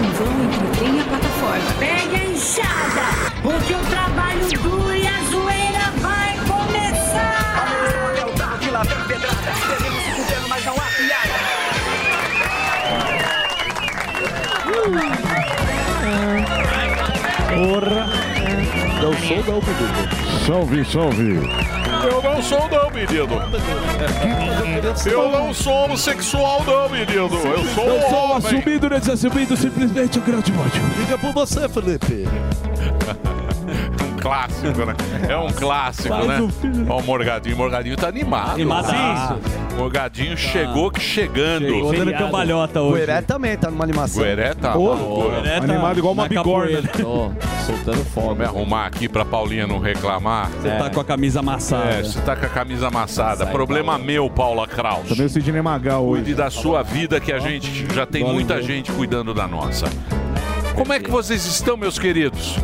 [0.00, 1.72] com vão entre o trem e a plataforma.
[1.78, 3.06] Pegue a enxada,
[3.42, 7.66] porque o trabalho duro e a zoeira vai começar.
[8.18, 9.52] É o carro de lá vem pedrada.
[9.68, 11.34] Teremos se mas não há piada.
[17.54, 18.06] Porra.
[19.02, 19.88] Não sou não, Pedro.
[20.46, 21.79] Salve, salve.
[22.40, 23.42] Eu não sou não, menino.
[25.04, 27.12] Eu não sou homossexual não, menino.
[27.12, 28.36] Eu sou Eu sou homem.
[28.38, 28.98] assumido, né?
[28.98, 30.82] Desassumido, simplesmente um grande ódio.
[30.96, 32.26] Diga por você, Felipe.
[34.20, 34.94] Clássico, né?
[35.28, 36.48] É um clássico, né?
[36.88, 37.54] Ó, o Morgadinho.
[37.54, 38.52] O Morgadinho tá animado.
[38.52, 39.34] Animadaço.
[39.34, 39.76] Sim.
[39.76, 41.66] Morgadinho chegou que chegando.
[41.66, 43.02] Chegou dando cambalhota O hoje.
[43.02, 44.22] Heré também tá numa animação.
[44.22, 45.38] Gueré tá Ô, uma loucura.
[45.38, 46.80] Heré tá Animado igual uma na bigorna.
[47.04, 47.30] Ó,
[47.64, 48.34] soltando Vou fogo.
[48.34, 50.50] me arrumar aqui pra Paulinha não reclamar.
[50.50, 51.84] Você tá com a camisa amassada.
[51.90, 53.46] É, você tá com a camisa amassada.
[53.46, 55.08] Problema meu, Paula Kraus.
[55.08, 56.34] Também o Sidney Magal Cuide hoje.
[56.34, 59.86] da sua vida que a gente já tem muita gente cuidando da nossa.
[60.74, 62.56] Como é que vocês estão, meus queridos?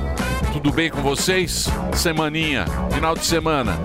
[0.56, 1.68] Tudo bem com vocês?
[1.92, 3.78] Semaninha, final de semana.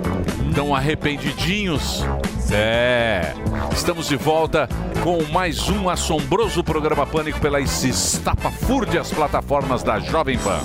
[0.47, 2.01] Estão arrependidinhos?
[2.49, 3.33] É.
[3.73, 4.69] Estamos de volta
[5.03, 10.61] com mais um assombroso programa Pânico pelas estapafúrdias plataformas da Jovem Pan.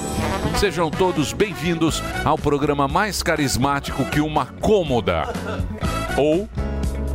[0.57, 5.25] Sejam todos bem-vindos ao programa mais carismático que uma cômoda.
[6.17, 6.49] Ou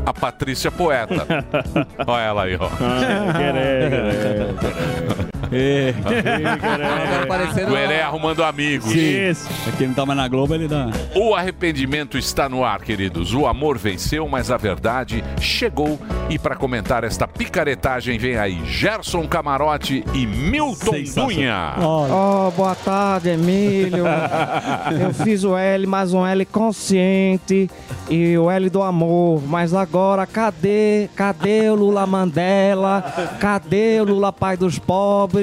[0.06, 1.26] a Patrícia Poeta.
[2.06, 2.68] Olha ela aí, ó.
[5.62, 5.94] É.
[7.28, 8.92] Parecendo Gueré arrumando amigos.
[8.94, 9.50] Isso.
[9.68, 10.90] É que não tá mais na Globo, ele dá.
[11.14, 13.34] O arrependimento está no ar, queridos.
[13.34, 16.00] O amor venceu, mas a verdade chegou.
[16.30, 21.04] E para comentar esta picaretagem, vem aí Gerson Camarote e Milton.
[21.16, 21.76] Dunha.
[21.80, 24.06] Oh, boa tarde, Emílio.
[25.02, 27.70] Eu fiz o L, mais um L consciente
[28.10, 29.42] e o L do amor.
[29.46, 31.10] Mas agora, cadê?
[31.16, 33.04] Cadê o Lula Mandela?
[33.40, 35.41] Cadê o Lula pai dos pobres?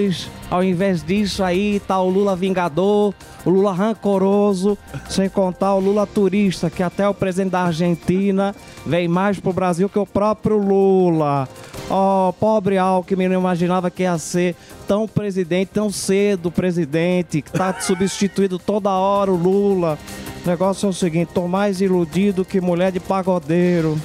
[0.50, 3.12] Ao invés disso aí, tá o Lula vingador,
[3.44, 4.78] o Lula rancoroso,
[5.08, 8.54] sem contar o Lula turista, que até o presidente da Argentina
[8.86, 11.48] vem mais pro Brasil que o próprio Lula.
[11.90, 14.54] Oh, pobre Alckmin, não imaginava que ia ser
[14.86, 19.98] tão presidente, tão cedo presidente, que tá substituído toda hora o Lula.
[20.44, 23.98] O negócio é o seguinte, tô mais iludido que mulher de pagodeiro.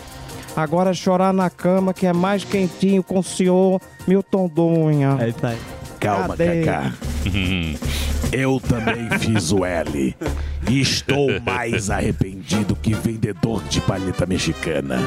[0.56, 5.18] Agora é chorar na cama, que é mais quentinho com o senhor Milton Dunha.
[5.20, 5.54] Aí tá.
[6.04, 6.64] Calma, Cadê?
[6.64, 6.94] Cacá.
[8.32, 10.16] Eu também fiz o L.
[10.68, 14.98] E estou mais arrependido que vendedor de palheta mexicana.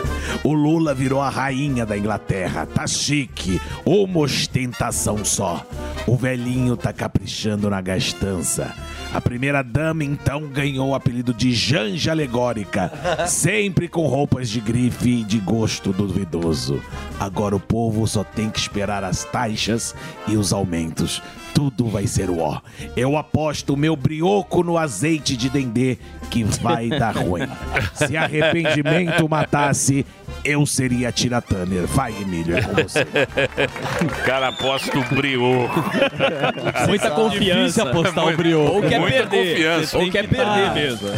[0.44, 2.66] O Lula virou a rainha da Inglaterra.
[2.66, 3.60] Tá chique.
[3.84, 5.66] Uma ostentação só.
[6.06, 8.72] O velhinho tá caprichando na gastança.
[9.16, 12.92] A primeira dama, então, ganhou o apelido de Janja Alegórica.
[13.26, 16.82] Sempre com roupas de grife e de gosto duvidoso.
[17.18, 19.94] Agora o povo só tem que esperar as taxas
[20.28, 21.22] e os aumentos
[21.56, 22.60] tudo vai ser o ó.
[22.94, 25.96] Eu aposto o meu brioco no azeite de dendê
[26.30, 27.48] que vai dar ruim.
[27.96, 30.04] Se arrependimento matasse,
[30.46, 31.86] eu seria a Tina Turner.
[31.86, 33.06] Vai, Emílio, é com você.
[34.02, 35.82] O cara aposta o brioco.
[36.86, 38.76] Muita confiança apostar o brioco.
[38.76, 39.50] Ou quer Muita perder.
[39.54, 39.98] confiança.
[39.98, 41.08] Ou quer perder mesmo.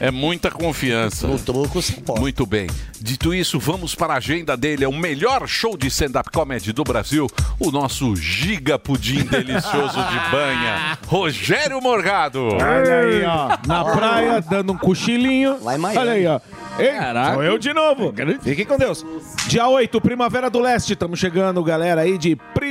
[0.00, 1.26] É muita confiança.
[1.26, 2.20] No troco, você pode.
[2.20, 2.66] Muito bem.
[3.00, 4.84] Dito isso, vamos para a agenda dele.
[4.84, 7.26] É o melhor show de stand-up comedy do Brasil.
[7.58, 10.98] O nosso giga pudim delicioso de banha.
[11.06, 12.48] Rogério Morgado.
[12.54, 13.58] Olha aí, ó.
[13.66, 15.58] Na praia, dando um cochilinho.
[15.62, 16.40] Olha aí, ó.
[16.78, 17.34] Ei, Caraca.
[17.34, 18.12] sou eu de novo.
[18.42, 19.04] Fiquem com Deus.
[19.46, 20.92] Dia 8, Primavera do Leste.
[20.94, 22.63] Estamos chegando, galera, aí de Primavera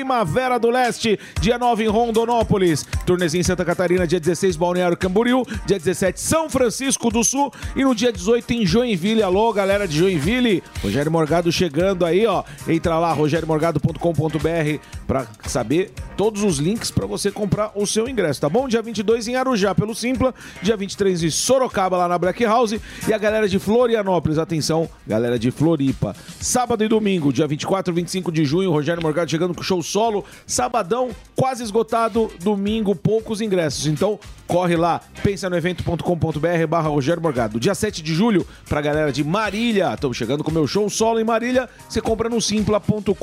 [0.59, 1.19] do Leste.
[1.39, 2.85] Dia 9 em Rondonópolis.
[3.05, 4.07] Turnezinho em Santa Catarina.
[4.07, 5.45] Dia 16, Balneário Camboriú.
[5.65, 7.53] Dia 17, São Francisco do Sul.
[7.75, 9.21] E no dia 18, em Joinville.
[9.21, 10.63] Alô, galera de Joinville.
[10.81, 12.43] Rogério Morgado chegando aí, ó.
[12.67, 18.49] Entra lá, rogeriomorgado.com.br pra saber todos os links pra você comprar o seu ingresso, tá
[18.49, 18.67] bom?
[18.67, 20.33] Dia 22 em Arujá, pelo Simpla.
[20.61, 22.75] Dia 23 em Sorocaba, lá na Black House.
[23.07, 26.15] E a galera de Florianópolis, atenção, galera de Floripa.
[26.39, 29.82] Sábado e domingo, dia 24 e 25 de junho, Rogério Morgado chegando com o show
[29.83, 30.25] solo.
[30.47, 32.31] Sabadão, quase esgotado.
[32.41, 33.85] Domingo, poucos ingressos.
[33.85, 37.59] Então, corre lá, pensa no evento.com.br barra Rogério Morgado.
[37.59, 39.93] Dia 7 de julho, pra galera de Marília.
[39.93, 41.69] Estamos chegando com o meu show solo em Marília.
[41.89, 43.13] Você compra no simpla.com.br.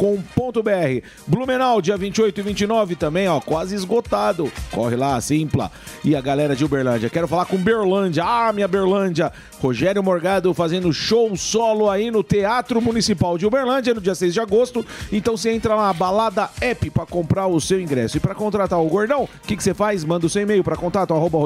[1.27, 4.51] Blumenau, dia 28 e 29 também, ó, quase esgotado.
[4.71, 5.71] Corre lá, Simpla.
[6.05, 7.09] E a galera de Uberlândia.
[7.09, 8.25] Quero falar com Berlândia.
[8.27, 9.33] Ah, minha Berlândia.
[9.61, 14.41] Rogério Morgado fazendo show solo aí no Teatro Municipal de Uberlândia no dia 6 de
[14.41, 14.85] agosto.
[15.12, 18.17] Então você entra lá, Balada App, pra comprar o seu ingresso.
[18.17, 20.05] E pra contratar o Gordão, o que que você faz?
[20.05, 21.38] Manda o seu e-mail pra contato arroba.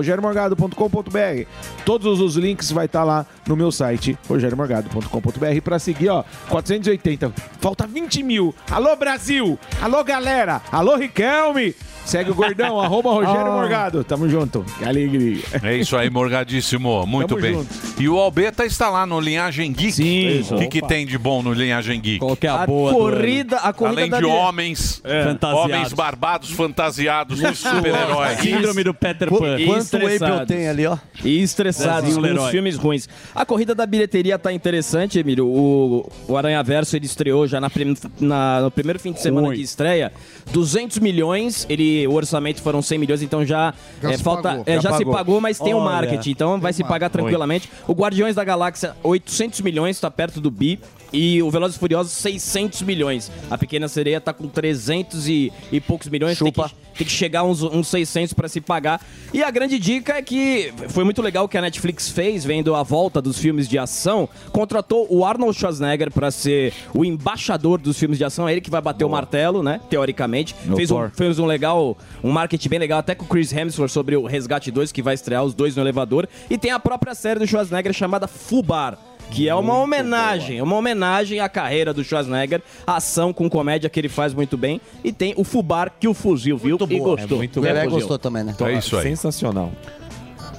[1.85, 7.33] Todos os links vai estar lá no meu site, rogeriomorgado.com.br, pra seguir, ó, 480.
[7.61, 8.55] Falta 20 mil.
[8.71, 9.59] Alô, Brasil!
[9.81, 10.61] Alô, galera!
[10.71, 11.75] Alô, Riquelme!
[12.05, 13.57] Segue o gordão, arroba Rogério Ah.
[13.57, 14.05] Morgado.
[14.05, 14.65] Tamo junto.
[14.79, 15.43] Que alegria.
[15.63, 17.07] É isso aí, Morgadíssimo.
[17.07, 17.55] Muito Tamo bem.
[17.55, 17.69] junto.
[17.99, 19.93] E o Albeta está lá no Linhagem Geek.
[19.93, 20.41] Sim.
[20.55, 22.19] O que, que tem de bom no Linhagem Geek?
[22.19, 22.93] Qual que é a, A boa?
[22.93, 25.65] do corrida, a corrida Além da de homens, Fantasiados.
[25.65, 28.39] homens barbados fantasiados de super-heróis.
[28.45, 29.57] Síndrome do Peter Qu- Pan.
[29.65, 30.47] Quanto April Estressados.
[30.49, 30.97] tem ali, ó?
[31.25, 33.09] E estressados com os filmes ruins.
[33.35, 35.47] A corrida da bilheteria tá interessante, Emílio.
[35.47, 39.49] O, o Aranha Verso ele estreou já na prim- na- no primeiro fim de semana
[39.49, 39.57] Ruim.
[39.57, 40.13] de estreia.
[40.53, 44.65] 200 milhões, ele, o orçamento foram 100 milhões, então já, Já é, se falta, pagou.
[44.67, 45.13] é, Já já, se pagou.
[45.15, 45.85] pagou, mas tem o Olha.
[45.93, 47.69] marketing, então vai se pagar tranquilamente.
[47.87, 50.79] O Guardiões da Galáxia, 800 milhões, tá perto do bi.
[51.15, 53.31] E o Velozes e Furiosos, 600 milhões.
[53.49, 56.37] A Pequena Sereia tá com 300 e, e poucos milhões.
[56.37, 59.01] Tem que, tem que chegar uns, uns 600 para se pagar.
[59.33, 62.75] E a grande dica é que foi muito legal o que a Netflix fez, vendo
[62.75, 64.29] a volta dos filmes de ação.
[64.51, 68.49] Contratou o Arnold Schwarzenegger para ser o embaixador dos filmes de ação.
[68.49, 69.81] É ele que vai bater o martelo, né?
[69.89, 70.57] Teoricamente.
[70.65, 73.91] No Fez um, fez um legal, um marketing bem legal, até com o Chris Hemsworth
[73.91, 76.29] sobre o Resgate 2, que vai estrear os dois no elevador.
[76.51, 78.99] E tem a própria série do Schwarzenegger chamada Fubar.
[79.31, 84.09] Que é uma homenagem, uma homenagem à carreira do Schwarzenegger, ação com comédia que ele
[84.09, 84.81] faz muito bem.
[85.03, 87.39] E tem o Fubar que o fuzil viu e gostou.
[87.39, 87.99] O Né, Lelé Fuzil?
[87.99, 88.55] gostou também, né?
[88.61, 89.03] É isso aí.
[89.03, 89.73] Sensacional.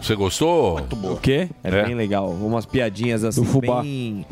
[0.01, 0.79] Você gostou?
[1.03, 1.49] O quê?
[1.63, 1.83] É, É.
[1.85, 2.29] bem legal.
[2.29, 3.81] Umas piadinhas assim, Do fubá.
[3.81, 4.25] bem...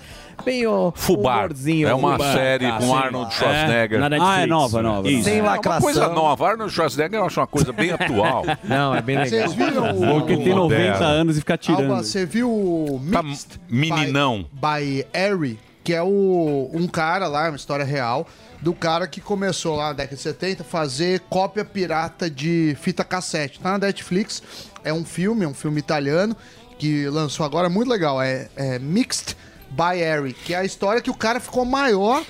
[0.45, 0.91] Bem, ó...
[0.93, 1.49] Fubar.
[1.85, 2.33] É uma Fubar.
[2.33, 2.95] série Ah, com.
[2.95, 3.99] Arnold Schwarzenegger.
[3.99, 5.09] na Ah, é nova, nova.
[5.09, 5.23] Isso.
[5.23, 5.81] Sem É uma lacração.
[5.81, 6.49] coisa nova.
[6.49, 8.43] Arnold Schwarzenegger eu acho uma coisa bem atual.
[8.63, 9.29] Não, é bem legal.
[9.29, 10.19] Vocês viram o...
[10.19, 10.57] Porque tem 90
[10.91, 11.05] Moderno.
[11.05, 11.91] anos e fica tirando.
[11.91, 14.45] Alba, você viu o Tá Mixed meninão.
[14.51, 14.59] by,
[15.03, 18.27] by Harry, que é o, um cara lá, uma história real,
[18.61, 23.03] do cara que começou lá na década de 70 a fazer cópia pirata de fita
[23.03, 23.59] cassete.
[23.59, 24.41] Tá na Netflix,
[24.83, 26.35] é um filme, é um filme italiano,
[26.79, 29.35] que lançou agora, muito legal, é, é Mixed
[29.73, 32.23] by Harry, que é a história que o cara ficou maior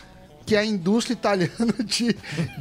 [0.45, 2.15] que a indústria italiana de,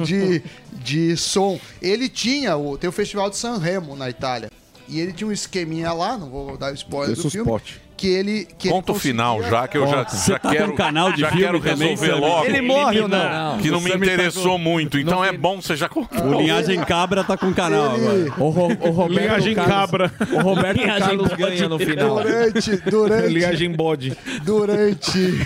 [0.04, 0.42] de,
[0.72, 1.58] de som.
[1.80, 4.50] Ele tinha, o, tem o Festival de San Remo na Itália,
[4.88, 7.76] e ele tinha um esqueminha lá, não vou dar spoiler Esse do filme, spot.
[8.02, 8.48] Que ele...
[8.58, 11.28] Que ele o final já, que eu já, já tá quero, um canal de já
[11.28, 12.20] filme quero também, resolver Sammy?
[12.20, 12.44] logo.
[12.46, 13.58] Ele morre ou não?
[13.58, 14.98] Que não me tá interessou muito.
[14.98, 16.26] Então é bom você já contar.
[16.26, 18.32] O Linhagem Cabra tá com o canal agora.
[18.38, 20.12] O, Ro- o Roberto Linhagem Carlos, cabra.
[20.32, 22.14] O Roberto Linhagem Carlos ganha no final.
[22.16, 24.16] Durante, durante, Linhagem bode.
[24.42, 25.38] durante...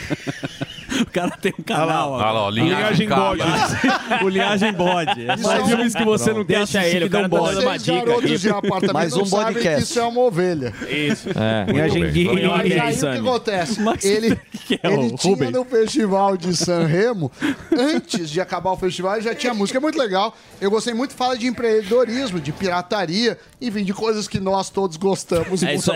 [1.02, 3.42] O cara tem um canal Olha lá, ó, Linhagem bode.
[4.24, 5.28] O Linhagem Bode.
[5.28, 5.66] É só Isso.
[5.66, 7.54] filmes que você não quer Deixa ele, o cara tá bode.
[7.54, 9.76] dando uma dica Mais um podcast.
[9.76, 10.72] que isso é uma ovelha.
[10.88, 11.70] É.
[11.70, 12.58] Linhagem lá.
[12.58, 13.80] Mas aí o que acontece?
[14.02, 17.30] Ele é ele o tinha no festival de San Remo,
[17.76, 19.78] antes de acabar o festival, ele já tinha música.
[19.78, 20.34] É muito legal.
[20.60, 25.62] Eu gostei muito, fala de empreendedorismo, de pirataria, enfim, de coisas que nós todos gostamos.
[25.62, 25.92] É isso.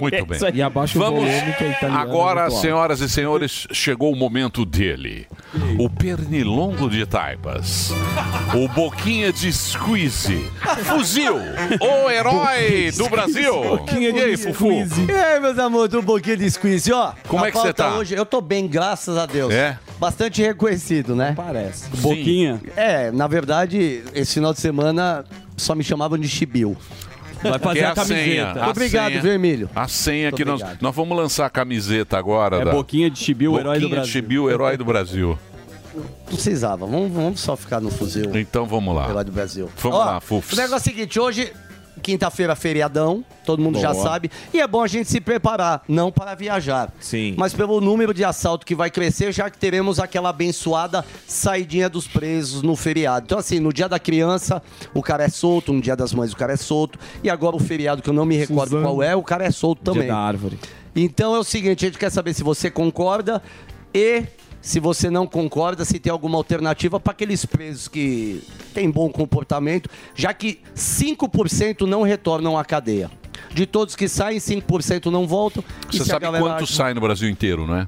[0.00, 0.36] Muito bem.
[0.36, 0.48] Isso.
[0.52, 1.98] E abaixa o Vamos volume que é italiano.
[1.98, 5.26] agora, senhoras e senhores, chegou o momento dele.
[5.78, 7.90] O pernilongo de taipas.
[8.54, 10.50] O boquinha de squeeze.
[10.84, 11.36] Fuzil,
[11.80, 13.54] o herói do Brasil.
[13.98, 14.70] E aí, Fufu?
[14.70, 17.12] E aí, meus amores, um pouquinho de squeeze, ó.
[17.26, 17.94] Como A é que você tá?
[17.96, 19.52] Hoje, eu tô bem, graças a Deus.
[19.52, 19.78] É?
[19.98, 21.32] Bastante reconhecido, né?
[21.34, 21.88] Parece.
[21.96, 22.60] Boquinha.
[22.76, 25.24] É, na verdade, esse final de semana
[25.56, 26.76] só me chamavam de Chibiu.
[27.42, 28.44] Vai fazer é a a senha.
[28.46, 28.64] camiseta.
[28.64, 29.22] A Obrigado, senha.
[29.22, 29.70] viu, Emílio?
[29.74, 30.82] A senha Muito que nós, obrigado.
[30.82, 32.56] nós vamos lançar a camiseta agora.
[32.60, 34.12] É da Boquinha de Chibiu, herói do Boquinha de Brasil.
[34.12, 35.38] Chibiu, herói do Brasil.
[35.94, 36.86] Não precisava.
[36.86, 38.34] Vamos, vamos só ficar no fuzil.
[38.34, 39.10] Então vamos lá.
[39.10, 39.68] Herói do Brasil.
[39.76, 40.52] Vamos Ó, lá, Fufs.
[40.54, 41.52] O negócio é o seguinte, hoje,
[42.00, 44.02] quinta-feira, feriadão, todo mundo já Boa.
[44.02, 44.30] sabe.
[44.52, 46.92] E é bom a gente se preparar, não para viajar.
[47.00, 47.34] Sim.
[47.36, 52.06] Mas pelo número de assalto que vai crescer, já que teremos aquela abençoada saidinha dos
[52.06, 53.24] presos no feriado.
[53.26, 54.62] Então, assim, no dia da criança,
[54.94, 56.98] o cara é solto, no dia das mães, o cara é solto.
[57.22, 58.84] E agora o feriado, que eu não me recordo Suzano.
[58.84, 60.08] qual é, o cara é solto Dia também.
[60.08, 60.58] da árvore.
[60.94, 63.42] Então é o seguinte, a gente quer saber se você concorda
[63.94, 64.24] e
[64.62, 68.42] se você não concorda, se tem alguma alternativa para aqueles presos que
[68.72, 73.10] têm bom comportamento, já que 5% não retornam à cadeia.
[73.52, 75.62] De todos que saem, 5% não voltam.
[75.90, 77.86] Você sabe galera quanto acha- sai no Brasil inteiro, não é?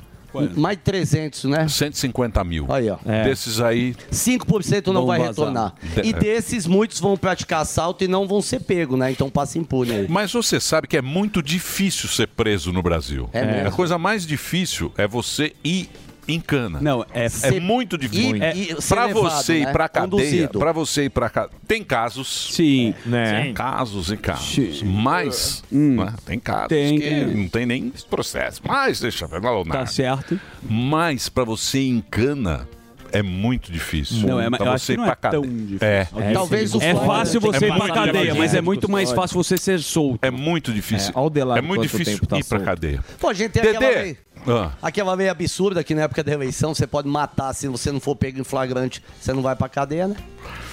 [0.56, 1.68] Mais de 300, né?
[1.68, 2.66] 150 mil.
[2.68, 2.98] Aí, ó.
[3.06, 3.22] É.
[3.22, 5.30] Desses aí, 5% não Vão vai vazar.
[5.32, 5.74] retornar.
[5.94, 6.12] De- E é.
[6.12, 9.12] desses, muitos vão praticar assalto e não vão ser pegos, né?
[9.12, 10.06] Então passa impune aí.
[10.08, 13.30] Mas você sabe que é muito difícil ser preso no Brasil.
[13.32, 13.68] É mesmo?
[13.68, 15.88] A coisa mais difícil é você ir
[16.26, 16.78] em cana.
[16.80, 17.26] Não, é...
[17.42, 18.36] É muito difícil.
[18.36, 19.72] e- É, e levado, você ir né?
[19.72, 21.58] pra cadeia, pra você ir pra cadeia.
[21.66, 22.50] Tem casos.
[22.52, 22.94] Sim.
[23.04, 23.52] Né?
[23.54, 24.46] Casos e casos.
[24.78, 24.84] Sim.
[24.84, 25.96] Mas, Hum.
[26.04, 27.26] né, tem casos Tem, que tem.
[27.26, 28.60] não tem nem processo.
[28.66, 30.38] Mas, deixa eu ver, não, Tá certo.
[30.62, 32.68] Mas pra você ir em cana
[33.12, 34.26] é muito difícil.
[34.26, 35.78] Não, é, pra eu acho que ir não pra é tão difícil.
[35.80, 36.08] É.
[36.32, 39.56] Talvez o É fácil você É ir pra cadeia, mas é muito mais fácil você
[39.56, 40.18] ser solto.
[40.22, 41.12] É muito difícil.
[41.14, 43.04] É, é muito difícil tá ir pra cadeia.
[43.20, 44.16] Pô, a gente tem aquela Dedê.
[44.46, 44.70] Ah.
[44.82, 47.90] Aqui é uma meio absurda que na época da eleição você pode matar se você
[47.90, 50.16] não for pego em flagrante, você não vai pra cadeia, né?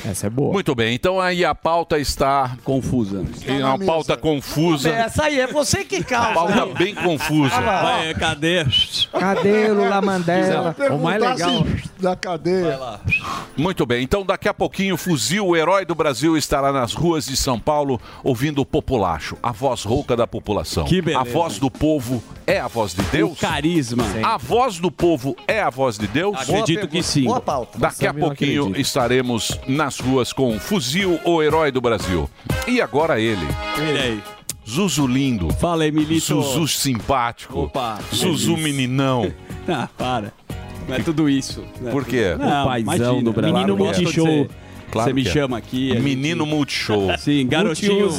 [0.05, 0.51] Essa é boa.
[0.51, 3.23] Muito bem, então aí a pauta está confusa.
[3.45, 4.89] É uma pauta confusa.
[4.89, 6.33] Essa aí é você que causa.
[6.33, 7.61] Pauta bem confusa.
[7.61, 8.65] Vai, cadê?
[9.11, 10.75] Cadê o Lula Mandela?
[10.89, 11.65] O mais legal.
[11.99, 12.79] Da cadeia.
[13.55, 17.25] Muito bem, então daqui a pouquinho o fuzil, o herói do Brasil, estará nas ruas
[17.25, 20.85] de São Paulo ouvindo o populacho, a voz rouca da população.
[20.85, 21.21] Que beleza.
[21.21, 23.31] A voz do povo é a voz de Deus?
[23.33, 24.03] O carisma.
[24.23, 26.35] A voz do povo é a voz de Deus?
[26.37, 27.25] Acredito que sim.
[27.25, 27.77] Boa pauta.
[27.77, 32.29] Daqui a pouquinho estaremos nas ruas com o Fuzil, o herói do Brasil.
[32.67, 33.45] E agora ele.
[33.77, 34.23] Ele aí.
[34.67, 35.51] Zuzu lindo.
[35.55, 36.41] Fala, Emilito.
[36.41, 37.61] Zuzu simpático.
[37.61, 37.99] Opa.
[38.13, 39.31] Zuzu meninão.
[39.67, 40.33] Ah, para.
[40.89, 41.63] Não é tudo isso.
[41.79, 42.35] Não é Por tudo- quê?
[42.37, 43.23] Não, O paizão imagina.
[43.23, 43.53] do Brasil.
[43.53, 44.03] Menino Claro que é.
[44.03, 44.47] multishow.
[44.91, 45.31] Claro Você me é.
[45.31, 45.91] chama aqui.
[45.91, 47.09] a gente- Menino Multishow.
[47.17, 48.09] Sim, garotinho.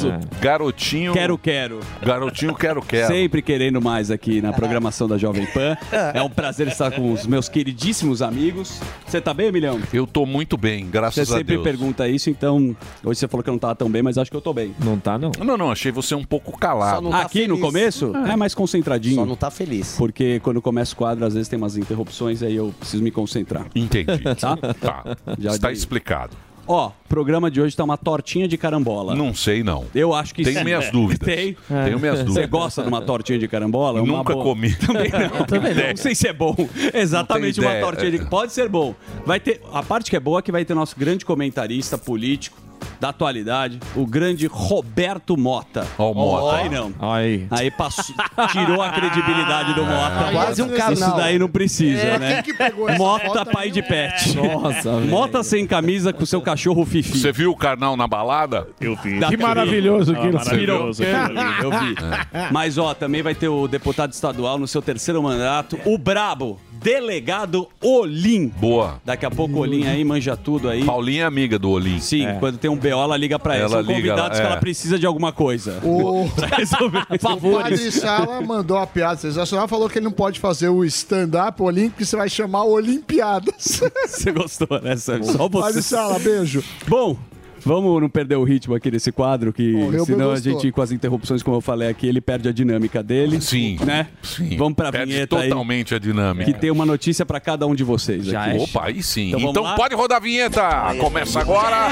[0.41, 1.13] Garotinho.
[1.13, 1.79] Quero, quero.
[2.01, 3.07] Garotinho, quero, quero.
[3.13, 5.77] Sempre querendo mais aqui na programação da Jovem Pan.
[6.13, 8.79] É um prazer estar com os meus queridíssimos amigos.
[9.05, 9.79] Você tá bem, Emilhão?
[9.93, 11.63] Eu tô muito bem, graças Você a sempre Deus.
[11.63, 14.35] pergunta isso, então hoje você falou que eu não tava tão bem, mas acho que
[14.37, 14.75] eu tô bem.
[14.83, 15.31] Não tá, não.
[15.43, 17.09] Não, não, achei você um pouco calado.
[17.09, 17.61] tá Aqui no feliz.
[17.61, 19.15] começo é mais concentradinho.
[19.15, 19.95] Só não tá feliz.
[19.97, 23.65] Porque quando começa o quadro, às vezes tem umas interrupções, aí eu preciso me concentrar.
[23.75, 24.05] Entendi.
[24.39, 24.57] Tá?
[24.57, 25.03] Tá.
[25.39, 25.77] Já Está dei.
[25.77, 26.35] explicado.
[26.67, 29.13] Ó, programa de hoje tá uma tortinha de carambola.
[29.15, 29.85] Não sei, não.
[29.93, 30.63] Eu acho que Tenho sim.
[30.63, 31.25] minhas dúvidas.
[31.27, 31.57] Tem?
[31.67, 32.49] Tenho minhas Você dúvidas.
[32.49, 34.01] gosta de uma tortinha de carambola?
[34.01, 34.73] Uma Nunca boa- comi.
[34.79, 35.45] Também não.
[35.45, 35.89] Também não.
[35.89, 36.55] Não sei se é bom.
[36.93, 38.25] Exatamente Não uma tenho tortinha de...
[38.29, 38.95] Pode ser bom.
[39.25, 39.61] Vai ter...
[39.73, 42.57] A parte que é boa é que vai ter nosso grande comentarista político
[43.03, 45.85] da atualidade, o grande Roberto Mota.
[45.97, 46.55] Ó o Mota.
[46.55, 46.93] Aí não.
[47.01, 47.45] Aí.
[47.51, 48.15] Aí passou,
[48.49, 50.31] tirou a credibilidade do Mota.
[50.31, 50.93] Quase um canal.
[50.93, 52.33] Isso daí não precisa, É, né?
[52.35, 54.33] quem que pegou essa Mota, foto pai de pet.
[54.37, 55.11] Nossa, velho.
[55.11, 57.17] Mota sem camisa com seu cachorro Fifi.
[57.17, 58.69] Você viu o carnal na balada?
[58.79, 59.19] Eu vi.
[59.19, 60.35] Da- Que maravilhoso aquilo.
[60.35, 61.03] maravilhoso.
[61.03, 61.95] Eu vi.
[62.53, 67.67] Mas, ó, também vai ter o deputado estadual no seu terceiro mandato, o Brabo, delegado
[67.81, 68.47] Olim.
[68.59, 69.01] Boa.
[69.05, 70.83] Daqui a pouco o Olim aí manja tudo aí.
[70.83, 71.99] Paulinha é amiga do Olim.
[71.99, 73.63] Sim, quando tem um BO, ela liga pra ela.
[73.63, 74.59] Ela São liga, convidados ela- que ela é.
[74.59, 75.79] precisa de alguma coisa.
[75.83, 77.19] O, Pra resolver o
[77.57, 77.91] Padre.
[77.91, 82.05] Sala mandou uma piada sensacional, falou que ele não pode fazer o stand-up olímpico, que
[82.05, 83.81] você vai chamar Olimpiadas.
[84.05, 84.95] Você gostou, né?
[84.97, 85.13] Só
[85.49, 85.81] Padre você.
[85.81, 86.63] Sala, beijo.
[86.87, 87.17] Bom,
[87.65, 91.41] Vamos não perder o ritmo aqui desse quadro, que senão a gente, com as interrupções,
[91.41, 93.39] como eu falei aqui, ele perde a dinâmica dele.
[93.41, 93.77] Sim.
[93.85, 94.07] Né?
[94.21, 94.57] Sim.
[94.57, 96.51] Vamos pra perde vinheta totalmente aí, a dinâmica.
[96.51, 98.57] Que tem uma notícia para cada um de vocês Já aqui.
[98.57, 99.29] Opa, aí sim.
[99.29, 100.61] Então, então pode rodar a vinheta.
[100.99, 101.87] Começa agora.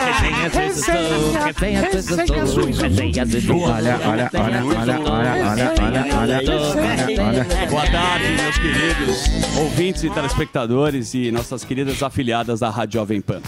[3.72, 6.42] Olha, olha, olha, olha, olha, olha, olha,
[7.22, 7.70] olha.
[7.70, 13.42] Boa tarde, meus queridos ouvintes e telespectadores e nossas queridas afiliadas da Rádio Jovem Pan.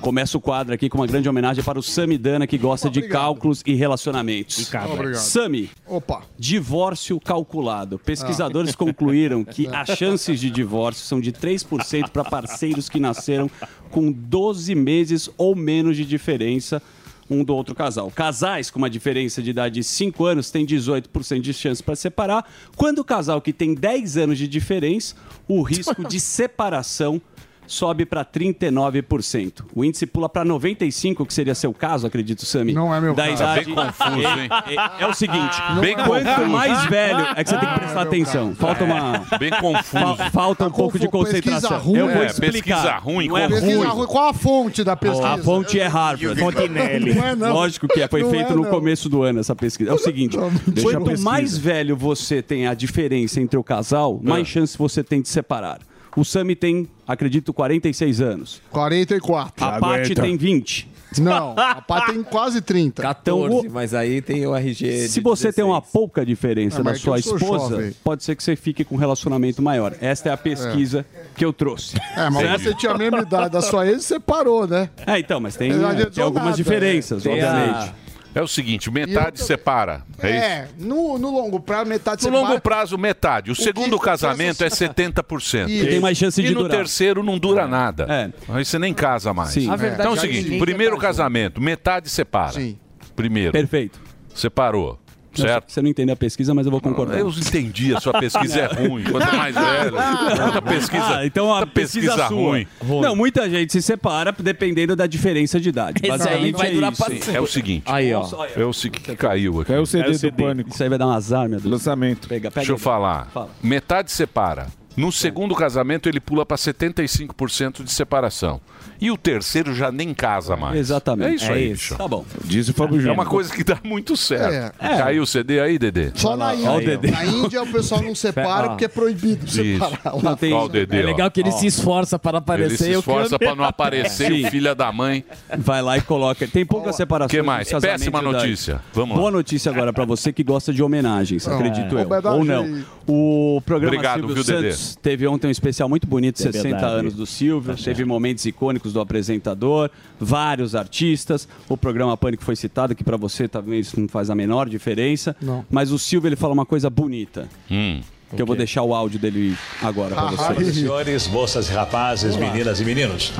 [0.00, 3.02] Começa o quadro aqui com uma grande homenagem para o Sami Dana, que gosta de
[3.02, 4.72] cálculos e relacionamentos.
[4.72, 5.16] Obrigado.
[5.16, 6.22] Sami, Opa.
[6.38, 7.98] divórcio calculado.
[7.98, 13.50] Pesquisadores concluíram que as chances de divórcio são de 3% para parceiros que nasceram
[13.90, 16.82] com 12 meses ou menos de diferença
[17.30, 18.10] um do outro casal.
[18.10, 22.44] Casais com uma diferença de idade de 5 anos têm 18% de chance para separar,
[22.74, 25.14] quando o casal que tem 10 anos de diferença,
[25.46, 27.22] o risco de separação
[27.70, 29.64] sobe para 39%.
[29.74, 32.72] O índice pula para 95%, que seria seu caso, acredito, Sami.
[32.72, 33.34] Não é meu da caso.
[33.42, 33.64] idade.
[33.66, 34.48] Bem confuso, hein?
[34.66, 36.48] É, é- é o seguinte, Bem quanto confuso.
[36.48, 38.54] mais velho, é que você tem que prestar meu atenção.
[38.54, 40.16] Falta uma Bem confuso.
[40.16, 41.78] fa- falta um Tá pouco de concentração.
[41.78, 41.98] ruim.
[41.98, 42.52] Eu vou É, explicar.
[42.82, 44.06] pesquisa ruim, Não é Pesquisa ruim.
[44.06, 45.28] Qual a fonte da pesquisa?
[45.28, 46.40] A fonte é Harvard.
[46.40, 47.14] Fontinelli.
[47.14, 47.52] Não é não.
[47.52, 49.90] Lógico que é, foi Não feito é, no começo do ano essa pesquisa.
[49.90, 50.36] É o seguinte,
[50.82, 55.28] quanto mais velho você tem a diferença entre o casal, mais chance você tem de
[55.28, 55.78] separar.
[56.16, 58.60] O Sami tem, acredito, 46 anos.
[58.70, 59.64] 44.
[59.64, 60.88] A Paty tem 20.
[61.18, 63.02] Não, a Pá tem quase 30.
[63.02, 65.08] 14, mas aí tem o RG.
[65.08, 65.92] Se você tem uma 16.
[65.92, 67.92] pouca diferença É, da mas sua esposa, jovem.
[68.04, 69.92] pode ser que você fique com um relacionamento maior.
[70.00, 71.04] Esta é a pesquisa
[71.36, 71.96] que eu trouxe.
[72.16, 72.62] É, mas Certo?
[72.62, 74.88] você tinha a mesma idade da sua ex e separou, né?
[75.04, 77.94] É, então, mas tem, é, tem algumas nada, diferenças, Tem a- obviamente.
[78.34, 80.02] É o seguinte, metade E eu- separa.
[80.22, 80.44] É, isso?
[80.46, 82.48] É, no, no longo prazo, metade No separa.
[82.48, 83.50] longo prazo, metade.
[83.50, 85.68] O, segundo que- casamento é 70%.
[85.68, 85.86] Isso.
[85.88, 86.76] Tem mais chance E de no durar.
[86.76, 88.06] terceiro não dura nada.
[88.08, 88.30] É.
[88.54, 89.50] Aí você nem casa mais.
[89.50, 89.64] Sim.
[89.72, 92.52] Então é o é seguinte, primeiro casamento, metade separa.
[92.52, 92.78] Sim.
[93.16, 93.52] Primeiro.
[93.52, 94.00] Perfeito.
[94.34, 94.98] Separou.
[95.32, 95.70] Certo?
[95.70, 97.18] Você não entendeu a pesquisa, mas eu vou concordar.
[97.18, 99.04] Eu entendi, a sua pesquisa é ruim.
[99.04, 99.92] Quanto mais velho,
[100.36, 102.36] quanta pesquisa, Ah, então a pesquisa, pesquisa sua.
[102.50, 102.66] ruim.
[103.02, 106.00] Não, muita gente se separa dependendo da diferença de idade.
[106.02, 107.04] Esse aí vai é durar isso.
[107.04, 107.36] pra sempre.
[107.36, 107.84] É o seguinte.
[107.86, 108.28] Aí, ó.
[108.56, 109.72] É o seguinte que caiu aqui.
[109.72, 110.42] É o CD É o do CD.
[110.42, 110.70] Pânico.
[110.70, 111.70] Isso aí vai dar um azar, meu Deus.
[111.70, 112.28] Lançamento.
[112.28, 112.60] Pega, pega.
[112.60, 113.26] Deixa eu falar.
[113.32, 113.50] Fala.
[113.62, 114.66] Metade separa.
[114.96, 118.60] No segundo casamento, ele pula para 75% de separação.
[119.00, 120.76] E o terceiro já nem casa mais.
[120.78, 121.30] Exatamente.
[121.30, 121.72] É isso É aí, isso.
[121.72, 121.96] bicho.
[121.96, 122.24] Tá bom.
[122.44, 123.14] Diz o Fábio É Júnior.
[123.14, 124.74] uma coisa que dá muito certo.
[124.78, 124.98] É.
[124.98, 126.10] Caiu o CD aí, Dedê?
[126.14, 126.98] Só na Índia.
[127.10, 130.14] Na Índia o pessoal não separa porque é proibido separar.
[130.22, 130.52] Não tem...
[130.52, 131.30] Ó, o Dedê, É legal ó.
[131.30, 131.52] que ele Ó.
[131.52, 132.70] se esforça para aparecer.
[132.70, 134.44] Ele se e o esforça câmera- para não aparecer, Sim.
[134.46, 135.24] o filho da mãe.
[135.58, 136.46] Vai lá e coloca.
[136.46, 137.30] Tem poucas separações.
[137.30, 137.68] Que mais?
[137.70, 138.80] Péssima da- notícia.
[138.92, 139.20] Vamos lá.
[139.20, 142.06] Boa notícia agora pra você que gosta de homenagens, acredito eu.
[142.06, 142.38] Homenagem.
[142.38, 142.84] Ou não.
[143.06, 144.72] O programa Obrigado, Silvio viu, Dedê?
[144.72, 146.94] Santos teve ontem um especial muito bonito, É 60 verdade.
[146.94, 147.74] anos do Silvio.
[147.76, 151.48] teve momentos icônicos do apresentador, vários artistas.
[151.68, 155.34] O programa Pânico foi citado, que pra você talvez não faz a menor diferença.
[155.40, 155.64] Não.
[155.70, 157.48] Mas o Silvio ele fala uma coisa bonita.
[157.70, 158.00] Hum.
[158.34, 160.76] Que eu vou deixar o áudio dele agora pra Senhoras e vocês.
[160.76, 163.32] senhores, moças e rapazes, meninas e meninos.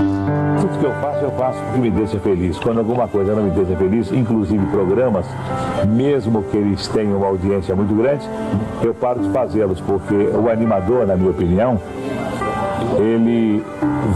[0.61, 2.59] Tudo que eu faço, eu faço porque me deixa feliz.
[2.59, 5.27] Quando alguma coisa não me deixa feliz, inclusive programas,
[5.87, 8.25] mesmo que eles tenham uma audiência muito grande,
[8.83, 11.81] eu paro de fazê-los, porque o animador, na minha opinião,
[12.99, 13.63] ele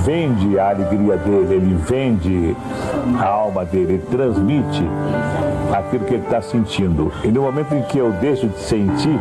[0.04, 2.56] vende a alegria dele, ele vende
[3.18, 4.83] a alma dele, ele transmite
[5.73, 7.12] aquilo que ele está sentindo.
[7.23, 9.18] E no momento em que eu deixo de sentir,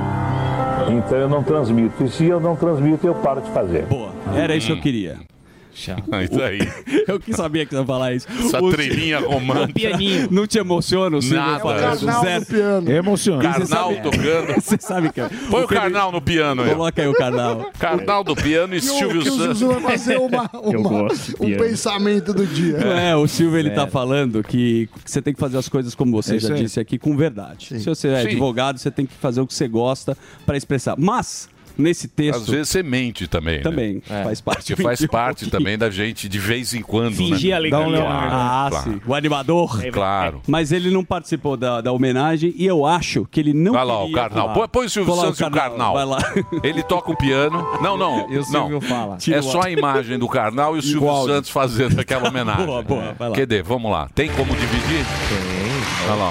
[0.89, 2.03] então eu não transmito.
[2.03, 3.85] E se eu não transmito, eu paro de fazer.
[3.85, 4.11] Boa.
[4.35, 5.32] Era isso que eu queria.
[5.75, 6.59] Isso aí.
[7.07, 8.27] Eu que sabia que você ia falar isso.
[8.45, 9.89] Essa O- trilhinha romântica.
[10.29, 11.59] Não te emociona o Silvio Nada.
[11.59, 12.39] falando zero?
[12.39, 12.91] no piano.
[12.91, 13.41] Emociona.
[13.53, 14.53] Você Carnal sabe- tocando.
[14.61, 15.21] Você sabe que...
[15.21, 16.69] Põe o Felipe- carnal no piano aí.
[16.69, 17.71] Coloca aí o carnal.
[17.79, 19.57] Carnal do piano e E o, Silvio o Santos.
[19.59, 21.03] Zuzu vai fazer uma, uma-
[21.39, 22.77] um pensamento do dia.
[22.77, 23.91] É, o Silvio ele tá Sério.
[23.91, 26.97] falando que você tem que fazer as coisas como você É isso já disse aqui,
[26.97, 27.79] com verdade.
[27.79, 28.27] Se você é Sim.
[28.27, 30.95] advogado, você tem que fazer o que você gosta para expressar.
[30.97, 32.41] Mas, nesse texto.
[32.41, 33.57] Às vezes você mente também.
[33.57, 33.63] né?
[33.63, 34.67] Também, faz parte.
[34.67, 37.15] Porque faz um parte também da gente, de vez em quando.
[37.15, 37.55] Fingir né?
[37.55, 37.79] alegria.
[37.79, 38.07] Um.
[38.07, 38.91] Ah, claro.
[38.91, 39.01] sim.
[39.05, 39.83] O animador.
[39.91, 40.41] Claro.
[40.47, 44.03] Mas ele não participou da, da homenagem e eu acho que ele não Vai lá,
[44.03, 44.53] o Carnal.
[44.53, 45.93] Põe, põe o Silvio Santos e o Carnal.
[45.93, 46.19] Vai lá.
[46.63, 47.65] Ele toca o piano.
[47.81, 48.31] Não, não.
[48.31, 48.81] E o Silvio não.
[48.81, 49.17] fala.
[49.31, 51.35] É só a imagem do Carnal e o Silvio áudio.
[51.35, 52.65] Santos fazendo aquela homenagem.
[52.65, 53.35] Boa, boa, vai lá.
[53.35, 53.61] Cadê?
[53.61, 54.09] Vamos lá.
[54.13, 55.05] Tem como dividir?
[55.29, 56.09] Tem.
[56.09, 56.29] Olha lá.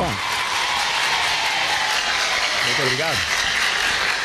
[2.66, 3.41] Muito obrigado.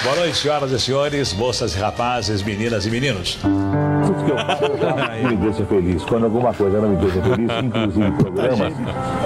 [0.07, 3.37] Boa noite, senhoras e senhores, moças e rapazes, meninas e meninos.
[3.41, 6.03] Tudo que eu faço, me deixa feliz.
[6.05, 8.73] Quando alguma coisa não me deixa feliz, inclusive programas,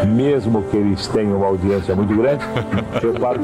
[0.08, 2.44] mesmo que eles tenham uma audiência muito grande,
[3.04, 3.42] eu paro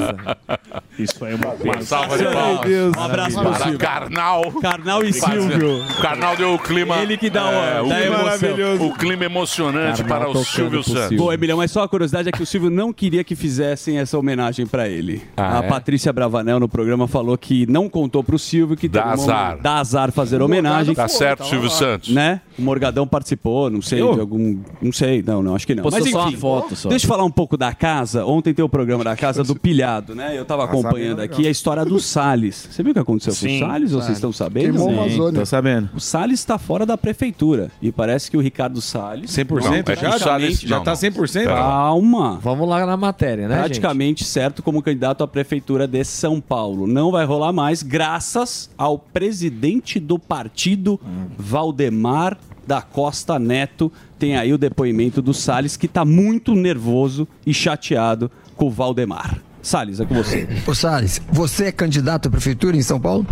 [0.97, 2.62] Isso foi uma, Uma salva de Meu palmas.
[2.62, 2.97] Deus.
[2.97, 3.77] Um abraço para Silvio.
[3.79, 4.51] Carnal.
[4.59, 5.83] Carnal e Silvio.
[5.83, 6.97] O Carnal deu o clima.
[6.97, 8.83] Ele que dá o- é, o dá maravilhoso.
[8.83, 11.15] O clima emocionante para o Silvio Santos.
[11.15, 14.17] Pô, Emilhão, mas só a curiosidade é que o Silvio não queria que fizessem essa
[14.17, 15.21] homenagem pra ele.
[15.38, 15.67] Ah, a é?
[15.67, 19.57] Patrícia Bravanel no programa falou que não contou pro Silvio que Dá azar.
[19.59, 20.93] dá azar fazer homenagem.
[20.93, 22.09] Tá certo, Silvio Santos.
[22.13, 22.41] Né?
[22.59, 24.59] O Morgadão participou, não sei, de algum.
[24.79, 25.81] Não sei, não, não, acho que não.
[25.81, 26.89] Postou Mas só enfim, uma foto só.
[26.89, 28.23] deixa eu falar um pouco da casa.
[28.25, 30.37] Ontem tem o programa da casa do Pilhado, né?
[30.37, 32.67] Eu tava Casa acompanhando aqui a história do Salles.
[32.71, 33.55] Você viu o que aconteceu com Sim.
[33.63, 33.93] o Salles?
[33.93, 34.03] Ou É.
[34.03, 34.73] vocês estão sabendo?
[34.73, 35.39] Queimou Sim, Amazônia.
[35.39, 35.89] tô sabendo.
[35.95, 37.71] O Salles está fora da prefeitura.
[37.81, 39.31] E parece que o Ricardo Salles.
[39.31, 39.83] 100% já?
[39.83, 41.45] praticamente- Salles- já tá 100%?
[41.47, 42.39] Calma.
[42.41, 46.85] Vamos lá na matéria, né, Praticamente certo como candidato à prefeitura de São Paulo.
[46.85, 50.99] Não vai rolar mais, graças ao presidente do partido,
[51.37, 53.91] Valdemar da Costa Neto.
[54.19, 59.39] Tem aí o depoimento do Salles, que está muito nervoso e chateado com o Valdemar.
[59.61, 60.47] Salles, é com você.
[60.65, 63.25] Ô Salles, você é candidato à prefeitura em São Paulo?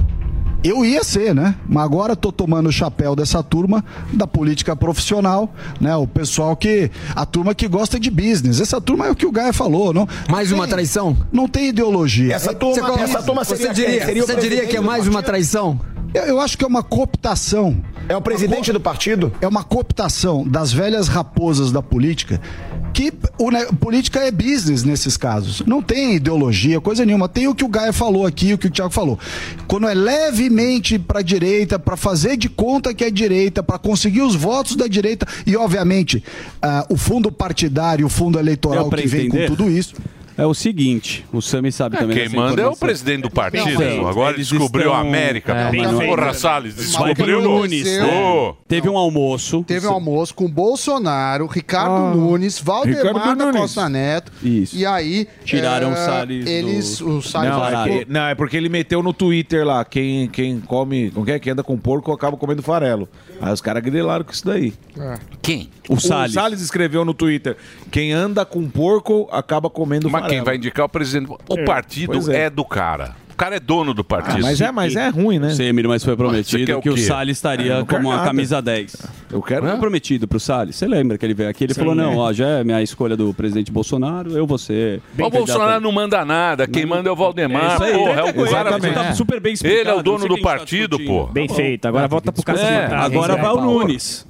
[0.68, 1.56] Eu ia ser, né?
[1.68, 5.96] Mas agora estou tomando o chapéu dessa turma da política profissional, né?
[5.96, 6.90] O pessoal que.
[7.16, 8.60] A turma que gosta de business.
[8.60, 10.08] Essa turma é o que o Gaia falou, não?
[10.28, 11.16] Mais uma traição?
[11.32, 12.34] Não tem ideologia.
[12.34, 15.08] Essa turma- você, essa turma seria você diria, Seria o você diria que é mais
[15.08, 15.80] uma traição?
[16.16, 17.84] Eu, eu acho que é uma cooptação.
[18.08, 19.32] É o presidente do partido?
[19.42, 22.40] É uma cooptação das velhas raposas da política.
[22.94, 25.62] Que o, ne- política é business nesses casos.
[25.66, 27.28] Não tem ideologia, coisa nenhuma.
[27.28, 29.20] Tem o que o Gaia falou aqui, o que o Thiago falou.
[29.68, 34.34] Quando é levemente para direita, para fazer de conta que é direita, para conseguir os
[34.36, 36.24] votos da direita e, obviamente,
[36.62, 39.50] ah, o fundo partidário, o fundo eleitoral que vem entender?
[39.50, 39.94] com tudo isso.
[40.38, 42.18] É o seguinte, o Sami sabe É, também.
[42.18, 42.76] quem manda é o informação.
[42.88, 43.80] presidente do partido.
[43.80, 45.54] Não, Agora descobriu a estão- América.
[45.54, 47.42] É, Porra, mas não- Porra, Salles, descobriu.
[47.42, 47.88] Nunes.
[48.04, 48.56] Ô.
[48.68, 49.64] Teve um almoço.
[49.64, 53.62] Teve um almoço com Bolsonaro, Ricardo Nunes, Valdemar Ricardo da Nunes.
[53.62, 54.32] Costa Neto.
[54.44, 54.76] Isso.
[54.76, 55.28] E aí.
[55.46, 57.00] Tiraram eh, o Salles Eles.
[57.00, 59.86] do- O Salles Não, é ficou- porque, não, é porque ele meteu no Twitter lá,
[59.86, 63.08] quem, quem come, é, quem anda com porco acaba comendo farelo.
[63.42, 64.74] Aí os caras grilaram com isso daí.
[64.98, 65.18] É.
[65.42, 65.70] Quem?
[65.90, 66.62] O Salles.
[66.62, 67.58] escreveu no Twitter,
[67.92, 70.30] quem anda com porco acaba comendo Mas farelo.
[70.38, 71.32] quem vai indicar é o presidente?
[71.48, 72.44] O É, partido pois é.
[72.46, 72.50] é.
[72.50, 73.16] do cara.
[73.36, 74.38] O cara é dono do partido.
[74.38, 75.50] Ah, mas é- mas é ruim, né?
[75.50, 76.98] Sim, Emílio, mas foi prometido o que o?
[76.98, 78.96] Salles estaria quero como a camisa 10.
[79.30, 79.68] Eu quero.
[79.68, 80.78] Foi prometido pro Salles.
[80.78, 81.66] Você lembra que ele veio aqui?
[81.66, 82.16] Ele Sim, falou: não, é.
[82.16, 85.02] ó, já é minha escolha do presidente Bolsonaro, eu vou ser.
[85.20, 88.52] o Bolsonaro não manda nada, quem manda é o Valdemar, É porra, é o exatamente.
[88.52, 91.28] cara Você tá super bem explicado, Ele é o dono do partido, pô.
[91.28, 92.66] Bem feito, agora volta pro cacete.
[92.72, 94.26] É, Agora vai o Nunes.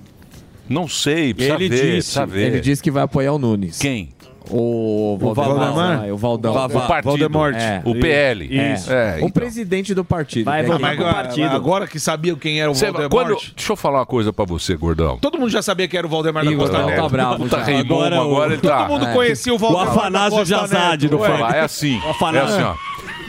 [0.68, 2.48] Não sei, precisa Ele ver, disse, precisa ver.
[2.48, 3.78] ele disse que vai apoiar o Nunes.
[3.78, 4.10] Quem?
[4.51, 5.73] O O Valdemar?
[5.73, 6.13] Valdemar.
[6.13, 6.53] O Valdão.
[6.65, 7.03] O partido.
[7.10, 7.55] Voldemort.
[7.55, 7.81] É.
[7.86, 8.58] O PL.
[8.60, 8.73] É.
[8.73, 8.91] Isso.
[8.91, 9.29] É, o então.
[9.31, 10.45] presidente do partido.
[10.45, 11.55] Vai É voltar quem- pro partido.
[11.55, 13.10] Agora que sabia quem era o Você- Valdemar.
[13.10, 15.17] quando- deixa eu falar uma coisa pra você, gordão.
[15.19, 17.01] Todo mundo já sabia que era o Valdemar da Costa Gordão, Neto.
[17.01, 17.63] tá bravo Tá já.
[17.65, 19.13] reimomo, agora ele tá- Todo mundo É.
[19.13, 21.10] conhecia o Valdemar da Costa Neto.
[21.10, 21.29] Vou Ué.
[21.29, 21.95] falar, é assim.
[21.99, 22.75] É assim, ó.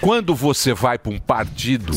[0.01, 1.93] Quando você vai pra um partido,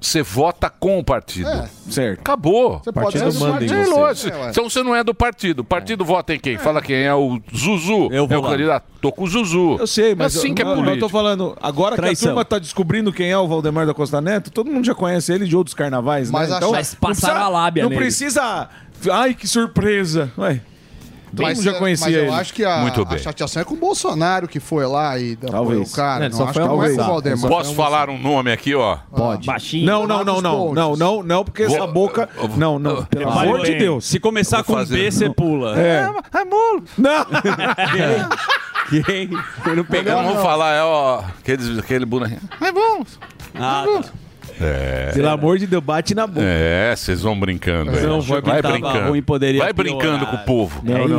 [0.00, 1.48] você vota com o partido.
[1.90, 2.20] Certo.
[2.20, 2.80] Acabou.
[2.82, 3.90] Você pode partido manda em partido.
[3.96, 4.28] você.
[4.30, 5.60] É, então você não é do partido.
[5.60, 6.56] O partido vota em quem?
[6.58, 8.08] Fala quem é o Zuzu.
[8.10, 8.50] Eu vou é o lá.
[8.50, 8.84] candidato.
[9.00, 9.76] Tô com o Zuzu.
[9.78, 11.06] Eu sei, mas assim eu, que é mas eu político.
[11.06, 12.20] tô falando, agora Traição.
[12.20, 14.94] que a turma tá descobrindo quem é o Valdemar da Costa Neto, todo mundo já
[14.94, 16.56] conhece ele de outros carnavais, Mas né?
[16.56, 18.00] acho- Mas não passaram precisa- a lábia Não nele.
[18.02, 18.68] precisa...
[19.10, 20.30] Ai, que surpresa.
[20.38, 20.60] Ué,
[21.34, 22.30] todo Mas, mundo já é, conhecia mas eu ele.
[22.32, 23.18] acho que a, Muito a bem.
[23.18, 25.90] chateação é com o Bolsonaro que foi lá e Talvez.
[25.92, 26.26] o cara.
[26.26, 27.48] É, não só acho foi que não é com o Valdemar.
[27.50, 28.98] Posso falar um nome aqui, ó?
[29.10, 29.46] Pode.
[29.46, 29.86] Baixinho.
[29.86, 32.28] Não, não, não, não, não, não, não, porque essa boca...
[32.56, 34.04] Não, não, pelo amor de bem, Deus.
[34.06, 35.78] Se começar com fazer- B, você pula.
[35.80, 36.10] É.
[36.34, 36.84] É bolo.
[36.98, 37.26] Não.
[39.06, 39.30] Quem?
[39.66, 42.40] Eu não Eu não vou falar, é ó, aquele, aquele bonequinho.
[42.60, 43.04] É bom.
[43.54, 44.21] Ah, É.
[45.14, 46.44] Pelo amor de Deus, bate na boca.
[46.44, 48.02] É, vocês vão brincando aí.
[48.02, 49.08] Não, vai, tava brincando.
[49.08, 50.30] ruim, poderia vai brincando piorar.
[50.30, 50.80] com o povo.
[50.84, 51.18] Não, não, não,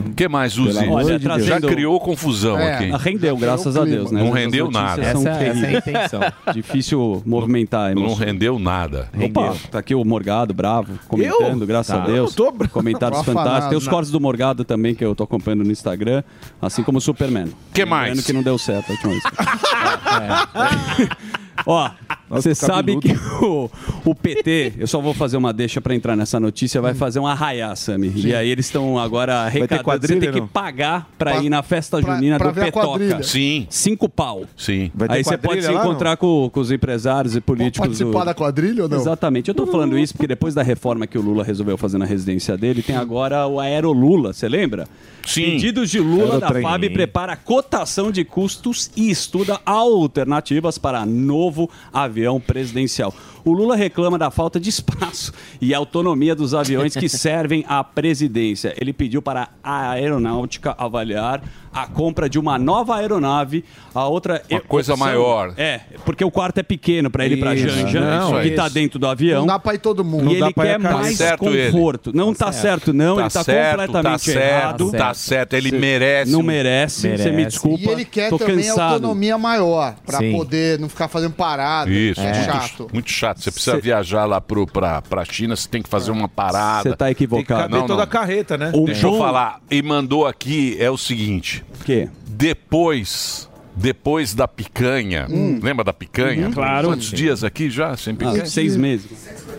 [0.00, 0.10] não.
[0.10, 0.78] O que mais, Uzi?
[1.18, 1.44] Deus.
[1.44, 2.90] Já criou confusão É, aqui.
[3.02, 4.22] Rendeu, graças a Deus, né?
[4.22, 5.02] Não rendeu nada.
[5.02, 6.20] Essa- essa é a intenção.
[6.54, 9.08] Difícil movimentar Não rendeu nada.
[9.18, 11.66] Opa, tá aqui o Morgado, bravo, comentando, Eu?
[11.66, 12.02] graças Tá.
[12.02, 12.34] a Deus.
[12.34, 13.68] Tô- Comentários fantásticos.
[13.70, 16.22] Tem os cortes do Morgado também, que eu tô acompanhando no Instagram,
[16.60, 17.48] assim como o Superman.
[17.72, 18.24] Que mais?
[18.24, 19.22] Que não deu certo a última vez.
[21.66, 21.90] Ó,
[22.28, 23.12] você sabe que
[23.44, 23.70] o,
[24.04, 27.26] o PT, eu só vou fazer uma deixa pra entrar nessa notícia, vai fazer um
[27.26, 28.12] arraiá, Sami.
[28.16, 29.78] E aí eles estão agora arrecadando.
[29.80, 30.46] Você quadrilha, tem que não?
[30.48, 32.86] pagar pra, Pra- ir na festa pra- junina pra do ver a Petoca.
[32.86, 33.22] quadrilha.
[33.22, 33.66] Sim.
[33.68, 34.44] Cinco pau.
[34.56, 34.90] Sim.
[34.94, 35.90] Vai ter Aí você pode quadrilha se lá, não?
[35.90, 38.24] encontrar com, com os empresários e políticos participar do...
[38.26, 38.96] da quadrilha ou não?
[38.98, 39.48] Exatamente.
[39.48, 42.56] Eu tô falando isso porque depois da reforma que o Lula resolveu fazer na residência
[42.56, 44.86] dele, tem agora o Aerolula, você lembra?
[45.26, 45.42] Sim.
[45.52, 46.62] Pedidos de Lula da Aerotrem.
[46.62, 53.14] FAB prepara cotação de custos e estuda alternativas para novo avião presidencial.
[53.44, 58.74] O Lula reclama da falta de espaço e autonomia dos aviões que servem à presidência.
[58.78, 64.60] Ele pediu para a aeronáutica avaliar a compra de uma nova aeronave, a outra Uma
[64.60, 65.54] coisa maior.
[65.56, 67.54] É, porque o quarto é pequeno para ele para.
[67.56, 68.48] Janja, Não, que isso.
[68.48, 69.40] está dentro do avião.
[69.40, 70.30] Não dá pra ir todo mundo.
[70.32, 71.70] E ele quer Tá mais certo ele.
[71.70, 72.12] conforto.
[72.14, 73.16] Não tá, certo, não.
[73.16, 74.90] Tá ele tá certo, completamente tá certo, errado.
[74.92, 75.54] tá certo.
[75.54, 77.46] Ele Cê- merece Não um- merece, você me Merece.
[77.50, 77.84] desculpa.
[77.84, 78.92] E ele quer tô também cansado.
[78.94, 80.32] autonomia maior, pra Sim.
[80.32, 81.90] poder não ficar fazendo parada.
[81.90, 82.88] Isso, é muito chato.
[82.92, 83.40] Muito chato.
[83.40, 86.90] Você precisa Cê- viajar lá pro, pra, pra China, você tem que fazer uma parada.
[86.90, 87.46] Você tá equivocado.
[87.46, 88.04] Tem que caber Não, toda não.
[88.04, 88.72] a carreta, né?
[88.86, 89.60] Deixa eu falar.
[89.70, 91.59] E mandou aqui, é o seguinte.
[91.84, 92.08] Que?
[92.26, 93.49] Depois...
[93.80, 95.26] Depois da picanha,
[95.62, 96.46] lembra da picanha?
[96.48, 96.52] Uhum.
[96.52, 96.88] Claro.
[96.88, 98.42] Quantos dias aqui já sem picanha?
[98.42, 99.06] Ah, seis meses.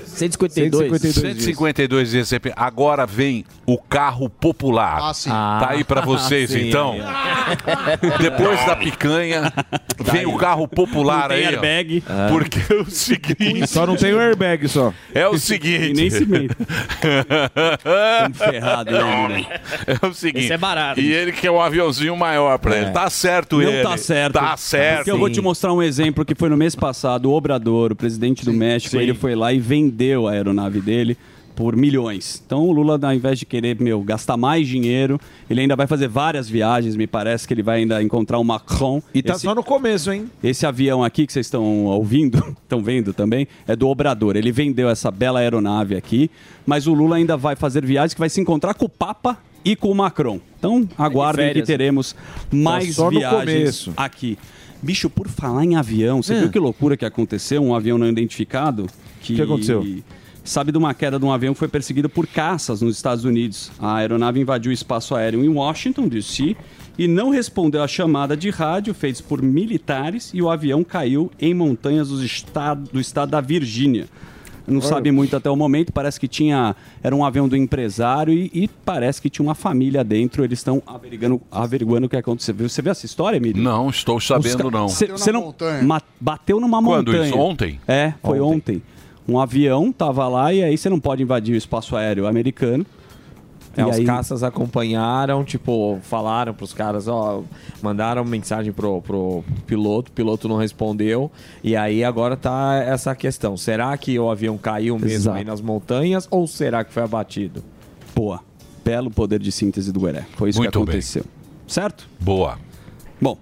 [0.06, 1.02] 152.
[1.02, 2.56] 152 dias sem picanha.
[2.68, 5.00] Agora vem o carro popular.
[5.02, 5.30] Ah, sim.
[5.30, 6.96] Tá aí pra vocês, sim, então.
[8.20, 9.52] Depois da picanha,
[10.00, 11.44] vem o carro popular Não tem aí.
[11.46, 11.48] ó.
[11.50, 12.04] airbag.
[12.30, 13.68] Porque é o seguinte.
[13.68, 14.94] Só não tem o airbag só.
[15.16, 15.90] É o seguinte.
[15.90, 16.56] E nem cimento.
[18.38, 19.46] Ferrados, né?
[19.88, 20.44] É o seguinte.
[20.46, 21.00] Esse é barato.
[21.00, 22.92] E ele quer um aviãozinho maior pra ele.
[22.92, 23.82] Tá certo Não ele.
[23.84, 24.11] tá certo.
[24.34, 24.98] Tá certo.
[24.98, 27.30] Porque eu vou te mostrar um exemplo que foi no mês passado.
[27.30, 31.18] O Obrador, o presidente do México, ele foi lá e vendeu a aeronave dele
[31.56, 32.42] por milhões.
[32.46, 35.20] Então o Lula, ao invés de querer, meu, gastar mais dinheiro,
[35.50, 39.02] ele ainda vai fazer várias viagens, me parece que ele vai ainda encontrar o Macron.
[39.14, 40.26] E tá Esse- só no começo, hein?
[40.44, 44.36] esse avião aqui que vocês estão ouvindo, estão vendo também, é do Obrador.
[44.38, 46.32] Ele vendeu essa bela aeronave aqui,
[46.66, 49.76] mas o Lula ainda vai fazer viagens que vai se encontrar com o Papa e
[49.76, 50.40] com o Macron.
[50.58, 51.64] Então, aguardem férias.
[51.64, 52.16] que teremos
[52.52, 54.38] mais viagens aqui.
[54.82, 56.40] Bicho, por falar em avião, você É.
[56.40, 57.62] viu que loucura que aconteceu?
[57.62, 58.88] Um avião não identificado?
[59.22, 59.36] Que...
[59.36, 59.86] que aconteceu?
[60.44, 63.72] Sabe de uma queda de um avião que foi perseguido por caças nos Estados Unidos.
[63.78, 66.56] A aeronave invadiu o espaço aéreo em Washington, D.C.,
[66.98, 71.54] e não respondeu à chamada de rádio feitas por militares e o avião caiu em
[71.54, 74.08] montanhas do estado, do estado da Virgínia.
[74.68, 76.76] Não sabe muito até o momento, parece que tinha.
[77.04, 80.44] Era um avião do empresário e, e parece que tinha uma família dentro.
[80.44, 82.54] Eles estão averiguando, averiguando o que aconteceu.
[82.58, 83.62] Você viu essa história, Emílio?
[83.62, 84.88] Não, estou sabendo não.
[84.88, 87.28] Você não ma- bateu numa Quando montanha.
[87.30, 87.38] isso?
[87.38, 87.80] Ontem?
[87.88, 88.82] É, foi ontem.
[89.28, 92.86] Um avião tava lá e aí você não pode invadir o espaço aéreo americano.
[93.78, 97.42] É, E os aí- caças acompanharam, tipo, falaram pros caras, ó,
[97.82, 101.32] mandaram mensagem pro, pro piloto, o piloto não respondeu,
[101.64, 103.56] e aí agora tá essa questão.
[103.56, 105.38] Será que o avião caiu mesmo Exato.
[105.38, 107.64] aí nas montanhas ou será que foi abatido?
[108.14, 108.42] Boa.
[108.84, 110.26] Belo poder de síntese do Gueré.
[110.36, 110.84] Foi isso Muito que bem.
[110.84, 111.24] aconteceu.
[111.68, 112.10] Certo?
[112.20, 112.58] Boa.
[113.22, 113.38] Bom.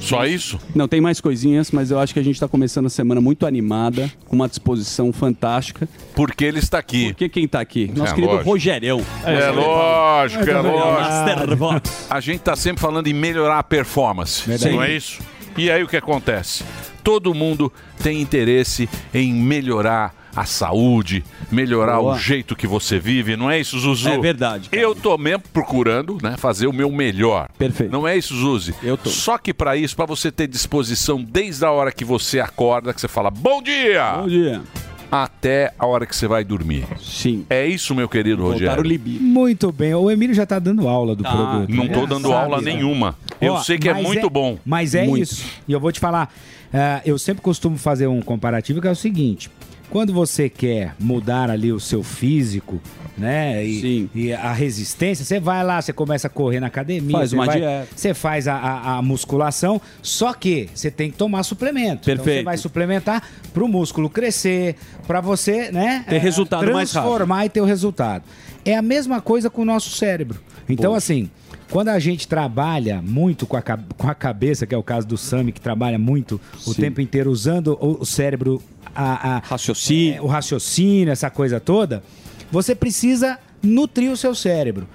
[0.00, 0.58] Só isso?
[0.74, 3.46] Não, tem mais coisinhas, mas eu acho que a gente está começando a semana muito
[3.46, 5.88] animada, com uma disposição fantástica.
[6.14, 7.08] Porque ele está aqui.
[7.08, 7.90] Porque quem está aqui?
[7.94, 8.50] Nosso É querido lógico.
[8.50, 9.00] Rogerião.
[9.24, 11.56] É lógico, é Master lógico.
[11.56, 12.06] Vox.
[12.10, 14.74] A gente tá sempre falando em melhorar a performance, Verdade.
[14.74, 15.20] não é isso?
[15.56, 16.64] E aí o que acontece?
[17.02, 20.12] Todo mundo tem interesse em melhorar a
[20.44, 22.14] saúde, melhorar Boa.
[22.14, 24.08] o jeito que você vive, não é isso, Zuzu?
[24.10, 27.48] É verdade, Eu tô mesmo procurando, né, fazer o meu melhor.
[27.58, 27.90] Perfeito.
[27.90, 28.74] Não é isso, Zuzi?
[28.82, 29.08] Eu tô.
[29.08, 33.00] Só que para isso, para você ter disposição desde a hora que você acorda, que
[33.00, 34.12] você fala bom dia.
[34.18, 34.62] Bom dia.
[35.10, 36.84] Até a hora que você vai dormir.
[37.00, 37.46] Sim.
[37.48, 38.82] É isso, meu querido Rogério.
[39.20, 39.94] Muito bem.
[39.94, 41.30] O Emílio já tá dando aula do Tá.
[41.30, 41.70] produto.
[41.72, 42.72] Não tô Já dando sabe, aula né?
[42.74, 43.16] nenhuma.
[43.40, 44.58] Eu Ó, sei que é muito bom.
[44.66, 45.22] Mas é Muito.
[45.22, 45.44] isso.
[45.68, 46.34] E eu vou te falar,
[46.74, 49.48] ah, eu sempre costumo fazer um comparativo que é o seguinte:
[49.90, 52.80] quando você quer mudar ali o seu físico,
[53.16, 53.64] né?
[53.64, 57.36] E, e a resistência, você vai lá, você começa a correr na academia, Faz você
[57.36, 57.88] uma vai- dieta.
[57.96, 62.02] Você faz a, a- a musculação, só que você tem que tomar suplemento.
[62.10, 62.44] Então você Perfeito.
[62.44, 63.22] vai suplementar
[63.54, 66.04] para o músculo crescer, para você, né?
[66.08, 67.08] Ter eh, resultado mais rápido.
[67.08, 68.24] transformar e ter o resultado.
[68.64, 70.40] É a mesma coisa com o nosso cérebro.
[70.68, 70.98] Então, Boa.
[70.98, 71.30] assim,
[71.70, 75.16] quando a gente trabalha muito com a, com a cabeça, que é o caso do
[75.16, 76.82] Sami, que trabalha muito o Sim.
[76.82, 78.60] tempo inteiro usando o cérebro,
[78.96, 80.14] a, a- raciocínio.
[80.16, 82.02] é, o raciocínio, essa coisa toda,
[82.50, 84.88] você precisa nutrir o seu cérebro.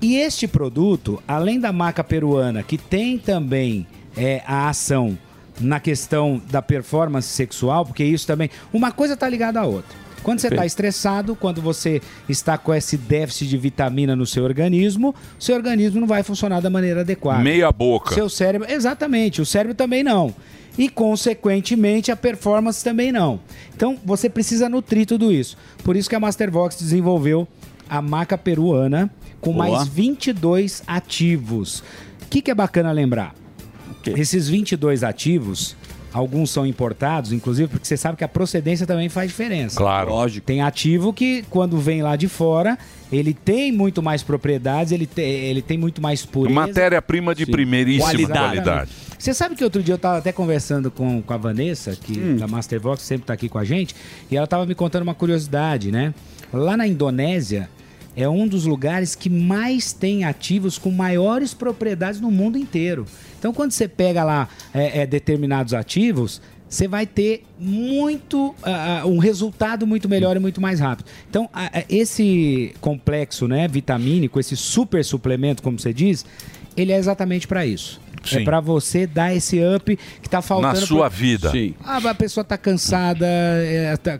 [0.00, 3.86] E este produto, além da maca peruana, que tem também
[4.16, 5.16] é, a ação
[5.60, 8.50] na questão da performance sexual, porque isso também.
[8.72, 10.02] Uma coisa está ligada à outra.
[10.22, 15.12] Quando você está estressado, quando você está com esse déficit de vitamina no seu organismo,
[15.38, 17.42] seu organismo não vai funcionar da maneira adequada.
[17.42, 18.14] Meia boca.
[18.14, 20.32] Seu cérebro, exatamente, o cérebro também não.
[20.78, 23.40] E, consequentemente, a performance também não.
[23.74, 25.56] Então, você precisa nutrir tudo isso.
[25.84, 27.46] Por isso que a Mastervox desenvolveu
[27.88, 29.68] a maca peruana com Boa.
[29.68, 31.80] mais 22 ativos.
[32.24, 33.34] O que, que é bacana lembrar?
[34.06, 35.76] Esses 22 ativos,
[36.12, 39.76] alguns são importados, inclusive, porque você sabe que a procedência também faz diferença.
[39.76, 40.10] Claro.
[40.10, 40.46] Lógico.
[40.46, 42.78] Tem ativo que, quando vem lá de fora,
[43.12, 46.54] ele tem muito mais propriedades, ele, te- ele tem muito mais pureza.
[46.54, 47.52] Matéria-prima de Sim.
[47.52, 48.90] primeiríssima qualidade.
[49.22, 52.36] Você sabe que outro dia eu estava até conversando com, com a Vanessa, que Hum.
[52.38, 53.94] da Mastervox sempre está aqui com a gente,
[54.28, 56.12] e ela estava me contando uma curiosidade, né?
[56.52, 57.70] Lá na Indonésia
[58.16, 63.06] é um dos lugares que mais tem ativos com maiores propriedades no mundo inteiro.
[63.38, 69.18] Então, quando você pega lá é, é, determinados ativos, você vai ter muito ah, um
[69.18, 71.06] resultado muito melhor e muito mais rápido.
[71.30, 76.26] Então, ah, esse complexo, né, vitamínico, esse super suplemento, como você diz,
[76.76, 78.00] ele é exatamente para isso.
[78.30, 78.40] Sim.
[78.40, 81.50] É para você dar esse up que tá faltando Na sua pra- vida.
[81.50, 81.74] Sim.
[81.84, 84.18] Ah, a pessoa tá cansada, é, tá-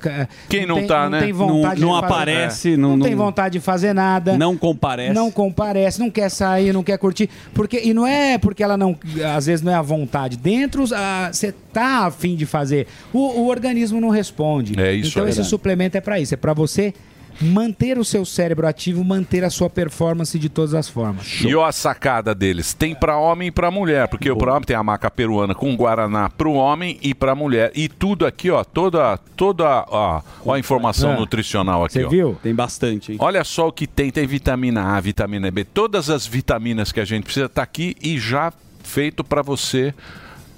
[0.48, 1.20] Quem não tem- tá, né?
[1.20, 4.36] tem vontade Não- não de fazer- aparece, não, não- tem não- vontade de fazer nada.
[4.36, 5.12] Não comparece.
[5.14, 7.28] Não comparece, não quer sair, não quer curtir.
[7.54, 8.96] Porque, e não é porque ela não.
[9.36, 10.36] Às vezes não é a vontade.
[10.36, 12.86] Dentro, ah, você tá afim de fazer.
[13.12, 14.78] O, o organismo não responde.
[14.80, 15.30] É isso Então aí.
[15.30, 16.34] esse suplemento é para isso.
[16.34, 16.92] É para você
[17.40, 21.40] manter o seu cérebro ativo, manter a sua performance de todas as formas.
[21.42, 24.76] E ó, a sacada deles, tem pra homem e pra mulher, porque o homem tem
[24.76, 27.72] a maca peruana com guaraná pro homem e pra mulher.
[27.74, 31.16] E tudo aqui, ó, toda toda ó, ó a informação É.
[31.18, 32.08] nutricional aqui, Você ó.
[32.08, 32.38] viu?
[32.42, 33.18] Tem bastante, hein?
[33.20, 37.04] Olha só o que tem, tem vitamina A, vitamina B, todas as vitaminas que a
[37.04, 39.94] gente precisa tá aqui e já feito pra você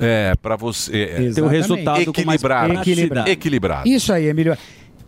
[0.00, 3.30] é, para você é, Ter o resultado com mais equilibrado, equilibrado.
[3.30, 3.88] equilibrado.
[3.88, 4.56] Isso aí, Emílio.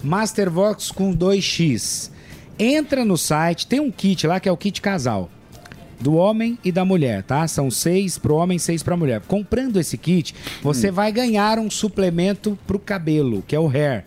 [0.02, 2.10] Mastervox com 2x.
[2.58, 5.28] Entra no site, tem um kit lá que é o kit casal.
[6.00, 7.46] Do homem e da mulher, tá?
[7.48, 9.22] São seis pro homem, seis pra mulher.
[9.26, 14.04] Comprando esse kit, você vai ganhar um suplemento pro cabelo, que é o hair.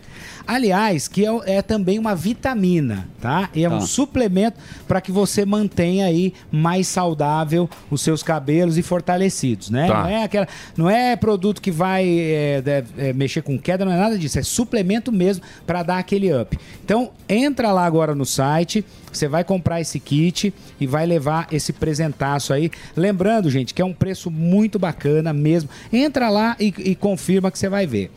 [0.50, 3.52] Aliás, que é, é também uma vitamina, tá?
[3.54, 3.86] E é um Tá.
[3.86, 4.58] suplemento
[4.88, 9.86] para que você mantenha aí mais saudável os seus cabelos e fortalecidos, né?
[9.88, 10.02] Tá.
[10.02, 13.98] Não é aquela, não é produto que vai é, é, mexer com queda, não é
[13.98, 16.58] nada disso, é suplemento mesmo para dar aquele up.
[16.84, 21.72] Então, entra lá agora no site, você vai comprar esse kit e vai levar esse
[21.74, 22.72] presentaço aí.
[22.96, 25.70] Lembrando, gente, que é um preço muito bacana mesmo.
[25.94, 28.12] Entra lá e, e confirma que você vai ver.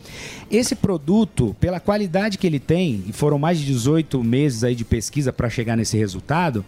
[0.53, 4.85] Esse produto, pela qualidade que ele tem, e foram mais de 18 meses aí de
[4.85, 6.63] pesquisa para chegar nesse resultado,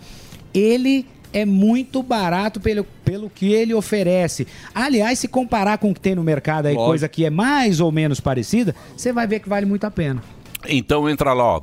[0.52, 4.48] ele é muito barato pelo, pelo que ele oferece.
[4.74, 6.90] Aliás, se comparar com o que tem no mercado aí, Lógico.
[6.90, 10.24] coisa que é mais ou menos parecida, você vai ver que vale muito a pena.
[10.68, 11.62] Então entra lá, ó.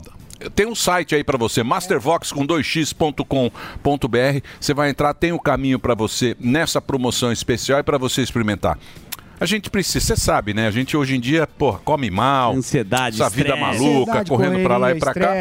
[0.54, 4.46] Tem um site aí pra você, mastervox com 2x.com.br.
[4.60, 8.78] Você vai entrar, tem o caminho pra você nessa promoção especial e pra você experimentar.
[9.42, 10.66] A gente precisa, você sabe, né?
[10.66, 12.54] A gente hoje em dia, porra, come mal.
[12.54, 13.60] Ansiedade, Essa vida estresse.
[13.60, 15.32] maluca, Ansiedade, correndo pra lá e pra cá.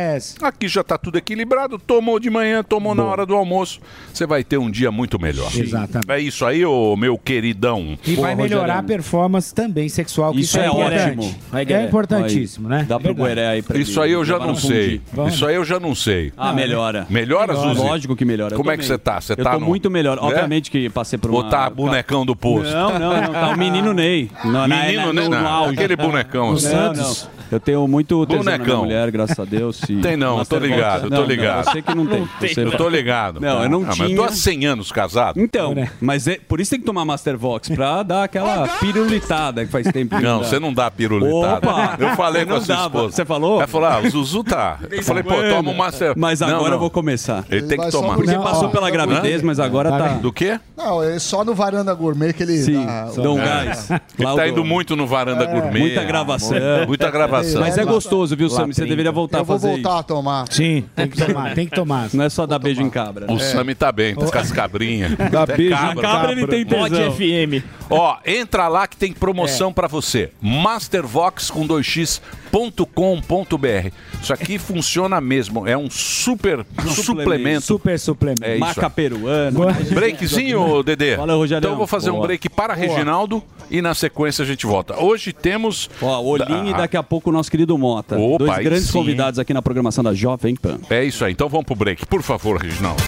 [0.41, 1.77] Aqui já tá tudo equilibrado.
[1.77, 3.79] Tomou de manhã, tomou na hora do almoço.
[4.11, 5.51] Você vai ter um dia muito melhor.
[5.55, 6.09] Exatamente.
[6.11, 7.97] É isso aí, ô meu queridão.
[8.05, 11.19] E vai melhorar a performance também sexual, que Isso isso, é, é importante.
[11.19, 11.35] ótimo.
[11.71, 12.85] É importantíssimo, né?
[12.87, 13.13] Dá pro.
[13.13, 14.99] Gueré aí pra Isso aí eu já não sei.
[15.13, 15.35] Vamos.
[15.35, 16.31] Isso aí eu já não sei.
[16.35, 17.05] Ah, melhora.
[17.09, 17.73] Melhora, Melhora.
[17.75, 17.87] Zuzi?
[17.87, 18.55] Lógico que melhora.
[18.55, 19.21] Como é que você tá?
[19.21, 20.17] Você eu tá tô no- muito melhor.
[20.17, 20.21] É?
[20.21, 21.37] Obviamente que passei por uma...
[21.43, 22.71] Ou tá bonecão do posto?
[22.73, 23.31] Não, não, não.
[23.33, 24.29] Tá o menino Ney.
[24.43, 25.73] Não, na- Menino na- Ney, no, no auge.
[25.73, 26.49] Aquele bonecão.
[26.51, 27.29] Não, Santos.
[27.51, 27.57] Não.
[27.57, 29.79] Eu tenho muito tesão na minha mulher, graças a Deus.
[30.01, 31.51] Tem não, tô Masterbox- ligado, tô Não, ligado.
[31.55, 32.27] Não, eu sei que não tem.
[32.39, 33.39] Você Eu tô ligado.
[33.39, 34.09] Não, eu não Ah, mas tinha.
[34.09, 35.39] eu tô há 100 anos casado.
[35.39, 39.87] Então, mas é, por isso tem que tomar Mastervox, pra dar aquela pirulitada que faz
[39.91, 40.47] tempo que Não, dá.
[40.47, 41.69] você não dá pirulitada.
[41.69, 41.95] Opa!
[41.99, 42.85] eu falei com a não sua dava.
[42.97, 43.15] esposa.
[43.15, 43.57] Você falou?
[43.57, 44.79] Ela falou, ah, o Zuzu tá.
[44.89, 45.81] Eu falei, pô, toma uma...
[45.85, 46.13] Master...
[46.15, 46.75] Mas Não, agora não.
[46.75, 47.43] eu vou começar.
[47.49, 48.15] Ele tem que tomar.
[48.15, 50.07] Porque passou pela gravidez, mas agora tá...
[50.21, 50.59] Do quê?
[50.77, 53.29] Não, é só no Varanda Gourmet que ele Sim, dá...
[53.31, 53.45] um É.
[53.45, 53.89] gás.
[53.91, 55.79] Ele tá o- indo muito no varanda gourmet.
[55.79, 56.57] Muita gravação.
[56.87, 57.40] Muita gravação.
[57.59, 58.73] Mas é gostoso, viu, Sammy?
[58.73, 58.89] Você 30.
[58.89, 60.45] deveria voltar Eu a vou fazer voltar a tomar.
[60.51, 62.09] Sim, tem que tomar, tem que tomar.
[62.13, 63.25] Não é só dar beijo em cabra.
[63.29, 63.39] O né?
[63.39, 65.11] Sami tá bem, tá com as cabrinhas.
[65.31, 66.81] Dá beijo em cabra, ele tem tesão.
[66.81, 67.63] Mod FM.
[67.89, 70.31] Ó, entra lá que tem promoção pra você.
[70.41, 73.91] Mastervox com 2x.com.br.
[74.21, 75.67] Isso aqui funciona mesmo.
[75.67, 77.65] É um super suplemento.
[77.65, 78.45] Super suplemento.
[78.45, 78.59] É isso.
[78.59, 79.73] Maca peruana.
[79.93, 81.15] Breakzinho, Dedê?
[81.15, 81.59] Fala, Rogério.
[81.59, 82.27] Então eu vou fazer um Boa.
[82.27, 82.87] break para Boa.
[82.87, 85.01] Reginaldo e na sequência a gente volta.
[85.01, 85.89] Hoje temos.
[86.01, 88.17] Ó, Olinho e daqui a pouco o nosso querido Mota.
[88.17, 88.93] Opa, Dois grandes sim.
[88.93, 90.79] convidados aqui na programação da Jovem Pan.
[90.89, 91.31] É isso aí.
[91.33, 92.05] Então vamos pro break.
[92.05, 93.03] Por favor, Reginaldo.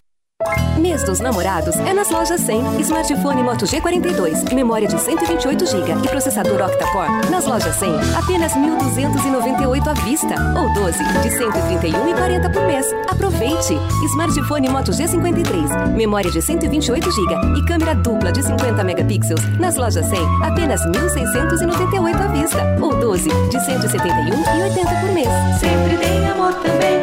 [0.78, 2.82] Mês dos namorados é nas lojas 100.
[2.82, 7.30] Smartphone Moto G42, memória de 128 GB e processador octa-core.
[7.30, 12.86] Nas lojas 100, apenas 1.298 à vista ou 12 de 131,40 por mês.
[13.10, 13.78] Aproveite!
[14.12, 19.42] Smartphone Moto G53, memória de 128 GB e câmera dupla de 50 megapixels.
[19.60, 25.30] Nas lojas 100, apenas 1.698 à vista ou 12 de 171,80 por mês.
[25.60, 27.00] Sempre tem amor também,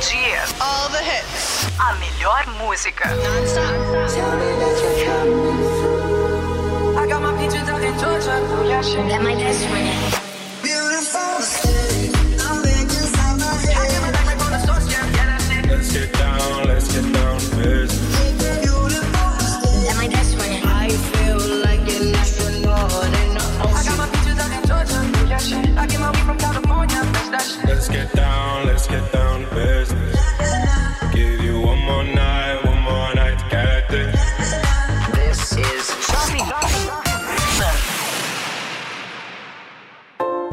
[0.00, 0.40] dia.
[0.60, 1.68] All the hits.
[1.78, 3.04] A melhor música.
[6.96, 8.40] I got my peaches out in Georgia.
[8.40, 9.04] Oh, yeah, shit.
[9.22, 10.29] My.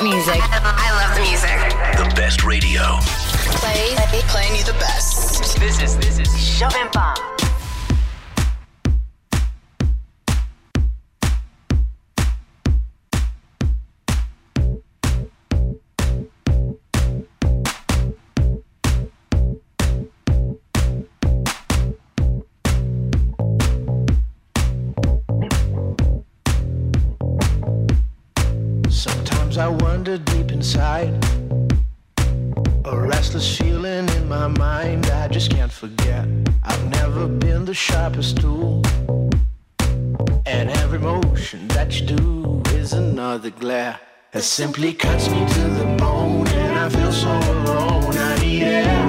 [0.00, 0.40] Hit music.
[0.42, 1.58] I love the music.
[1.96, 2.98] The best radio.
[3.60, 3.94] Play,
[4.28, 5.58] playing you the best.
[5.58, 7.16] This is this is Jovem Pan.
[7.20, 7.49] wonder
[30.60, 31.14] inside.
[32.84, 36.26] A restless feeling in my mind I just can't forget.
[36.62, 38.82] I've never been the sharpest tool.
[40.44, 43.98] And every motion that you do is another glare.
[44.34, 48.14] It simply cuts me to the bone, and I feel so alone.
[48.30, 49.00] I need air,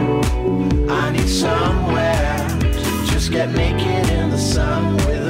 [1.04, 2.48] I need somewhere
[2.84, 5.21] to just get naked in the sun with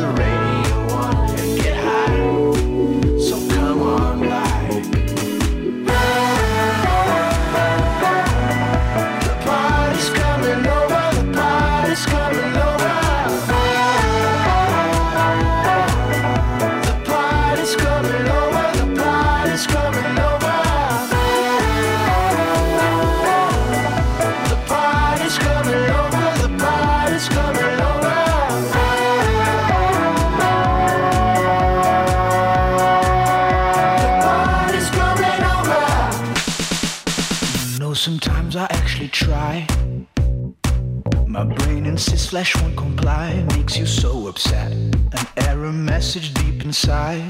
[42.32, 44.72] flesh won't comply, makes you so upset.
[44.72, 47.30] An error message deep inside.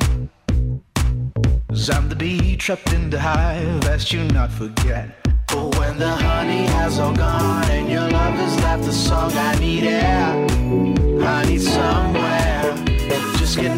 [1.95, 5.05] I'm the bee trapped in the hive, lest you not forget.
[5.47, 9.55] But when the honey has all gone and your love has left the song, I
[9.55, 10.35] need air,
[11.35, 12.61] I need somewhere.
[13.39, 13.75] Just get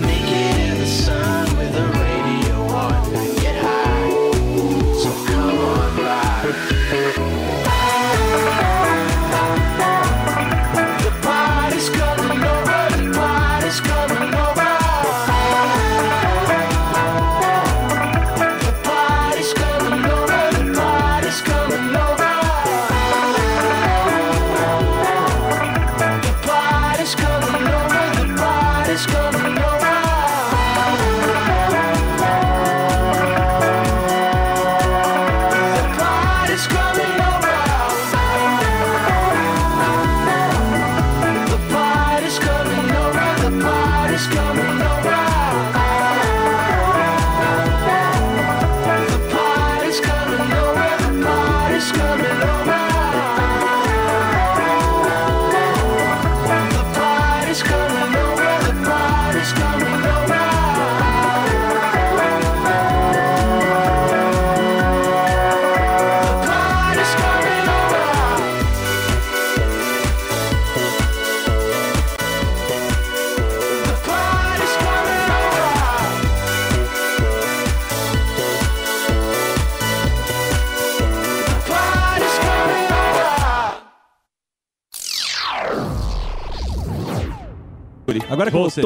[88.33, 88.81] Agora é com você.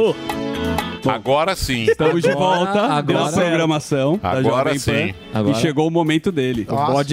[1.07, 1.83] Agora sim.
[1.85, 5.13] Estamos de volta Agora- da programação da Agora Jovem sim.
[5.31, 5.51] Pan.
[5.51, 6.67] E chegou o momento dele.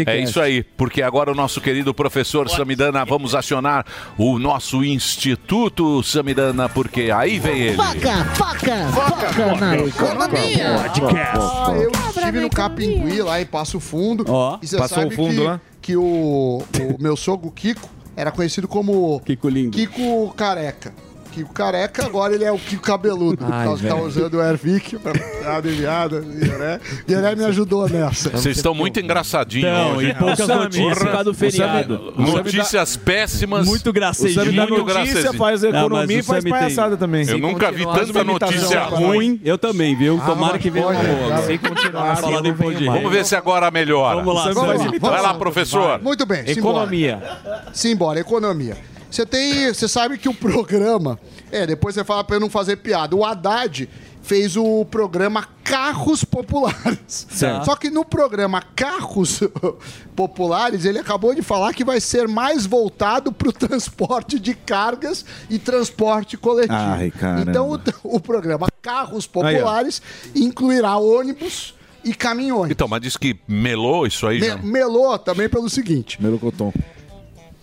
[0.06, 3.86] É isso aí, porque agora o nosso querido professor Samidana, vamos acionar
[4.18, 7.76] o nosso Instituto Samidana, porque aí vem ele.
[7.76, 10.76] Faca, faca, faca na economia.
[11.36, 14.24] Ah, eu estive no Capingui, lá em Passo Fundo.
[14.60, 15.60] e você Passou sabe o fundo que, lá?
[15.80, 16.02] que o,
[16.64, 19.20] o meu sogro Kiko era conhecido como...
[19.24, 19.76] Kiko Lindo.
[19.76, 20.92] Kiko Careca.
[21.34, 23.38] Kiko Careca, agora ele é o Kiko Cabeludo.
[23.44, 26.20] Por Ai, causa que tá usando o Airvic pra dar uma aliviada.
[26.20, 28.30] Guilherme Guilherme me ajudou nessa.
[28.30, 30.10] Vocês estão muito engraçadinhos Então, hoje.
[30.10, 32.12] e poucas notícias por causa do feriado.
[32.16, 33.66] Sammy- Notícias péssimas.
[33.66, 34.40] Muito gracejinho.
[34.40, 37.28] O Sammy dá Muito notícia, faz Não, economia o e faz Sammy tem- palhaçada também.
[37.28, 39.40] Eu nunca vi tanta notícia ruim.
[39.44, 40.20] Eu também, viu?
[40.22, 41.42] Ah, Tomara que venha uma boa.
[41.42, 42.86] Sem continuar Falar não imposto de.
[42.86, 44.22] Vamos ver se agora melhora.
[44.22, 44.52] Vamos lá,
[45.00, 46.00] Vai lá, professor.
[46.00, 47.20] Muito bem, Economia.
[47.72, 48.76] Simbora, economia.
[49.14, 49.72] Você tem.
[49.72, 51.18] Você sabe que o programa.
[51.52, 53.14] É, depois você fala pra eu não fazer piada.
[53.14, 53.88] O Haddad
[54.22, 57.26] fez o programa Carros Populares.
[57.30, 57.64] Certo.
[57.66, 59.40] Só que no programa Carros
[60.16, 65.58] Populares, ele acabou de falar que vai ser mais voltado pro transporte de cargas e
[65.58, 66.74] transporte coletivo.
[66.74, 67.12] Ai,
[67.46, 67.80] então o,
[68.16, 70.02] o programa Carros Populares
[70.34, 72.70] incluirá ônibus e caminhões.
[72.70, 74.56] Então, mas diz que melou isso aí Me- já.
[74.56, 76.20] melou também pelo seguinte.
[76.22, 76.72] Melocotom.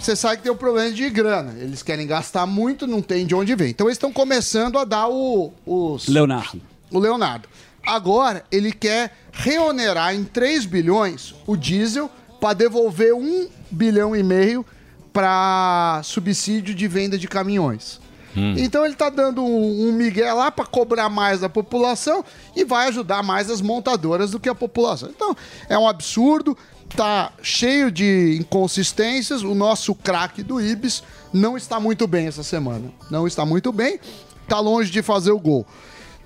[0.01, 1.53] Você sabe que tem um problema de grana.
[1.59, 3.69] Eles querem gastar muito, não tem de onde vem.
[3.69, 6.07] Então eles estão começando a dar o, os.
[6.07, 6.59] Leonardo.
[6.91, 7.47] O Leonardo.
[7.85, 14.65] Agora ele quer reonerar em 3 bilhões o diesel para devolver 1 bilhão e meio
[15.13, 18.01] para subsídio de venda de caminhões.
[18.35, 22.23] Então ele tá dando um, um migué lá para cobrar mais da população
[22.55, 25.09] e vai ajudar mais as montadoras do que a população.
[25.09, 25.35] Então
[25.67, 26.57] é um absurdo,
[26.95, 29.43] tá cheio de inconsistências.
[29.43, 32.91] O nosso craque do Ibis não está muito bem essa semana.
[33.09, 33.99] Não está muito bem,
[34.47, 35.65] tá longe de fazer o gol.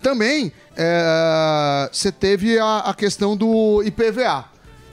[0.02, 4.46] Também é, você teve a, a questão do IPVA.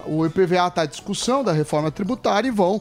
[0.06, 2.80] o IPVA está à discussão da reforma tributária e vão,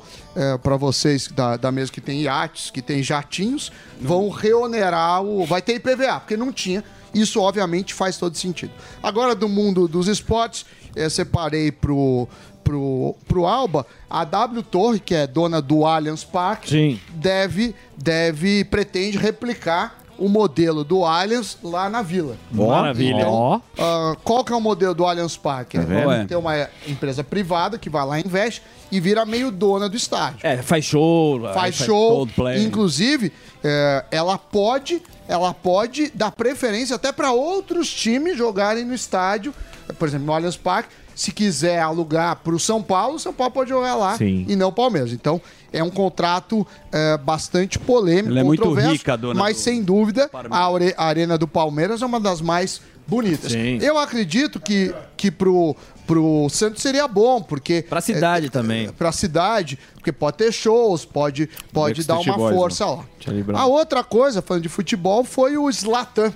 [0.64, 5.46] para vocês da, da mesa que tem iates, que tem jatinhos, vão reonerar o.
[5.46, 6.84] Vai ter IPVA, porque não tinha.
[7.14, 8.72] Isso, obviamente, faz todo sentido.
[9.04, 10.66] Agora, do mundo dos esportes,
[10.96, 12.28] eh, separei pro,
[12.64, 19.18] pro, pro Alba a W Torre, que é dona do Allianz Parque, deve, deve, pretende
[19.18, 22.36] replicar o modelo do Allianz lá na vila.
[22.52, 23.28] Maravilha.
[23.28, 23.60] ó.
[23.80, 25.80] ah, qual que é o modelo do Allianz Parque?
[25.80, 25.84] Tá?
[26.22, 29.96] É, tem uma empresa privada que vai lá e investe e vira meio dona do
[29.96, 31.42] estádio É, faz show.
[31.54, 32.18] faz show.
[32.18, 32.64] Coldplay.
[32.64, 33.32] Inclusive,
[33.64, 39.54] é, ela pode, ela pode dar preferência até para outros times jogarem no estádio,
[39.98, 40.90] por exemplo, no Allianz Parque.
[41.22, 44.44] Se quiser alugar para o São Paulo, o São Paulo pode jogar lá Sim.
[44.50, 45.14] e não o Palmeiras.
[45.14, 45.40] Então,
[45.72, 50.28] é um contrato é, bastante polêmico, Ela é muito rica, dona mas do- sem dúvida
[50.50, 53.52] a, are- a Arena do Palmeiras é uma das mais bonitas.
[53.52, 53.78] Sim.
[53.84, 55.76] Eu acredito que, que pro,
[56.08, 57.86] pro Santos seria bom, porque...
[57.88, 58.90] Pra cidade também.
[58.90, 63.44] Pra cidade, porque pode ter shows, pode, pode dar uma Boys, força né?
[63.52, 63.60] lá.
[63.60, 66.34] A outra coisa, falando de futebol, foi o Zlatan.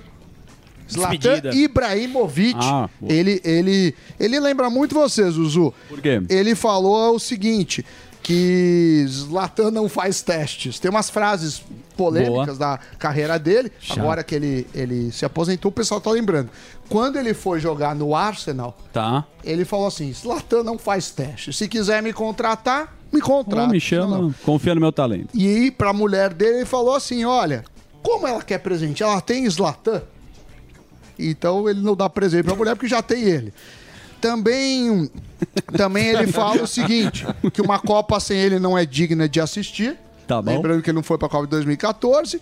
[0.90, 1.50] Zlatan.
[1.54, 2.56] Ibrahimovic.
[2.60, 3.12] Ah, boa.
[3.12, 5.72] ele, ele, ele lembra muito você, Zuzu.
[5.88, 6.22] Por quê?
[6.28, 7.84] Ele falou o seguinte,
[8.22, 10.78] que Zlatan não faz testes.
[10.78, 11.62] Tem umas frases
[11.96, 13.70] polêmicas da carreira dele.
[13.80, 14.00] Chato.
[14.00, 16.50] Agora que ele, ele se aposentou, o pessoal tá lembrando.
[16.88, 19.24] Quando ele foi jogar no Arsenal, Tá.
[19.44, 21.52] ele falou assim, Zlatan não faz teste.
[21.52, 23.68] Se quiser me contratar, me contrata.
[23.68, 25.28] me chama, confia no meu talento.
[25.32, 27.64] E aí, pra mulher dele, ele falou assim: olha,
[28.02, 29.02] como ela quer presente?
[29.02, 30.02] Ela tem Zlatan.
[31.18, 33.52] Então ele não dá presente pra mulher porque já tem ele.
[34.20, 35.10] Também,
[35.76, 39.96] também ele fala o seguinte: que uma Copa sem ele não é digna de assistir.
[40.26, 40.40] Tá.
[40.40, 42.40] Lembrando que ele não foi pra Copa de 2014.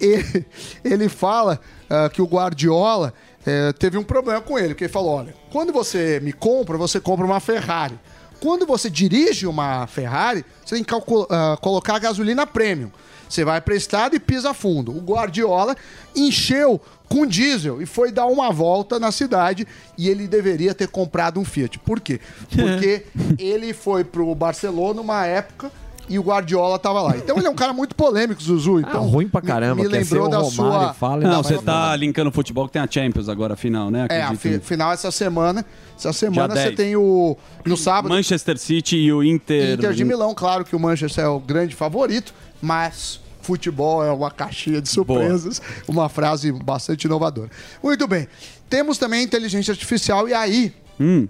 [0.00, 0.46] ele,
[0.82, 3.12] ele fala ah, que o Guardiola
[3.46, 6.98] eh, teve um problema com ele, porque ele falou: olha, quando você me compra, você
[6.98, 7.98] compra uma Ferrari.
[8.40, 10.94] Quando você dirige uma Ferrari, você tem que
[11.30, 12.90] ah, colocar gasolina premium.
[13.28, 14.90] Você vai para estrada e pisa fundo.
[14.96, 15.76] O Guardiola
[16.14, 19.66] encheu com diesel e foi dar uma volta na cidade
[19.96, 21.78] e ele deveria ter comprado um Fiat.
[21.80, 22.20] Por quê?
[22.50, 23.04] Porque
[23.38, 25.70] ele foi pro Barcelona numa época
[26.08, 27.16] e o Guardiola tava lá.
[27.16, 28.78] Então ele é um cara muito polêmico, Zuzu.
[28.78, 30.94] Então, ruim pra caramba, Me, me lembrou o da Romário, sua.
[30.94, 34.06] fala Não, você tá linkando futebol que tem a Champions agora, a final, né?
[34.08, 34.62] É, a Acredito.
[34.62, 35.64] fi- final essa semana.
[35.98, 36.76] Essa semana você 10.
[36.76, 37.36] tem o.
[37.64, 38.08] No sábado.
[38.12, 39.74] Manchester City e o Inter.
[39.74, 42.32] Inter de Milão, claro que o Manchester é o grande favorito,
[42.62, 47.50] mas futebol é uma caixinha de surpresas, uma frase bastante inovadora.
[47.82, 48.26] Muito bem.
[48.68, 51.28] Temos também a inteligência artificial e aí Hum.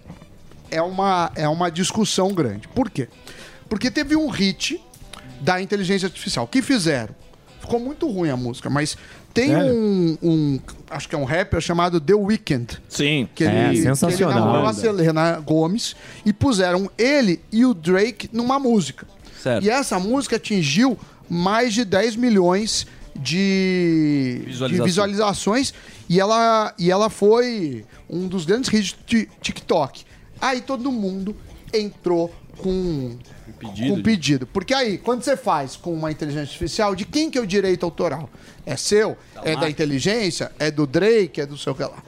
[0.70, 2.66] é uma, é uma discussão grande.
[2.68, 3.08] Por quê?
[3.68, 4.80] Porque teve um hit
[5.40, 6.44] da inteligência artificial.
[6.46, 7.14] O que fizeram?
[7.60, 8.96] Ficou muito ruim a música, mas
[9.34, 12.78] tem um, um- Acho que é um rapper chamado The Weeknd.
[12.88, 13.28] Sim.
[13.34, 14.16] Que É, ele, sensacional.
[14.16, 14.72] Que ele namorou a.
[14.72, 19.04] Selena Gomes e puseram ele e o Drake numa música.
[19.42, 19.64] Certo.
[19.64, 20.96] E essa música atingiu
[21.28, 24.70] mais de 10 milhões de Visualizações.
[24.70, 25.74] de visualizações
[26.08, 30.04] e ela, e ela foi um dos grandes hits de TikTok.
[30.40, 31.34] Aí todo mundo
[31.72, 33.16] entrou com
[33.58, 34.46] pedido com pedido.
[34.46, 37.84] Porque aí, quando você faz com uma inteligência artificial, de quem que é o direito
[37.84, 38.28] autoral?
[38.64, 39.16] É seu?
[39.44, 40.52] é da inteligência?
[40.58, 41.40] É do Drake?
[41.40, 42.02] É do seu que lá?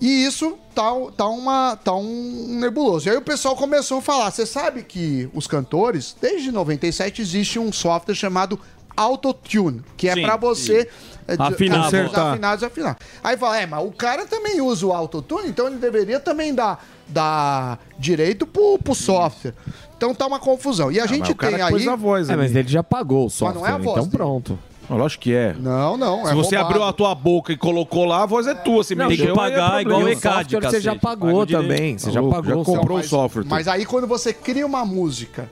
[0.00, 3.08] E isso tá, tá, uma, tá um nebuloso.
[3.08, 7.58] E aí o pessoal começou a falar: você sabe que os cantores, desde 97, existe
[7.58, 8.58] um software chamado
[8.96, 10.88] Autotune, que é pra você sim.
[11.26, 12.60] é, de- Afinar a voz.
[12.60, 12.98] desafinar.
[13.22, 16.84] Aí fala: é, mas o cara também usa o Autotune, então ele deveria também dar,
[17.08, 19.54] dar direito pro, pro software.
[19.96, 20.92] Então tá uma confusão.
[20.92, 21.88] E a gente mas o cara tem aí.
[21.88, 24.04] a voz É, mas ele já pagou o Mas software, não é a voz então
[24.04, 24.16] dele.
[24.16, 24.58] pronto.
[24.90, 25.54] Lógico que é.
[25.58, 26.24] Não, não.
[26.26, 26.66] Se é você roubado.
[26.74, 28.84] abriu a tua boca e colocou lá, a voz é tua.
[28.84, 29.82] Se Não, tem que é pagar problema.
[29.82, 31.96] igual o ECAD, você já pagou também.
[31.98, 33.04] Você já pagou já comprou software.
[33.04, 33.44] o software.
[33.48, 35.50] Mas aí quando você cria uma música,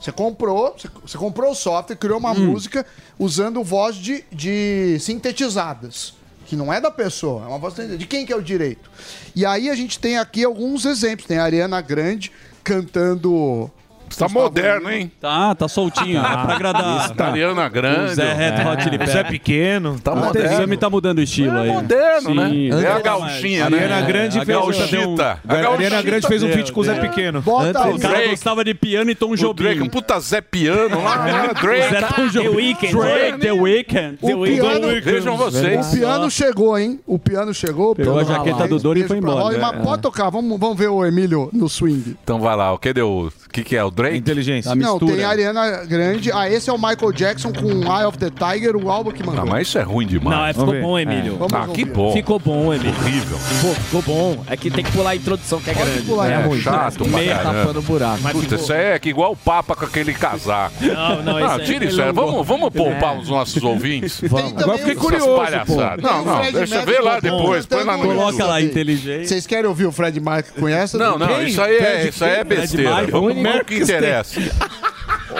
[0.00, 2.46] você comprou, você, você comprou o software, criou uma Hum.
[2.52, 2.84] música
[3.18, 6.14] usando voz de, de sintetizadas.
[6.44, 8.88] Que não é da pessoa, é uma voz de de quem que é o direito.
[9.34, 11.26] E aí a gente tem aqui alguns exemplos.
[11.26, 12.30] Tem a Ariana Grande
[12.62, 13.70] cantando.
[14.18, 15.10] Tá moderno, hein?
[15.20, 16.20] Tá, tá soltinho.
[16.22, 16.28] Tá.
[16.32, 17.10] é pra agradar.
[17.14, 17.26] Tá.
[17.28, 18.12] Ariana Grande.
[18.12, 18.98] O Zé Red Hot Chili É.
[18.98, 19.12] Peppers.
[19.12, 19.98] Zé Pequeno.
[20.00, 20.52] Tá O moderno.
[20.52, 21.68] Exame tá mudando o estilo aí.
[21.70, 22.48] moderno, né?
[22.50, 22.70] Sim.
[22.72, 23.78] É a gauchinha, a né?
[23.84, 24.86] Ariana Grande A fez, gauchita.
[24.86, 25.38] deu um- A
[25.68, 26.94] a Ariana Grande fez um feat com o Zé.
[27.00, 27.42] Pequeno.
[27.42, 28.30] Bota O cara Drake.
[28.30, 29.62] gostava de piano e Tom O Jobim.
[29.62, 31.50] Drake, um puta Zé Piano lá, né?
[31.60, 31.88] Drake.
[31.90, 32.46] Zé Tom Jobim.
[32.48, 32.92] The Weeknd.
[32.92, 34.18] Drake, The Weeknd.
[34.22, 35.86] O piano, Vejam vocês.
[35.92, 37.00] o piano chegou, hein?
[37.06, 37.90] O piano chegou.
[37.90, 39.54] o Pegou a jaqueta do Doro e foi embora.
[39.56, 39.72] É.
[39.82, 42.16] pode tocar, vamos, vamos ver o Emílio no swing.
[42.22, 43.30] Então vai lá, o que deu?
[43.46, 44.16] O que, que é o Drake?
[44.18, 44.74] Inteligência.
[44.74, 46.30] Não, tem a Ariana Grande.
[46.32, 49.42] Ah, esse é o Michael Jackson com Eye of the Tiger, o álbum que mandou.
[49.42, 50.36] Ah, mas isso é ruim demais.
[50.38, 51.36] Não, é, ficou bom, Emílio.
[51.36, 51.84] Vamos Ah, que ouvir.
[51.86, 52.12] bom.
[52.12, 52.94] Ficou bom, Emílio.
[53.00, 53.38] Horrível.
[53.62, 54.44] Pô, ficou bom.
[54.48, 56.02] É que tem que pular a introdução, que é grande.
[56.02, 56.60] pular, É, é ruim.
[56.60, 57.54] chato pra Meia caramba.
[57.60, 58.18] tapando o buraco.
[58.22, 60.74] Mas Puta, ficou- isso aí é que igual o Papa com aquele casaco.
[60.82, 62.12] Não, não, Ah, esse aí tira ele isso aí.
[62.12, 63.18] Vamos, vamos poupar É.
[63.18, 64.20] os nossos ouvintes.
[64.28, 64.62] Vamos.
[64.62, 66.00] Agora fiquei curioso, palhaçadas.
[66.04, 66.06] pô.
[66.06, 67.66] Não, não, Fred deixa Mercury ver lá cantando depois.
[67.66, 69.28] Põe lá no Coloca lá, inteligente.
[69.28, 70.98] Vocês querem ouvir o Fred Mercury com essa?
[70.98, 73.06] Não, não, isso aí é, isso aí é besteira.
[73.10, 74.40] Vamos o ver o que interessa.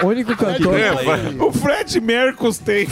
[0.03, 0.79] O único cantor.
[0.79, 0.91] É,
[1.43, 2.87] O Fred Mercus tem.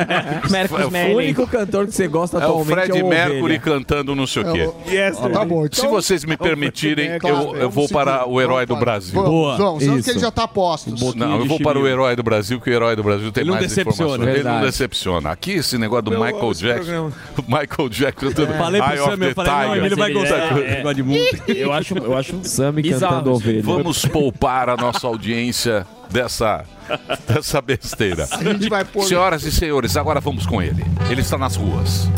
[0.50, 0.78] Mercus
[1.12, 3.60] O único cantor que você gosta É o atualmente Fred é o Mercury Ovelha.
[3.60, 4.70] cantando não sei o quê.
[4.90, 5.90] Yes, Tá bom, Se então...
[5.90, 9.22] vocês me permitirem, eu, eu vou para o herói do Brasil.
[9.22, 10.10] Boa, vamos, senão que isso.
[10.10, 11.14] ele já tá postos.
[11.14, 13.50] Não, eu vou para o herói do Brasil, que o herói do Brasil tem Ele
[13.50, 14.28] não mais decepciona, informações.
[14.28, 14.66] Ele não verdade.
[14.66, 15.30] decepciona.
[15.30, 17.12] Aqui, esse negócio do Eu amo Michael Jackson.
[17.46, 19.76] Michael Jackson cantando Falei pro Sam, the eu falei, não.
[19.76, 20.36] Emílio vai Ele gostar.
[20.38, 21.52] é- Ele gosta de música.
[21.52, 23.62] Eu acho, eu acho Sammy cantando ovelha.
[23.62, 26.64] Vamos poupar a nossa audiência dessa,
[27.26, 28.26] dessa besteira.
[29.06, 30.84] Senhoras e senhores, agora vamos com ele.
[31.10, 32.08] Ele está nas ruas.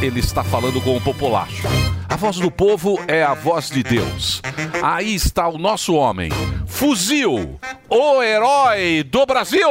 [0.00, 1.66] Ele está falando com o populacho.
[2.08, 4.40] A voz do povo é a voz de Deus.
[4.82, 6.30] Aí está o nosso homem.
[6.66, 7.58] Fuzil,
[7.88, 9.68] o herói do Brasil.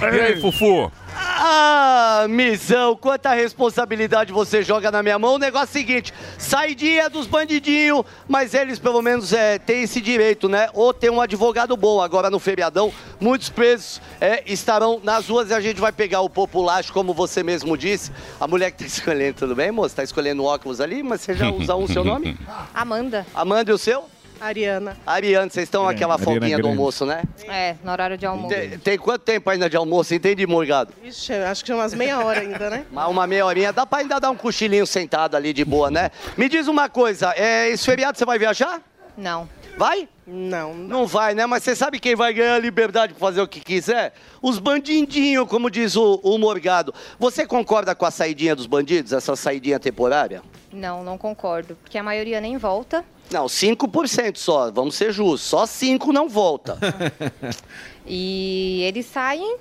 [0.00, 0.90] E aí, Fufu?
[1.38, 5.34] Ah, missão, quanta responsabilidade você joga na minha mão.
[5.34, 10.00] O negócio é o seguinte: saidinha dos bandidinhos, mas eles pelo menos é, têm esse
[10.00, 10.70] direito, né?
[10.72, 12.00] Ou tem um advogado bom.
[12.00, 16.30] Agora no feriadão, muitos presos é, estarão nas ruas e a gente vai pegar o
[16.30, 18.10] populacho, como você mesmo disse.
[18.40, 19.96] A mulher que tá escolhendo, tudo bem, moça?
[19.96, 22.38] Tá escolhendo óculos ali, mas você já usa um seu nome?
[22.72, 23.26] Amanda.
[23.34, 24.08] Amanda e o seu?
[24.40, 24.96] Ariana.
[25.06, 26.78] Ariane, vocês estão naquela Ariana folguinha do Grande.
[26.78, 27.22] almoço, né?
[27.48, 28.54] É, na horário de almoço.
[28.54, 30.14] Tem, tem quanto tempo ainda de almoço?
[30.14, 30.92] Entendi, Morgado.
[31.02, 32.86] Ixi, acho que é umas meia hora ainda, né?
[32.92, 36.10] Mas uma meia horinha, dá pra ainda dar um cochilinho sentado ali de boa, né?
[36.36, 38.80] Me diz uma coisa, é, esse feriado você vai viajar?
[39.16, 39.48] Não.
[39.78, 40.08] Vai?
[40.26, 40.74] Não.
[40.74, 41.44] Não vai, né?
[41.46, 44.14] Mas você sabe quem vai ganhar a liberdade pra fazer o que quiser?
[44.42, 46.94] Os bandidinhos, como diz o, o Morgado.
[47.18, 50.42] Você concorda com a saidinha dos bandidos, essa saidinha temporária?
[50.72, 51.76] Não, não concordo.
[51.82, 53.04] Porque a maioria nem volta.
[53.30, 55.48] Não, 5% só, vamos ser justos.
[55.48, 56.78] Só 5 não volta.
[58.08, 59.56] E eles saem,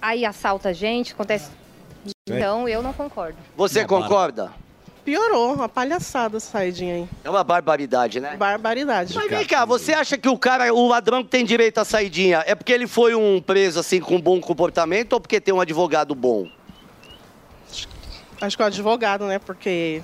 [0.00, 1.50] aí assalta a gente, acontece.
[2.28, 3.36] Então eu não concordo.
[3.56, 4.52] Você concorda?
[5.04, 7.08] Piorou, uma palhaçada essa saidinha aí.
[7.24, 8.36] É uma barbaridade, né?
[8.36, 9.12] Barbaridade.
[9.16, 12.44] Mas vem cá, você acha que o cara, o ladrão que tem direito à saidinha,
[12.46, 16.14] é porque ele foi um preso assim com bom comportamento ou porque tem um advogado
[16.14, 16.46] bom?
[18.40, 19.40] Acho que o advogado, né?
[19.40, 20.02] Porque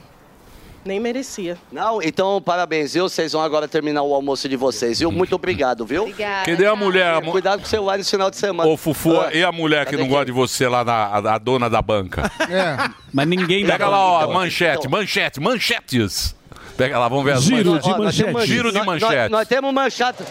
[0.84, 1.56] nem merecia.
[1.70, 2.00] Não?
[2.02, 3.08] Então, parabéns, viu?
[3.08, 5.10] Vocês vão agora terminar o almoço de vocês, viu?
[5.12, 6.02] Muito obrigado, viu?
[6.02, 6.46] Obrigada.
[6.46, 7.14] Cadê a mulher?
[7.14, 8.68] A mu- Cuidado com o celular nesse final de semana.
[8.70, 11.34] Ô, Fufu, Ah, e a mulher que cadê não gosta de você lá, na, a,
[11.34, 12.30] a dona da banca?
[12.48, 12.90] É.
[13.12, 14.90] Mas ninguém dá Pega lá, ó, Então, manchete, então.
[14.90, 16.34] manchete, manchetes.
[16.78, 17.84] Pega lá, vamos ver as Giro manchetes.
[17.84, 18.52] de Ó, nós temos manchete.
[18.52, 19.30] Giro de nós- nós- manchete.
[19.32, 20.24] Nós, temos manchata.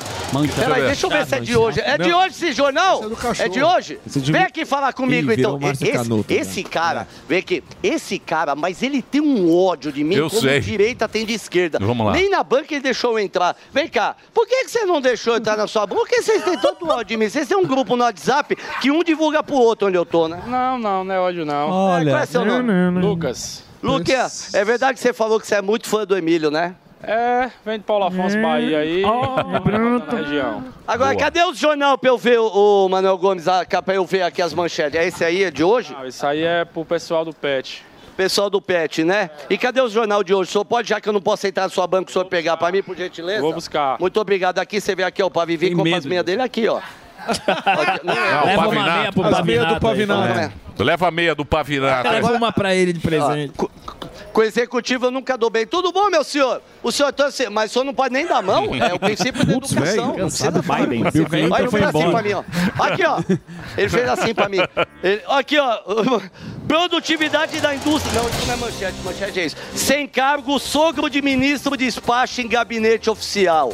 [0.56, 1.80] Peraí, deixa eu ver se é de hoje.
[1.82, 2.20] É de Não.
[2.20, 3.04] hoje esse jornal?
[3.04, 3.46] É do cachorro.
[3.46, 4.00] É de hoje?
[4.06, 5.60] De- Vem aqui falar comigo Ih, então.
[5.62, 6.24] Esse, né?
[6.30, 7.62] esse cara, vem aqui.
[7.84, 10.62] Esse cara, mas ele tem um ódio de mim Eu como sei.
[10.62, 11.80] direita tem de esquerda.
[11.82, 12.14] Vamos lá.
[12.14, 13.54] Nem na banca ele deixou eu entrar.
[13.74, 16.00] Vem cá, por que, que você não deixou eu entrar na sua banca?
[16.02, 17.28] Por que vocês têm tanto ódio de mim?
[17.30, 20.42] Vocês têm um grupo no WhatsApp que um divulga pro outro onde eu tô, né?
[20.48, 21.68] Não, não, não é ódio não.
[21.70, 23.02] Qual é seu nome?
[23.02, 23.67] Lucas.
[23.82, 26.76] Luquinha, é verdade que você falou que você é muito fã do Emílio, né?
[27.04, 29.04] É, vem de Paulo Afonso, Bahia aí.
[29.04, 30.64] na região.
[30.88, 31.24] Agora, Boa.
[31.24, 32.48] cadê o jornal pra eu ver o,
[32.86, 35.00] o Manuel Gomes, a- pra eu ver aqui as manchetes?
[35.00, 35.96] É esse aí, é de hoje?
[35.98, 37.86] Ah, isso aí é pro pessoal do PET.
[38.18, 39.30] Pessoal do PET, né?
[39.48, 40.50] E cadê o jornal de hoje?
[40.50, 42.58] O senhor pode, já que eu não posso entrar na sua banca, o senhor pegar
[42.58, 43.42] pra mim, por gentileza?
[43.42, 43.98] Vou buscar.
[44.00, 44.58] Muito obrigado.
[44.58, 46.82] Aqui, você vê aqui, ó, o Pavivi com as meias dele aqui, ó.
[48.04, 50.40] Não, Leva uma meia pro As meias do Pavinato.
[50.40, 50.84] aí, pô.
[50.84, 52.10] Leva a meia do Pavinato.
[52.10, 53.52] Leva uma pra ele de presente.
[53.58, 53.72] Ó, co-
[54.32, 55.66] com o executivo eu nunca dou bem.
[55.66, 56.62] Tudo bom, meu senhor?
[56.84, 58.68] O senhor torce, mas o senhor não pode nem dar mão.
[58.76, 60.08] É o princípio da Putz, educação.
[60.10, 60.62] Não cansado.
[60.62, 62.12] Bill Clinton Olha, fez assim embora.
[62.12, 62.84] pra mim, ó.
[62.84, 63.20] Aqui, ó.
[63.76, 64.60] Ele fez assim pra mim.
[65.04, 65.80] Ele- aqui, ó.
[66.68, 68.22] Produtividade da indústria.
[68.22, 68.98] Não, isso não é manchete.
[69.04, 69.56] Manchete é isso.
[69.74, 73.74] Sem cargo, sogro de ministro despacha em gabinete oficial.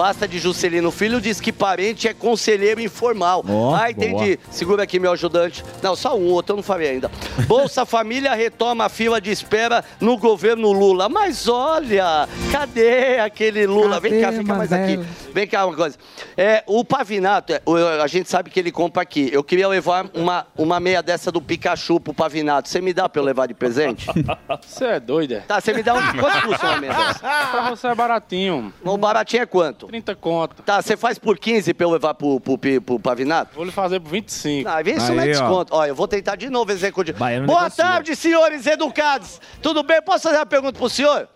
[0.00, 3.44] Pasta de Juscelino Filho diz que parente é conselheiro informal.
[3.46, 4.38] Ó, ah, entendi.
[4.50, 5.62] Segura aqui, meu ajudante.
[5.82, 7.10] Não, só um outro, eu não falei ainda.
[7.46, 11.06] Bolsa Família retoma a fila de espera no governo Lula.
[11.10, 14.00] Mas olha, cadê aquele Lula?
[14.00, 14.98] Vem cá, Cadê, fica mais aqui.
[15.34, 15.98] Vem cá uma coisa.
[16.34, 17.60] É, o Pavinato, é,
[18.02, 19.28] a gente sabe que ele compra aqui.
[19.30, 22.70] Eu queria levar uma, uma meia dessa do Pikachu pro Pavinato.
[22.70, 24.06] Você me dá pra eu levar de presente?
[24.66, 25.40] Você é doido, é?
[25.40, 26.00] Tá, você me dá um.
[26.18, 27.18] Quanto custa uma meia dessa?
[27.18, 28.72] Pra você é baratinho.
[28.82, 29.89] O baratinho é quanto?
[29.90, 30.62] 30 conto.
[30.62, 33.56] Tá, você faz por 15 pra eu levar pro, pro, pro, pro Pavinato?
[33.56, 34.68] Vou lhe fazer por 25.
[34.68, 35.74] Ah, vê se não é desconto.
[35.74, 37.18] Ó, eu vou tentar de novo executivo.
[37.18, 37.84] Baiano Boa negocia.
[37.84, 39.40] tarde, senhores educados.
[39.60, 40.00] Tudo bem?
[40.00, 41.28] Posso fazer uma pergunta pro senhor?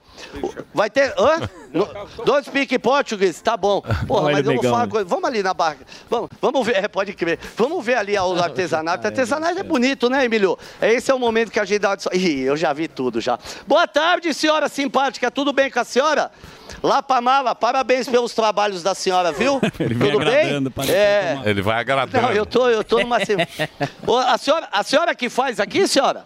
[0.72, 1.14] Vai ter.
[1.18, 1.48] Hã?
[1.74, 1.88] No,
[2.24, 3.82] don't speak Portuguese, tá bom.
[4.06, 4.92] Porra, mas o eu vou falar né?
[4.92, 5.04] coisa.
[5.08, 5.78] Vamos ali na barra.
[6.08, 7.36] Vamos, vamos ver, é, pode crer.
[7.56, 9.04] Vamos ver ali o artesanato.
[9.04, 10.56] artesanato é bonito, né, Emílio?
[10.80, 12.16] Esse é o momento que a gente dá uma...
[12.16, 13.36] Ih, eu já vi tudo já.
[13.66, 15.32] Boa tarde, senhora simpática.
[15.32, 16.30] Tudo bem com a senhora?
[16.80, 19.60] Lá pra mala, parabéns pelos trabalhos da senhora, viu?
[19.80, 20.94] Ele vem Tudo bem?
[20.94, 21.40] É.
[21.44, 22.24] Ele vai agradando.
[22.24, 23.16] Não, eu tô, eu tô numa.
[23.16, 26.24] a, senhora, a senhora que faz aqui, senhora?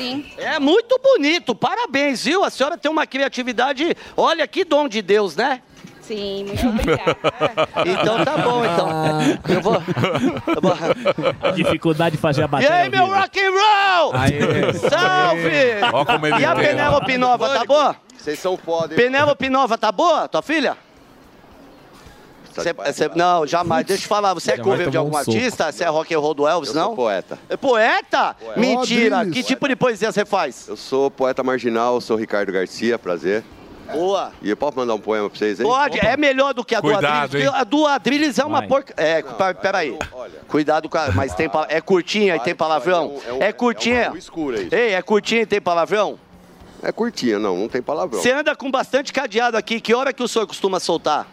[0.00, 0.24] Sim.
[0.38, 2.42] É muito bonito, parabéns, viu?
[2.44, 3.94] A senhora tem uma criatividade.
[4.16, 5.60] Olha que dom de Deus, né?
[6.00, 7.16] Sim, muito obrigada.
[7.86, 8.88] Então tá bom, então.
[9.54, 9.74] Eu vou.
[10.46, 12.74] eu vou- Dificuldade de fazer a E bateria.
[12.76, 14.12] aí, meu rock and roll!
[14.16, 14.72] Aê.
[14.74, 15.92] Salve!
[15.92, 16.54] Ó como ele e a.
[16.56, 17.96] Penélope Nova, tá boa?
[18.16, 18.96] Vocês são foda, hein?
[19.00, 20.26] Penélope Nova, tá boa?
[20.28, 20.76] Tua filha?
[22.62, 23.84] Cê- cê- não, jamais.
[23.86, 25.30] Deixa eu falar, você é cover de algum um soco.
[25.36, 25.70] artista?
[25.72, 26.86] Você é rock and roll do Elvis, Eu não?
[26.88, 27.38] sou poeta.
[27.48, 28.36] É poeta?
[28.56, 29.16] Mentira.
[29.16, 29.34] Ó, Drilis.
[29.34, 30.68] que tipo de poesia você faz?
[30.68, 33.44] Eu sou poeta marginal, sou Ricardo Garcia, prazer.
[33.92, 34.30] Boa.
[34.40, 35.66] E eu posso mandar um poema pra vocês aí?
[35.66, 37.48] Pode, é melhor do que a do Cuidado, Adriles.
[37.48, 37.54] hein?
[37.56, 38.94] A do Adriles é uma porca.
[38.96, 39.98] É, pa- peraí.
[40.46, 41.10] Cuidado com a.
[41.10, 43.16] Mas tem pa- É curtinha e tem palavrão?
[43.40, 44.12] É curtinha.
[44.70, 46.18] Ei, é curtinha e tem palavrão?
[46.82, 48.22] É curtinha, não, não tem palavrão.
[48.22, 49.80] Você anda com bastante cadeado aqui.
[49.80, 51.26] Que hora que o senhor costuma soltar?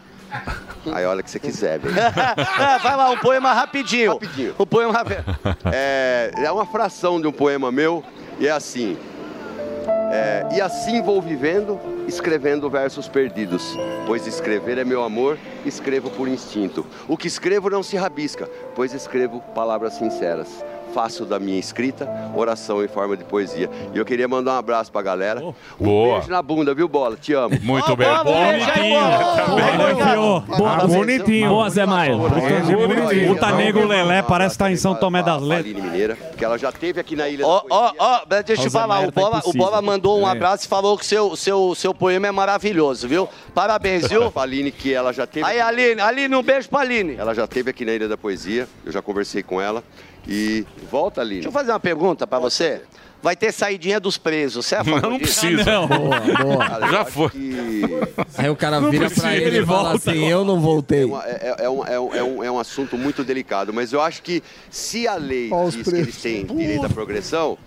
[0.92, 1.94] Aí olha que você quiser, velho.
[1.98, 4.12] É, vai lá, um poema rapidinho.
[4.12, 4.54] Rapidinho.
[4.58, 5.24] Um poema rapidinho.
[5.72, 8.02] É, é uma fração de um poema meu
[8.38, 8.96] e é assim.
[10.10, 13.76] É, e assim vou vivendo, escrevendo versos perdidos.
[14.06, 16.86] Pois escrever é meu amor, escrevo por instinto.
[17.06, 20.64] O que escrevo não se rabisca, pois escrevo palavras sinceras.
[20.94, 23.68] Faço da minha escrita oração em forma de poesia.
[23.94, 25.40] E eu queria mandar um abraço pra galera.
[25.44, 26.18] Um Boa.
[26.18, 27.16] beijo na bunda, viu, Bola?
[27.16, 27.56] Te amo.
[27.62, 28.08] Muito bem.
[30.46, 31.48] Boa, bonitinho.
[31.50, 32.16] Boa, Zé Maia.
[33.28, 35.74] Puta nego Lelé, parece estar em São Tomé das Letras.
[35.74, 39.12] Mineira, porque ela já teve aqui na ilha Ó, ó, ó, deixa eu falar, o
[39.12, 39.52] tá Bola, o.
[39.52, 40.30] Bola mandou um É.
[40.30, 43.28] abraço e falou que seu, seu, seu poema é maravilhoso, viu?
[43.54, 44.32] Parabéns, viu?
[44.34, 45.46] A Aline, que ela já teve.
[45.46, 47.16] Aí, Aline, Aline, um beijo pra Aline.
[47.16, 49.82] Ela já teve aqui na Ilha da Poesia, eu já conversei com ela.
[50.28, 51.36] E volta, Aline.
[51.36, 52.82] Deixa eu fazer uma pergunta pra você.
[53.20, 55.40] Vai ter saidinha dos presos, você é a favor Não disso?
[55.40, 55.64] precisa.
[55.64, 55.88] Não.
[55.88, 56.88] Boa, boa.
[56.88, 57.30] Já foi.
[58.36, 60.10] Aí o cara Não vira precisa, pra ele ele e fala volta.
[60.10, 61.02] assim, eu não voltei.
[61.02, 63.92] É, uma- é- é um, é um- é um- é um assunto muito delicado, mas
[63.92, 67.58] eu acho que se a lei diz que eles têm direito à progressão,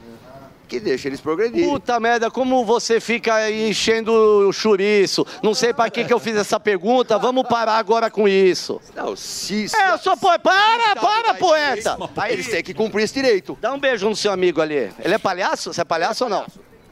[0.71, 1.69] que deixa eles progredirem.
[1.69, 5.27] Puta merda, como você fica aí enchendo o chouriço.
[5.43, 8.79] Não sei pra que que eu fiz essa pergunta, vamos parar agora com isso.
[8.95, 9.67] Não, se...
[9.75, 10.39] É, eu sou poeta.
[10.43, 11.97] Para, para, poeta.
[12.15, 13.57] Aí eles têm que cumprir esse direito.
[13.59, 14.89] Dá um beijo no seu amigo ali.
[15.03, 15.73] Ele é palhaço?
[15.73, 16.45] Você é palhaço ou não?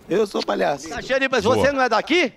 [0.09, 0.89] Eu sou palhaço.
[0.89, 1.29] Tá cheio de...
[1.29, 2.33] Mas você não é daqui?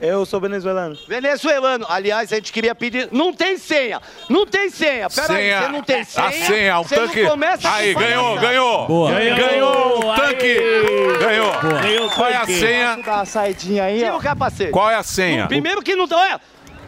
[0.00, 0.96] Eu sou venezuelano.
[1.08, 1.86] Venezuelano.
[1.88, 3.08] Aliás, a gente queria pedir.
[3.12, 4.02] Não tem senha.
[4.28, 5.08] Não tem senha.
[5.08, 5.60] Pera aí, Senha.
[5.62, 6.26] você não tem senha.
[6.26, 7.24] A senha, um você não tanque.
[7.26, 8.86] começa com Aí, ganhou, ganhou.
[8.86, 9.12] Boa.
[9.12, 10.58] Ganhou o tanque.
[11.20, 11.52] Ganhou.
[11.80, 12.58] Ganhou o Qual é a tanque.
[12.60, 12.88] senha?
[12.96, 14.70] Posso dar uma saidinha aí, Tira o capacete.
[14.72, 15.46] Qual é a senha?
[15.46, 16.40] Primeiro que não dá.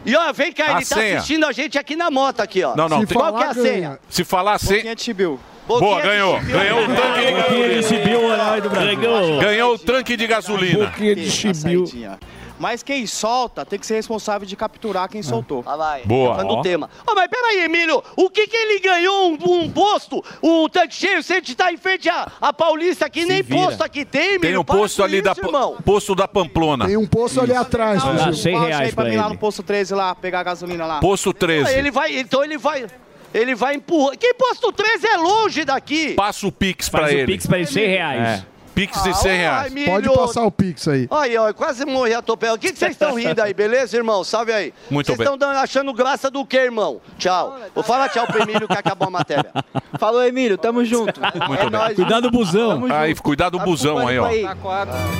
[0.05, 1.17] E ó, vem cá, A ele tá senha.
[1.17, 2.75] assistindo a gente aqui na moto aqui, ó.
[2.75, 3.99] Não, não, Se tem- Qual que é a senha?
[4.09, 4.75] Se falar a senha...
[4.77, 5.39] Boquinha de chibiu.
[5.67, 6.39] Boa, Boquinha de ganhou.
[6.39, 6.59] chibiu.
[6.59, 8.21] Ganhou o tanque de Boquinha de chibiu,
[8.69, 8.69] Brasil.
[8.99, 9.41] Ganhou.
[9.41, 10.93] Ganhou o tanque de gasolina.
[10.97, 12.19] Uma saidinha.
[12.59, 15.63] Mas quem solta tem que ser responsável de capturar quem soltou.
[15.65, 16.01] Ah, vai.
[16.05, 16.35] Boa.
[16.35, 16.55] Falando Ó.
[16.57, 16.89] do tema.
[17.05, 21.21] Ó, mas peraí, Emílio, o que que ele ganhou um, um posto, o tanque cheio,
[21.21, 23.65] se a gente tá em frente à, à Paulista aqui, nem vira.
[23.67, 24.41] posto aqui tem, Emílio.
[24.41, 25.77] Tem um Para posto com ali da isso, irmão.
[25.85, 26.85] posto da Pamplona.
[26.87, 28.33] Tem um poço ali atrás, Não, Fuzil.
[28.33, 29.33] cem reais aí pra pra mim lá ele.
[29.33, 30.99] no posto 13 lá, pegar a gasolina lá.
[30.99, 31.71] Posto 13.
[31.73, 32.87] Ele vai, então ele vai,
[33.33, 34.17] ele vai empurrar.
[34.17, 36.13] Que posto 13 é longe daqui?
[36.15, 37.25] Passa o Pix pra Faz o ele.
[37.33, 38.45] Pix pra ele, 100 reais.
[38.77, 39.73] Pix de 100 reais.
[39.75, 39.85] ai.
[39.85, 41.07] Pode passar o Pix aí.
[41.09, 42.57] Aí, ó, quase morri atropelado.
[42.57, 44.23] O que que vocês estão rindo aí, beleza, irmão?
[44.23, 44.73] Salve aí.
[44.89, 45.33] Muito Vocês bem.
[45.33, 47.01] estão achando graça do quê, irmão?
[47.17, 47.57] Tchau.
[47.73, 49.51] Vou falar tchau pro Emílio que acabou a matéria.
[49.99, 51.19] Falou, Emílio, tamo junto.
[51.47, 51.69] Muito É bem.
[51.71, 52.85] nóis, Cuidado do busão.
[52.91, 54.27] Aí, cuidado do busão aí, ó.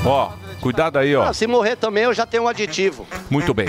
[0.05, 0.29] Ó,
[0.61, 1.23] cuidado aí, ó.
[1.23, 3.07] Ah, se morrer também, eu já tenho um aditivo.
[3.29, 3.67] Muito bem.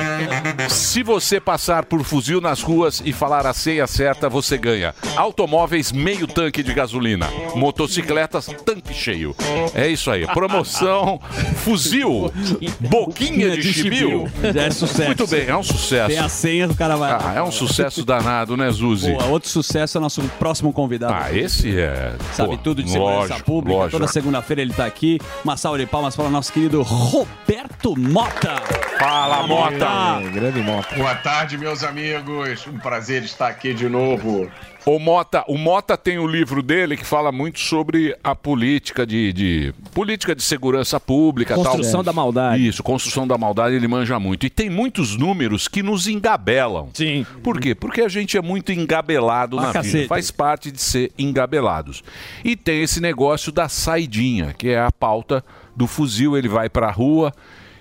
[0.69, 4.95] Se você passar por fuzil nas ruas e falar a senha certa, você ganha.
[5.17, 7.29] Automóveis, meio tanque de gasolina.
[7.55, 9.35] Motocicletas, tanque cheio.
[9.79, 10.27] É isso aí.
[10.27, 11.21] Promoção
[11.63, 12.33] fuzil,
[12.81, 14.29] boquinha de chibio.
[14.53, 15.05] Já é sucesso.
[15.07, 16.09] Muito bem, é um sucesso.
[16.09, 17.13] Tem a senha, o cara vai.
[17.13, 19.13] Ah, é um sucesso danado, né, Zuzi?
[19.13, 21.15] Boa, outro sucesso é nosso próximo convidado.
[21.15, 22.17] Ah, esse é.
[22.33, 23.79] Sabe pô, tudo de segurança lógico, pública.
[23.79, 23.99] lógico.
[24.01, 25.21] Toda segunda-feira ele tá aqui.
[25.45, 28.57] Uma salva de palmas para o nosso querido Roberto Mota.
[28.99, 30.21] Fala, Mota.
[30.33, 30.97] Grande Mota.
[30.97, 32.67] Boa tarde, meus amigos.
[32.67, 34.51] Um prazer estar aqui de novo.
[34.91, 39.33] O Mota, o Mota tem o livro dele que fala muito sobre a política de,
[39.35, 42.05] de- política de segurança pública, Construção tal.
[42.05, 42.67] da maldade.
[42.67, 44.47] Isso, construção da maldade, ele manja muito.
[44.47, 46.89] E tem muitos números que nos engabelam.
[46.95, 47.27] Sim.
[47.43, 47.75] Por quê?
[47.75, 49.97] Porque a gente é muito engabelado Pra na cacete.
[49.97, 50.09] vida.
[50.09, 52.03] Faz parte de ser engabelados.
[52.43, 55.45] E tem esse negócio da saidinha, que é a pauta
[55.77, 57.33] do fuzil, ele vai pra rua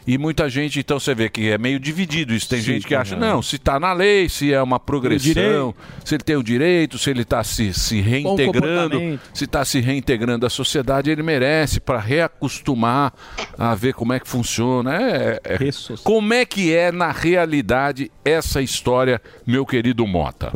[0.07, 2.47] E muita gente, então você vê que é meio dividido isso.
[2.47, 3.19] Tem Sim, gente que acha, é.
[3.19, 7.09] não, se está na lei, se é uma progressão, se ele tem o direito, se
[7.09, 13.13] ele está se, se reintegrando, se está se reintegrando à sociedade, ele merece para reacostumar
[13.57, 14.95] a ver como é que funciona.
[14.95, 15.57] É, é-
[16.05, 20.53] como é que é na realidade essa história, meu querido Mota?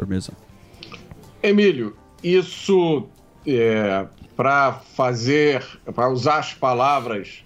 [1.43, 3.05] Emílio, isso
[3.45, 4.05] é,
[4.37, 5.61] para fazer,
[5.93, 7.43] para usar as palavras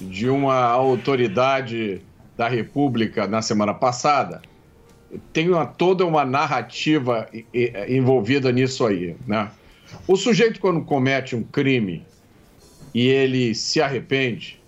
[0.00, 2.00] de uma autoridade
[2.36, 4.42] da República na semana passada,
[5.32, 7.28] tem uma, toda uma narrativa
[7.88, 9.50] envolvida nisso aí, né?
[10.08, 12.04] O sujeito quando comete um crime
[12.92, 14.60] e ele se arrepende,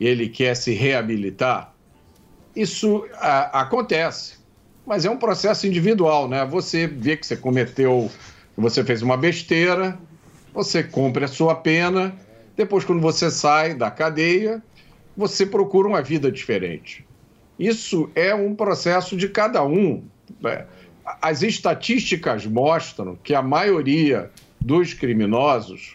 [0.00, 1.72] ele quer se reabilitar,
[2.56, 4.38] isso ah, acontece,
[4.86, 6.44] mas é um processo individual, né?
[6.46, 8.10] Você vê que você cometeu,
[8.56, 9.98] você fez uma besteira,
[10.52, 12.14] você cumpre a sua pena,
[12.56, 14.62] depois quando você sai da cadeia,
[15.16, 17.04] você procura uma vida diferente.
[17.58, 20.02] Isso é um processo de cada um.
[20.40, 20.66] né?
[21.20, 24.30] As estatísticas mostram que a maioria
[24.60, 25.94] dos criminosos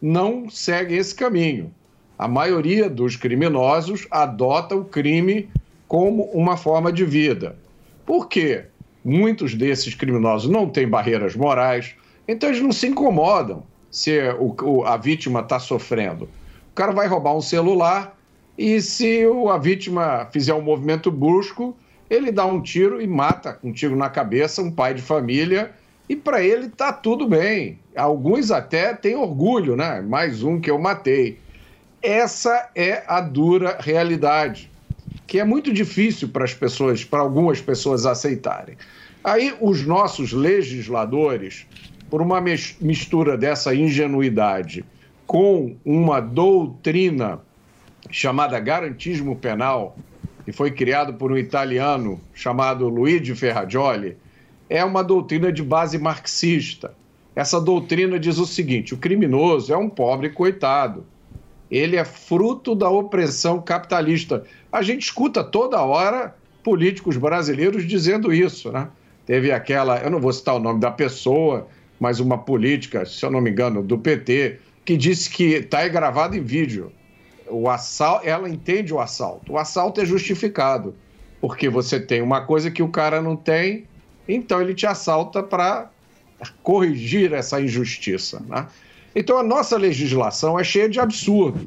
[0.00, 1.72] não segue esse caminho.
[2.18, 5.48] A maioria dos criminosos adota o crime
[5.88, 7.56] como uma forma de vida.
[8.04, 8.66] Por quê?
[9.02, 11.94] Muitos desses criminosos não têm barreiras morais,
[12.28, 16.26] então eles não se incomodam se o- o- a vítima está sofrendo.
[16.70, 18.16] O cara vai roubar um celular
[18.56, 21.78] e se o- a vítima fizer um movimento brusco,
[22.08, 25.74] ele dá um tiro e mata um tiro na cabeça um pai de família
[26.08, 27.84] e para ele tá tudo bem.
[27.96, 30.00] Alguns até têm orgulho, né?
[30.00, 31.40] Mais um que eu matei.
[32.02, 34.72] Essa é a dura realidade,
[35.26, 38.76] que é muito difícil para as pessoas, para algumas pessoas aceitarem.
[39.22, 41.66] Aí os nossos legisladores,
[42.10, 44.84] por uma mis- mistura dessa ingenuidade
[45.26, 47.40] com uma doutrina
[48.10, 49.96] chamada garantismo penal,
[50.44, 54.16] que foi criado por um italiano chamado Luigi Ferrajoli,
[54.68, 56.92] é uma doutrina de base marxista.
[57.36, 61.04] Essa doutrina diz o seguinte: o criminoso é um pobre coitado.
[61.70, 64.42] Ele é fruto da opressão capitalista.
[64.72, 66.34] A gente escuta toda hora
[66.64, 68.88] políticos brasileiros dizendo isso, né?
[69.24, 71.68] Teve aquela, eu não vou citar o nome da pessoa,
[72.00, 76.34] mas uma política, se eu não me engano, do PT, que disse que está gravado
[76.34, 76.90] em vídeo.
[77.46, 79.52] O assalto, ela entende o assalto.
[79.52, 80.94] O assalto é justificado,
[81.40, 83.84] porque você tem uma coisa que o cara não tem,
[84.26, 85.90] então ele te assalta para
[86.62, 88.42] corrigir essa injustiça.
[88.48, 88.66] Né?
[89.14, 91.66] Então a nossa legislação é cheia de absurdos.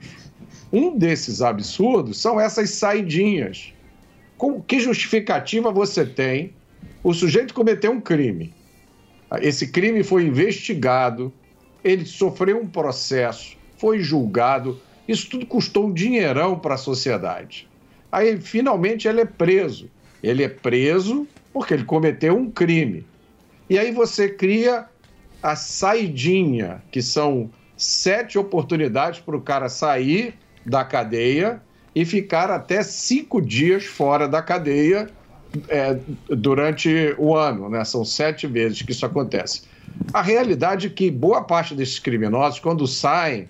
[0.72, 3.72] Um desses absurdos são essas saidinhas.
[4.36, 6.54] Com que justificativa você tem?
[7.04, 8.52] O sujeito cometeu um crime.
[9.42, 11.34] Esse crime foi investigado,
[11.84, 14.80] ele sofreu um processo, foi julgado.
[15.08, 17.68] Isso tudo custou um dinheirão para a sociedade.
[18.12, 19.90] Aí, finalmente, ele é preso.
[20.22, 23.06] Ele é preso porque ele cometeu um crime.
[23.70, 24.88] E aí você cria
[25.42, 31.62] a saidinha, que são sete oportunidades para o cara sair da cadeia
[31.96, 35.10] e ficar até cinco dias fora da cadeia
[35.68, 35.98] é,
[36.30, 37.84] durante o ano, né?
[37.84, 39.64] São sete vezes que isso acontece.
[40.14, 43.50] A realidade é que boa parte desses criminosos, quando saem,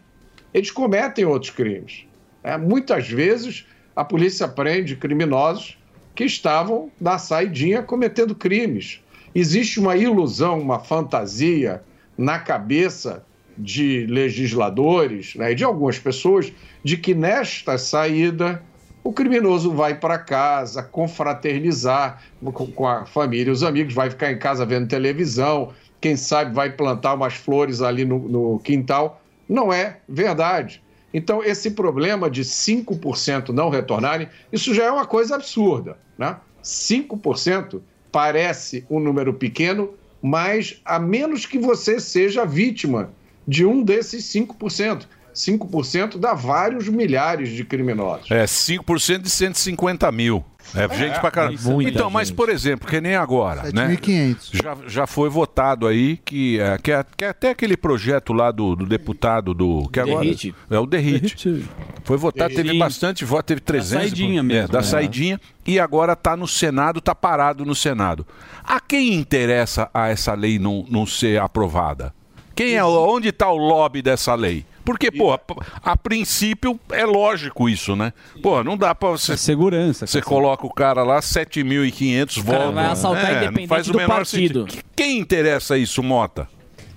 [0.54, 2.06] eles cometem outros crimes.
[2.44, 2.58] né?
[2.58, 5.78] Muitas vezes a polícia prende criminosos
[6.16, 9.00] que estavam na saidinha cometendo crimes.
[9.34, 11.82] Existe uma ilusão, uma fantasia
[12.18, 13.26] na cabeça
[13.58, 16.52] de legisladores né, e de algumas pessoas
[16.84, 18.62] de que nesta saída
[19.04, 22.24] o criminoso vai para casa confraternizar
[22.54, 27.14] com, a família, os amigos, vai ficar em casa vendo televisão, quem sabe vai plantar
[27.14, 29.22] umas flores ali no, no quintal.
[29.48, 30.82] Não é verdade.
[31.14, 35.98] Então, esse problema de 5% não retornarem, isso já é uma coisa absurda.
[36.18, 36.36] Né?
[36.64, 37.82] 5%
[38.12, 43.12] parece um número pequeno, mas a menos que você seja vítima
[43.48, 45.06] de um desses 5%.
[45.34, 48.30] 5% dá vários milhares de criminosos.
[48.30, 50.44] É 5% de 150 mil.
[50.76, 51.60] É, gente pra caramba.
[51.64, 53.96] muita Então, mas por exemplo, que nem agora, né?
[53.96, 54.38] 7.500.
[54.54, 58.50] Já, já foi votado aí que, é, que, é, que é até aquele projeto lá
[58.50, 59.88] do, do deputado do.
[59.90, 60.56] Que agora, Derrite.
[60.70, 61.66] É o Derrite.
[62.04, 62.80] Foi votado, teve Sim.
[62.80, 64.04] bastante voto, teve 300.
[64.04, 64.84] saidinha é, mesmo, da né?
[64.84, 65.42] saidinha.
[65.66, 68.26] E agora tá no Senado, tá parado no Senado.
[68.64, 72.14] A quem interessa a essa lei não, não ser aprovada?
[72.56, 74.66] Quem é, onde está o lobby dessa lei?
[74.86, 75.40] Porque, pô, a,
[75.84, 78.12] a princípio é lógico isso, né?
[78.42, 79.38] Pô, não dá pra você.
[79.38, 80.06] segurança.
[80.06, 82.76] Você coloca o cara lá, 7.500 cara votos.
[82.76, 84.62] vai assaltar É, não independente faz o do menor partido.
[84.70, 84.84] sentido.
[84.96, 86.48] Quem interessa isso, Mota?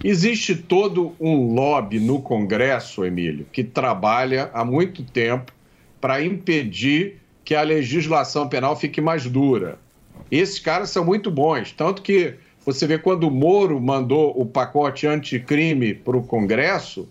[0.05, 5.53] Existe todo um lobby no Congresso, Emílio, que trabalha há muito tempo
[6.01, 9.79] para impedir que a legislação penal fique mais dura.
[10.31, 12.35] Esses caras são muito bons, tanto que
[12.65, 17.09] você vê quando o Moro mandou o pacote anticrime para o Congresso,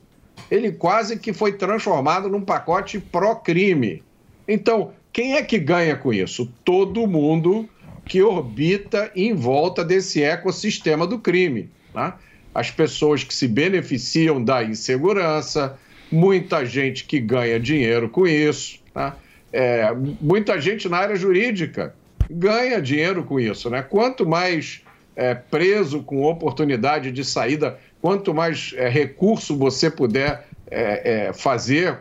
[0.49, 4.03] ele quase que foi transformado num pacote pró-crime.
[4.47, 6.51] Então, quem é que ganha com isso?
[6.63, 7.67] Todo mundo
[8.05, 11.69] que orbita em volta desse ecossistema do crime.
[11.93, 12.13] Né?
[12.53, 15.77] As pessoas que se beneficiam da insegurança,
[16.11, 19.17] muita gente que ganha dinheiro com isso, tá?
[19.51, 19.89] É,
[20.21, 21.95] muita gente na área jurídica
[22.29, 23.69] ganha dinheiro com isso.
[23.69, 23.81] Né?
[23.81, 24.81] Quanto mais
[25.15, 31.97] é, preso com oportunidade de saída, quanto mais é, recurso você puder é, é, fazer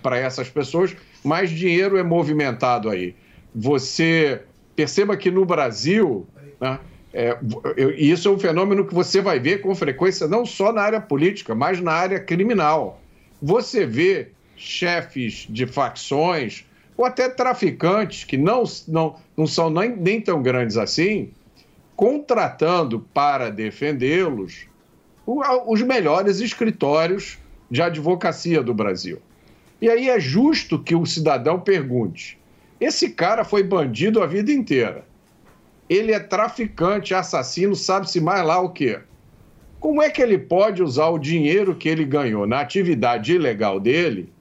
[0.00, 0.94] para essas pessoas,
[1.24, 3.16] mais dinheiro é movimentado aí.
[3.52, 4.42] Você
[4.76, 6.28] perceba que no Brasil,
[6.60, 6.78] né,
[7.12, 7.36] é,
[7.76, 11.00] eu- isso é um fenômeno que você vai ver com frequência, não só na área
[11.00, 13.00] política, mas na área criminal.
[13.42, 16.64] Você vê chefes de facções
[16.96, 21.32] ou até traficantes que não, não, não são nem, nem tão grandes assim,
[21.96, 24.68] contratando para defendê-los
[25.66, 27.38] os melhores escritórios
[27.70, 29.20] de advocacia do Brasil.
[29.80, 32.38] E aí é justo que o cidadão pergunte:
[32.80, 35.04] esse cara foi bandido a vida inteira.
[35.88, 39.00] Ele é traficante, assassino, sabe-se mais lá o quê?
[39.78, 44.32] Como é que ele pode usar o dinheiro que ele ganhou na atividade ilegal dele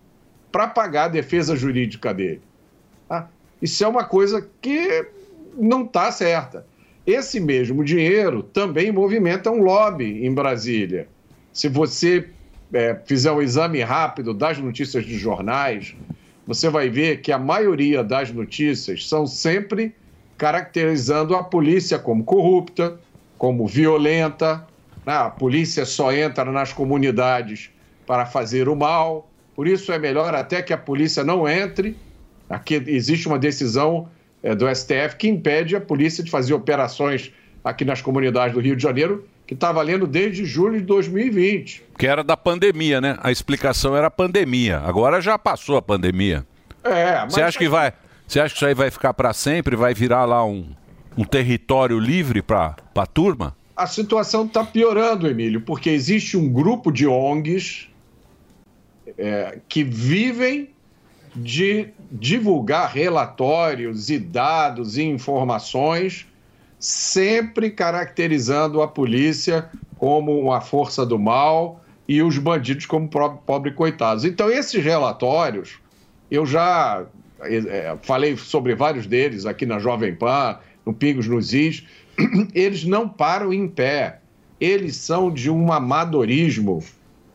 [0.51, 2.41] para pagar a defesa jurídica dele?
[3.09, 3.27] Ah,
[3.61, 5.05] isso é uma coisa que
[5.55, 6.65] não está certa.
[7.07, 11.07] Esse mesmo dinheiro também movimenta um lobby em Brasília.
[11.53, 12.33] Se você
[12.73, 15.95] é, fizer um exame rápido das notícias dos jornais,
[16.45, 19.95] você vai ver que a maioria das notícias são sempre
[20.37, 22.99] caracterizando a polícia como corrupta,
[23.37, 24.67] como violenta.
[25.05, 25.13] né?
[25.13, 27.71] A polícia só entra nas comunidades
[28.05, 29.31] para fazer o mal.
[29.55, 32.01] Por isso é melhor até que a polícia não entre.
[32.49, 34.09] Aqui existe uma decisão
[34.55, 37.31] do STF que impede a polícia de fazer operações
[37.63, 41.83] aqui nas comunidades do Rio de Janeiro, que está valendo desde julho de 2020.
[41.97, 43.17] Que era da pandemia, né?
[43.21, 44.79] A explicação era a pandemia.
[44.79, 46.45] Agora já passou a pandemia.
[46.83, 47.93] É, mas Você acha que vai?
[48.27, 49.75] Você acha que isso aí vai ficar para sempre?
[49.75, 50.69] Vai virar lá um,
[51.17, 53.55] um território livre para a turma?
[53.77, 57.87] a situação está piorando, Emílio, porque existe um grupo de ONGs
[59.15, 60.69] é, que vivem
[61.35, 66.25] de divulgar relatórios e dados e informações,
[66.79, 73.09] sempre caracterizando a polícia como uma força do mal e os bandidos como
[73.45, 74.23] pobre coitados.
[74.23, 75.79] Então, esses relatórios,
[76.31, 77.05] eu já
[77.41, 81.85] é, falei sobre vários deles aqui na Jovem Pan, no Pingos nos Is,
[82.53, 84.19] eles não param em pé.
[84.59, 86.83] Eles são de um amadorismo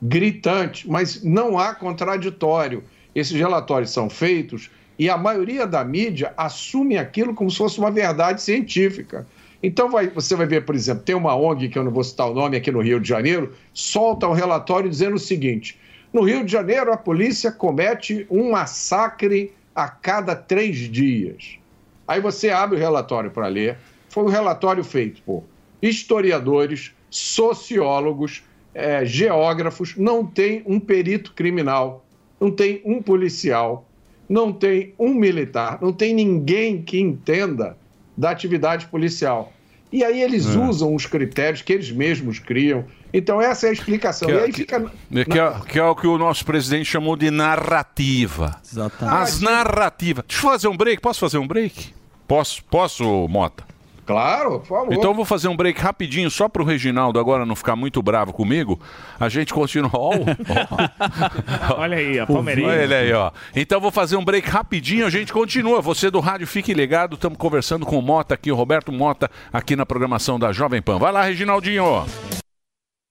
[0.00, 2.82] gritante, mas não há contraditório.
[3.14, 7.90] Esses relatórios são feitos e a maioria da mídia assume aquilo como se fosse uma
[7.90, 9.26] verdade científica.
[9.62, 12.28] Então vai- você vai ver, por exemplo, tem uma ONG, que eu não vou citar
[12.28, 15.78] o nome aqui no Rio de Janeiro, solta um relatório dizendo o seguinte:
[16.12, 21.58] no Rio de Janeiro a polícia comete um massacre a cada três dias.
[22.06, 23.78] Aí você abre o relatório para ler.
[24.08, 25.44] Foi um relatório feito por
[25.80, 28.42] historiadores, sociólogos,
[28.74, 29.96] eh, geógrafos.
[29.96, 32.04] Não tem um perito criminal,
[32.42, 33.88] não tem um policial,
[34.28, 37.76] não tem um militar, não tem ninguém que entenda
[38.16, 39.52] da atividade policial.
[39.92, 40.58] E aí eles É.
[40.58, 42.84] usam os critérios que eles mesmos criam.
[43.14, 44.26] Então essa é a explicação.
[44.28, 44.90] Que e é- aí fica.
[45.14, 48.56] É Que é, que é o que o nosso presidente chamou de narrativa.
[49.00, 50.24] As narrativas.
[50.26, 51.00] Deixa eu fazer um break.
[51.00, 51.92] Posso fazer um break?
[52.26, 53.64] Posso, posso, Mota?
[54.12, 54.92] Claro, por favor.
[54.92, 58.02] Então eu vou fazer um break rapidinho, só para o Reginaldo agora não ficar muito
[58.02, 58.78] bravo comigo.
[59.18, 59.90] A gente continua.
[59.92, 61.76] Ó, ó.
[61.80, 62.74] Olha aí, a Olha Palmeirinha.
[62.74, 63.30] ele aí, ó.
[63.56, 65.80] Então vou fazer um break rapidinho, a gente continua.
[65.80, 67.14] Você do rádio, fique ligado.
[67.14, 70.98] Estamos conversando com o Mota aqui, o Roberto Mota, aqui na programação da Jovem Pan.
[70.98, 72.04] Vai lá, Reginaldinho.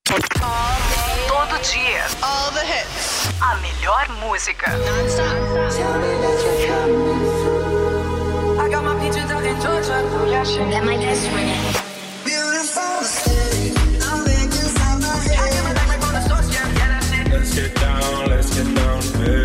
[0.05, 2.05] Todo dia.
[2.21, 3.29] All the hits.
[3.41, 4.71] A melhor música.
[5.83, 7.20] I
[15.73, 17.27] back like on the source, yeah, yeah, that's it.
[17.33, 19.40] Let's get down, let's get down to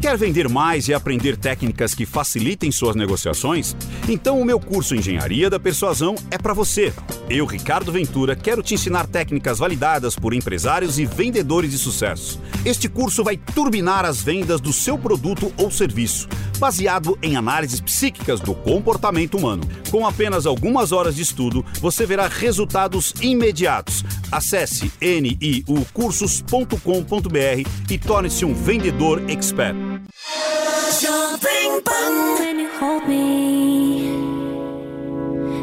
[0.00, 3.76] Quer vender mais e aprender técnicas que facilitem suas negociações?
[4.08, 6.90] Então o meu curso Engenharia da Persuasão é para você.
[7.28, 12.40] Eu, Ricardo Ventura, quero te ensinar técnicas validadas por empresários e vendedores de sucesso.
[12.64, 16.26] Este curso vai turbinar as vendas do seu produto ou serviço,
[16.60, 19.64] baseado em análises psíquicas do comportamento humano.
[19.90, 24.04] Com apenas algumas horas de estudo, você verá resultados imediatos.
[24.30, 29.74] Acesse niucursos.com.br e torne-se um vendedor expert.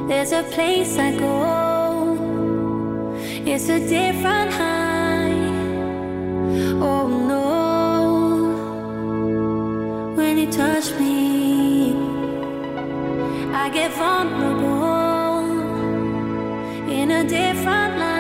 [0.08, 2.18] There's a place I go.
[3.46, 5.32] It's a different high.
[6.82, 7.57] Oh no.
[10.18, 11.94] When you touch me,
[13.54, 15.46] I get vulnerable
[16.90, 18.17] in a different light.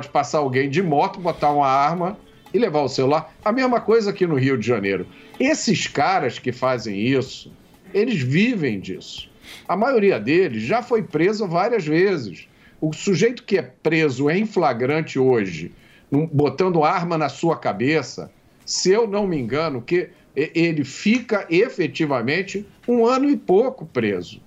[0.00, 2.16] Pode passar alguém de moto, botar uma arma
[2.54, 3.34] e levar o celular.
[3.44, 5.06] A mesma coisa aqui no Rio de Janeiro.
[5.38, 7.52] Esses caras que fazem isso,
[7.92, 9.28] eles vivem disso.
[9.68, 12.48] A maioria deles já foi preso várias vezes.
[12.80, 15.72] O sujeito que é preso em flagrante hoje,
[16.32, 18.32] botando arma na sua cabeça,
[18.64, 24.40] se eu não me engano, que ele fica efetivamente um ano e pouco preso.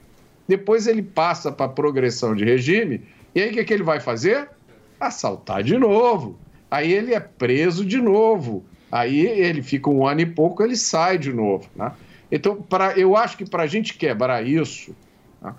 [0.47, 3.01] Depois ele passa para progressão de regime,
[3.35, 4.49] e aí o que, que ele vai fazer?
[5.07, 6.39] Assaltar de novo.
[6.69, 8.65] Aí ele é preso de novo.
[8.91, 11.69] Aí ele fica um ano e pouco, ele sai de novo.
[11.75, 11.91] Né?
[12.31, 14.95] Então, pra, eu acho que para a gente quebrar isso,
[15.41, 15.53] né,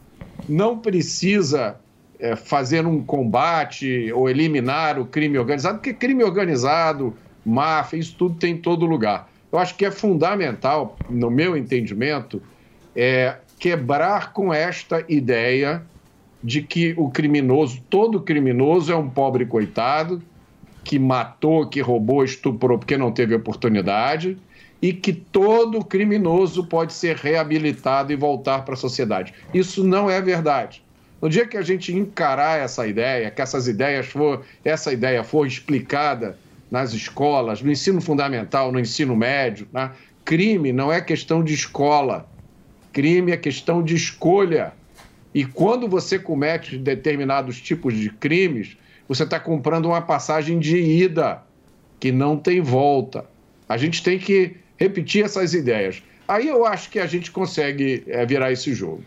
[0.48, 1.80] não precisa
[2.18, 8.36] é, fazer um combate ou eliminar o crime organizado, porque crime organizado, máfia, isso tudo
[8.36, 9.30] tem em todo lugar.
[9.52, 12.42] Eu acho que é fundamental, no meu entendimento,
[12.94, 15.84] é quebrar com esta ideia
[16.44, 20.22] de que o criminoso, todo criminoso é um pobre coitado
[20.84, 24.36] que matou, que roubou, estuprou porque não teve oportunidade
[24.82, 29.32] e que todo criminoso pode ser reabilitado e voltar para a sociedade.
[29.54, 30.84] Isso não é verdade.
[31.22, 35.46] No dia que a gente encarar essa ideia, que essas ideias for, essa ideia for
[35.46, 36.36] explicada
[36.70, 39.92] nas escolas, no ensino fundamental, no ensino médio, né?
[40.22, 42.28] crime não é questão de escola,
[42.92, 44.74] crime é questão de escolha.
[45.34, 48.76] E quando você comete determinados tipos de crimes,
[49.08, 51.42] você está comprando uma passagem de ida
[51.98, 53.24] que não tem volta.
[53.68, 56.02] A gente tem que repetir essas ideias.
[56.28, 59.02] Aí eu acho que a gente consegue é, virar esse jogo.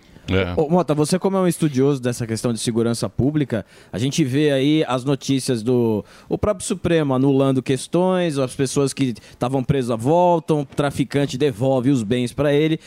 [0.58, 4.52] Ô, Mota, você como é um estudioso dessa questão de segurança pública, a gente vê
[4.52, 10.62] aí as notícias do o próprio Supremo anulando questões, as pessoas que estavam presas voltam,
[10.62, 12.78] o traficante devolve os bens para ele.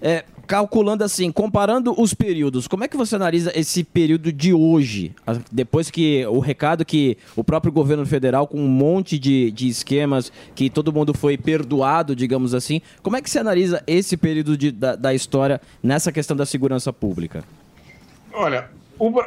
[0.00, 5.12] É, calculando assim, comparando os períodos, como é que você analisa esse período de hoje?
[5.26, 9.68] A- Depois que o recado que o próprio governo federal, com um monte de, de
[9.68, 14.56] esquemas que todo mundo foi perdoado, digamos assim, como é que você analisa esse período
[14.56, 17.44] de- da, da história nessa questão da segurança pública?
[18.32, 18.68] Olha,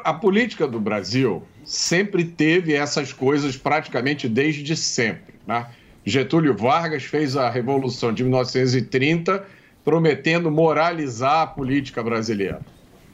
[0.03, 5.35] a política do Brasil sempre teve essas coisas praticamente desde sempre.
[5.45, 5.65] Né?
[6.06, 9.44] Getúlio Vargas fez a Revolução de 1930
[9.88, 12.60] prometendo moralizar a política brasileira.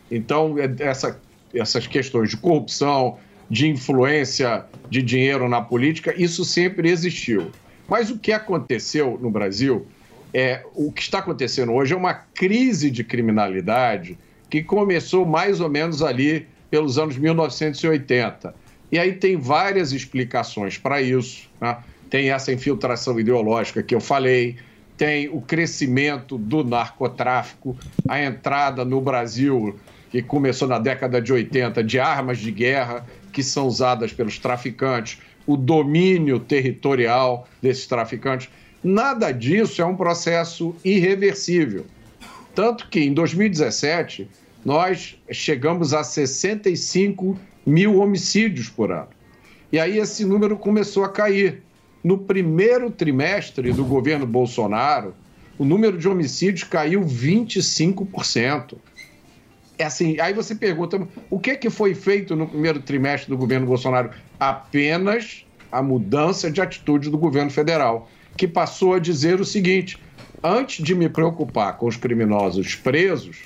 [0.10, 1.22] Então, é- essa-
[1.54, 7.54] essas questões de corrupção, de influência de dinheiro na política, isso sempre existiu.
[7.88, 9.88] Mas o que aconteceu no Brasil
[10.34, 14.18] é o que está acontecendo hoje é uma crise de criminalidade
[14.50, 18.56] que começou mais ou menos ali pelos anos 1980.
[18.92, 21.48] E aí tem várias explicações para isso.
[21.62, 21.78] né?
[22.10, 24.58] Tem essa infiltração ideológica que eu falei,
[24.98, 27.76] tem o crescimento do narcotráfico,
[28.08, 29.78] a entrada no Brasil,
[30.12, 35.20] que começou na década de 80, de armas de guerra que são usadas pelos traficantes,
[35.46, 38.50] o domínio territorial desses traficantes.
[38.84, 41.86] Nada disso é um processo irreversível.
[42.54, 44.30] Tanto que em 2017
[44.64, 49.10] nós chegamos a 65 mil homicídios por ano.
[49.72, 51.64] E aí esse número começou a cair.
[52.04, 55.16] No primeiro trimestre do governo Bolsonaro,
[55.58, 58.76] o número de homicídios caiu 25%.
[59.78, 63.66] É assim, aí você pergunta, o que, que foi feito no primeiro trimestre do governo
[63.66, 64.12] Bolsonaro?
[64.40, 69.98] Apenas a mudança de atitude do governo federal, que passou a dizer o seguinte:
[70.44, 73.38] antes de me preocupar com os criminosos presos,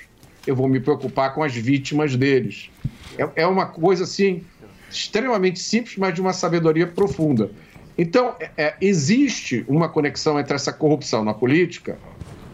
[0.46, 2.70] eu vou me preocupar com as vítimas deles.
[3.18, 4.44] É, é uma coisa assim
[4.90, 7.52] extremamente simples, mas de uma sabedoria profunda.
[7.98, 12.02] Então, é- é, existe uma conexão entre essa corrupção na política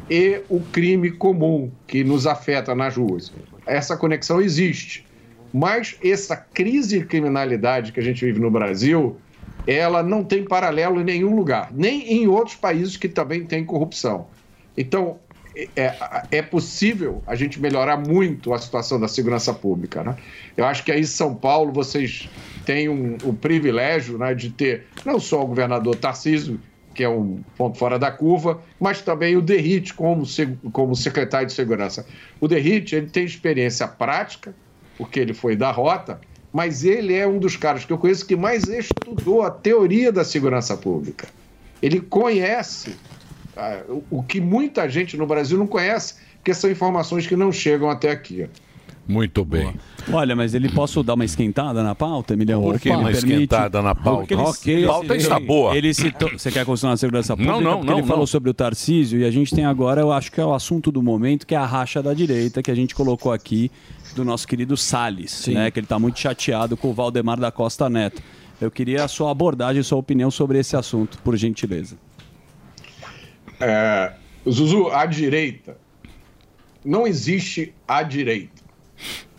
[0.09, 3.37] e o crime comum que nos afeta nas ruas.
[3.65, 5.09] Essa conexão existe.
[5.51, 9.21] Mas essa crise de criminalidade que a gente vive no Brasil,
[9.65, 14.31] ela não tem paralelo em nenhum lugar, nem em outros países que também têm corrupção.
[14.75, 15.21] Então,
[15.75, 15.95] é,
[16.31, 20.03] é possível a gente melhorar muito a situação da segurança pública.
[20.03, 20.15] Né?
[20.57, 22.29] Eu acho que aí em São Paulo vocês
[22.65, 26.59] têm um, o privilégio né, de ter não só o governador Tarcísio,
[26.93, 30.23] que é um ponto fora da curva, mas também o Derrite como,
[30.71, 32.05] como secretário de segurança.
[32.39, 34.53] O Derrite ele tem experiência prática,
[34.97, 36.21] porque ele foi da rota,
[36.51, 40.23] mas ele é um dos caras que eu conheço que mais estudou a teoria da
[40.23, 41.27] segurança pública.
[41.81, 42.95] Ele conhece
[43.89, 47.89] o- o que muita gente no Brasil não conhece, porque são informações que não chegam
[47.89, 48.47] até aqui.
[49.05, 49.73] Muito bem.
[50.13, 52.61] Olha, mas ele posso dar uma esquentada na pauta, Emiliano?
[52.63, 53.25] Por que Me uma permite?
[53.33, 54.33] esquentada na pauta?
[54.33, 55.75] Ele- Ok, ele- a pauta está boa.
[55.75, 57.51] Ele citou, você quer continuar na segurança pública?
[57.53, 58.07] Não, não, Porque não, Ele não.
[58.07, 60.89] falou sobre o Tarcísio e a gente tem agora, eu acho que é o assunto
[60.89, 63.69] do momento, que é a racha da direita, que a gente colocou aqui
[64.15, 65.69] do nosso querido Salles, né?
[65.69, 68.21] Que ele está muito chateado com o Valdemar da Costa Neto.
[68.61, 71.97] Eu queria a sua abordagem, sua opinião sobre esse assunto, por gentileza.
[73.65, 74.13] É,
[74.49, 75.77] Zuzu, a direita.
[76.83, 78.61] Não existe a direita.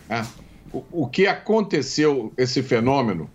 [0.09, 0.25] né?
[0.73, 3.29] O, o que aconteceu, esse fenômeno,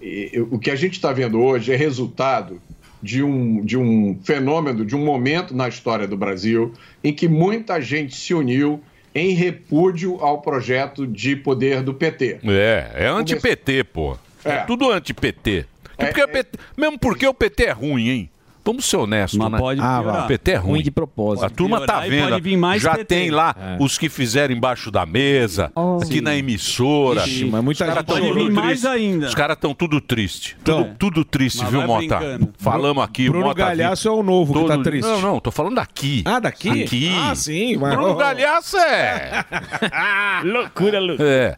[0.00, 2.60] e- o que a gente está vendo hoje é resultado
[3.02, 6.72] de um, de um fenômeno, de um momento na história do Brasil
[7.02, 8.80] em que muita gente se uniu
[9.14, 12.38] em repúdio ao projeto de poder do PT.
[12.44, 14.16] É, é anti-PT, pô.
[14.44, 14.56] É, É.
[14.64, 15.66] tudo anti-PT.
[15.98, 18.30] É, Porque o PT mesmo porque o PT é ruim, hein?
[18.64, 19.58] Vamos ser honestos, né?
[19.58, 20.24] pode piorar.
[20.24, 20.70] o PT é ruim.
[20.72, 21.44] Ruim de propósito.
[21.44, 22.28] A turma tá Piorar e vendo.
[22.30, 23.04] pode vir mais já PT.
[23.04, 23.76] tem lá É.
[23.78, 25.70] os que fizeram embaixo da mesa,
[26.00, 26.20] aqui Sim.
[26.22, 27.20] na emissora.
[27.26, 28.86] Ixi, mas muita Os gente pode vir mais triste.
[28.86, 29.26] ainda.
[29.26, 30.56] Os caras estão tudo triste.
[30.62, 32.16] Então, tudo, tudo triste, mas viu, Mota?
[32.16, 32.54] brincando.
[32.58, 33.28] Falamos aqui.
[33.28, 34.12] Bruno Mota Galhaço viu?
[34.12, 35.06] é o novo que tá triste.
[35.06, 36.22] Não, não, tô falando daqui.
[36.24, 36.84] Ah, daqui?
[36.84, 37.12] Aqui.
[37.14, 37.76] Ah, sim.
[37.76, 39.44] mas- Bruno Galhaço é.
[40.44, 41.28] loucura, loucura.
[41.28, 41.56] É.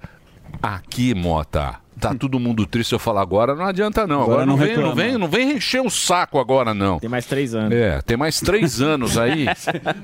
[0.63, 4.23] Aqui, Mota, tá todo mundo triste eu falar agora, não adianta não.
[4.23, 6.99] Agora, Agora não, não vem, não, vem, não vem encher o saco agora não.
[6.99, 7.73] Tem mais três anos.
[7.73, 9.47] É, tem mais três anos aí.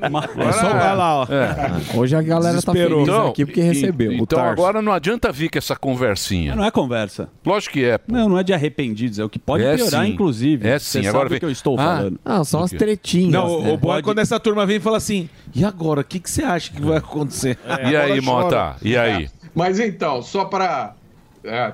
[0.03, 1.27] É só vai lá, ó.
[1.31, 1.97] É.
[1.97, 4.13] Hoje a galera tá feliz aqui porque recebeu.
[4.13, 6.55] Então agora não adianta vir com essa conversinha.
[6.55, 7.29] Não é conversa.
[7.45, 7.99] Lógico que é.
[8.07, 10.11] Não, não é de arrependidos, é o que pode É piorar, sim.
[10.13, 10.67] inclusive.
[10.69, 12.21] É Você sim, agora sabe vem- o que eu estou Ah, falando.
[12.25, 13.33] Não, são as tretinhas.
[13.33, 13.73] Não, o- né?
[13.73, 16.01] o bom é quando essa turma vem e fala assim: e agora?
[16.01, 17.59] O que, que você acha que vai acontecer?
[17.89, 18.77] E aí, Mota?
[18.83, 19.29] E aí?
[19.55, 20.95] Mas então, só para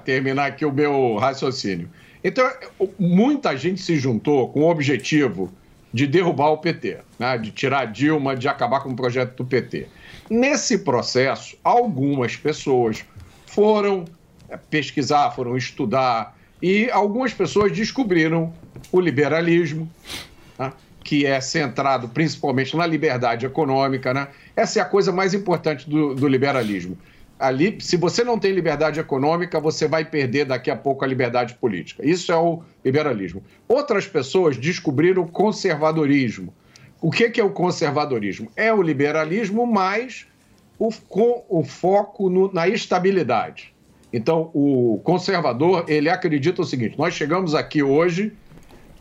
[0.05, 1.89] terminar aqui o meu raciocínio.
[2.23, 2.51] Então,
[2.99, 5.53] muita gente se juntou com o objetivo
[5.93, 7.39] de derrubar o PT, né?
[7.39, 9.87] de tirar Dilma, de acabar com o projeto do PT.
[10.29, 13.05] Nesse processo, algumas pessoas
[13.47, 14.05] foram
[14.49, 18.53] eh, pesquisar, foram estudar, e algumas pessoas descobriram
[18.93, 19.91] o liberalismo,
[20.59, 20.73] né,
[21.05, 24.13] que é centrado principalmente na liberdade econômica.
[24.13, 24.29] Né?
[24.55, 26.99] Essa é a coisa mais importante do, do liberalismo.
[27.39, 31.55] Ali, se você não tem liberdade econômica, você vai perder daqui a pouco a liberdade
[31.55, 32.05] política.
[32.05, 33.43] Isso é o liberalismo.
[33.69, 36.53] Outras pessoas descobriram o conservadorismo.
[37.01, 38.51] O que, é o conservadorismo?
[38.57, 40.27] É o liberalismo mais
[40.79, 43.73] o, com o foco no- na estabilidade.
[44.13, 48.33] Então, o conservador, ele acredita o seguinte: nós chegamos aqui hoje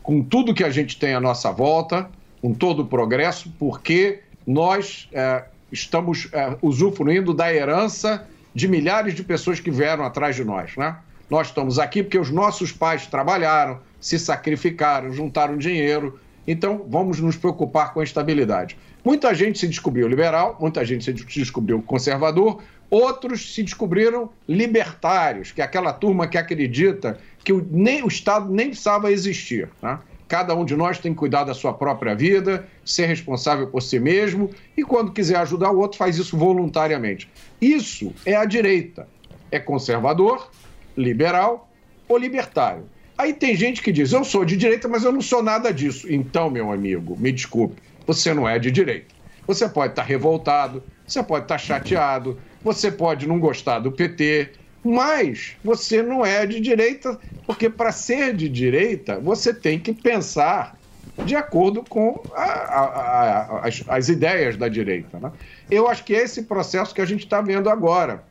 [0.02, 2.08] com tudo que a gente tem à nossa volta,
[2.40, 9.22] com todo o progresso, porque nós é, estamos é, usufruindo da herança de milhares de
[9.22, 10.76] pessoas que vieram atrás de nós.
[10.76, 10.96] Né?
[11.30, 16.18] Nós estamos aqui porque os nossos pais trabalharam, se sacrificaram, juntaram dinheiro.
[16.46, 18.78] Então, vamos nos preocupar com a estabilidade.
[19.04, 25.60] Muita gente se descobriu liberal, muita gente se descobriu conservador, outros se descobriram libertários, que
[25.60, 29.68] é aquela turma que acredita que o, nem, o Estado nem precisava existir.
[29.82, 29.98] Né?
[30.28, 33.98] Cada um de nós tem que cuidar da sua própria vida, ser responsável por si
[33.98, 37.30] mesmo e, quando quiser ajudar o outro, faz isso voluntariamente.
[37.60, 39.08] Isso é a direita.
[39.50, 40.50] É conservador,
[40.94, 41.70] liberal
[42.06, 42.84] ou libertário.
[43.16, 46.06] Aí tem gente que diz: eu sou de direita, mas eu não sou nada disso.
[46.12, 49.16] Então, meu amigo, me desculpe, você não é de direita.
[49.46, 54.50] Você pode estar revoltado, você pode estar chateado, você pode não gostar do PT,
[54.84, 60.78] mas você não é de direita, porque para ser de direita, você tem que pensar
[61.22, 65.18] de acordo com a- a- a- as, as ideias da direita.
[65.18, 65.32] né?
[65.70, 68.28] Eu acho que é esse processo que a gente está vendo agora.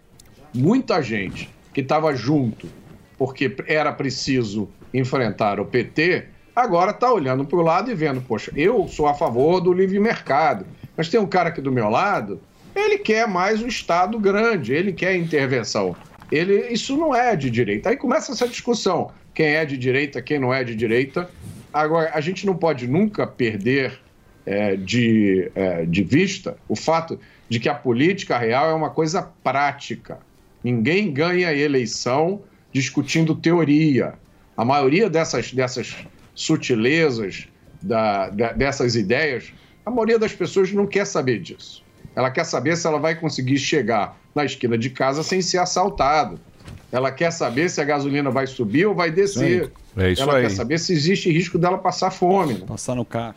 [0.54, 2.74] Muita gente que estava junto
[3.18, 8.52] porque era preciso enfrentar o PT, agora está olhando para o lado e vendo, poxa,
[8.56, 12.44] eu sou a favor do livre mercado, mas tem um cara aqui do meu lado,
[12.76, 16.00] ele quer mais um Estado grande, ele quer intervenção.
[16.32, 17.90] Ele, isso não é de direita.
[17.90, 21.30] Aí começa essa discussão: quem é de direita, quem não é de direita.
[21.74, 24.00] Agora, a gente não pode nunca perder
[24.46, 29.22] é, de, é, de vista o fato de que a política real é uma coisa
[29.44, 30.20] prática.
[30.64, 32.42] Ninguém ganha eleição
[32.74, 34.14] discutindo teoria.
[34.56, 35.96] A maioria dessas, dessas
[36.34, 37.48] sutilezas,
[37.82, 39.54] da- da- dessas ideias,
[39.86, 41.84] a maioria das pessoas não quer saber disso.
[42.18, 46.40] Ela quer saber se ela vai conseguir chegar na esquina de casa sem ser assaltado.
[46.92, 49.72] Ela quer saber se a gasolina vai subir ou vai descer.
[49.96, 50.42] É isso ela aí.
[50.42, 52.56] quer saber se existe risco dela passar fome.
[52.56, 52.66] Né?
[52.66, 53.36] Passar no carro.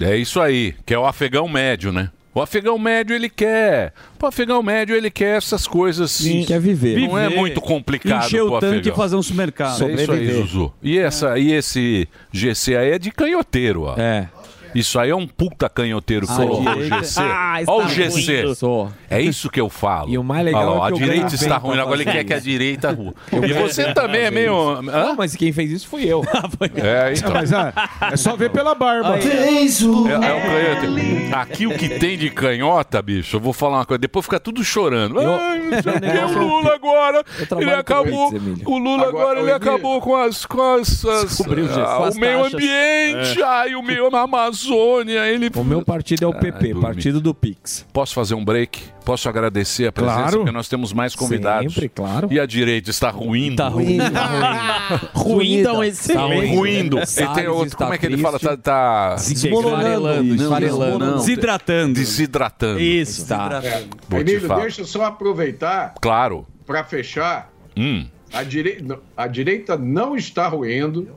[0.00, 2.10] É isso aí, que é o afegão médio, né?
[2.34, 3.92] O afegão médio ele quer.
[4.20, 6.10] O afegão médio ele quer essas coisas.
[6.10, 7.06] Sim, quer viver.
[7.06, 7.38] Não é Viver.
[7.38, 8.24] muito complicado.
[8.24, 9.86] Encher o pro tanque e fazer um supermercado.
[9.86, 10.32] É isso aí.
[10.32, 10.72] Zuzu.
[10.82, 13.96] E, essa, e esse GC aí é de canhoteiro, ó.
[13.98, 14.30] É.
[14.74, 16.96] Isso aí é um puta canhoteiro que Ah, colocou o direita.
[17.02, 17.20] GC.
[17.20, 18.42] Ah, Olha o GC.
[18.42, 18.54] ruim.
[18.54, 18.92] Sou.
[19.08, 20.10] É isso que eu falo.
[20.10, 22.24] E o mais legal Olha é que a eu direita está ruim, agora ele quer
[22.24, 23.14] que a direita rua.
[23.32, 24.82] Eu E você também é meio.
[24.82, 26.22] Não, mas quem fez isso fui eu.
[26.76, 27.32] É, então.
[27.32, 27.72] Mas ah,
[28.12, 29.16] é só ver pela barba.
[29.16, 31.34] É, é canhoteiro.
[31.34, 33.98] Aqui o que tem de canhota, bicho, eu vou falar uma coisa.
[33.98, 35.18] Depois fica tudo chorando.
[35.20, 37.24] Ai, não sei o o Lula agora.
[37.60, 38.32] Ele acabou.
[38.64, 40.44] O Lula Agora, agora ele acabou com as.
[40.46, 43.44] Com as, as- ah, o meio ambiente, É.
[43.44, 44.63] ai, o meio na Amazônia.
[44.68, 45.50] Ele...
[45.54, 46.80] O meu partido é o PP, dormi.
[46.82, 47.86] partido do Pix.
[47.92, 48.82] Posso fazer um break?
[49.04, 50.36] Posso agradecer a presença, Claro.
[50.38, 51.74] porque nós temos mais convidados.
[51.74, 52.28] Sempre, claro.
[52.30, 53.56] E a direita está ruindo.
[53.56, 55.00] Tá ruim, tá ruim.
[55.14, 56.54] Ruindo, Tá excelente.
[56.56, 56.96] Ruindo.
[57.06, 58.38] Salles tem outro, está como é que ele fala?
[58.38, 59.14] Tá, tá...
[59.16, 60.98] Desmoronando.
[60.98, 61.94] Não, Desidratando.
[61.94, 62.80] Desidratando.
[62.80, 63.26] Isso.
[63.26, 63.60] Tá.
[63.60, 66.46] Te Emílio, deixa eu só aproveitar Claro.
[66.66, 67.50] para fechar.
[67.76, 68.06] Hum.
[68.32, 68.84] A, direi-
[69.16, 71.08] a direita não está ruindo.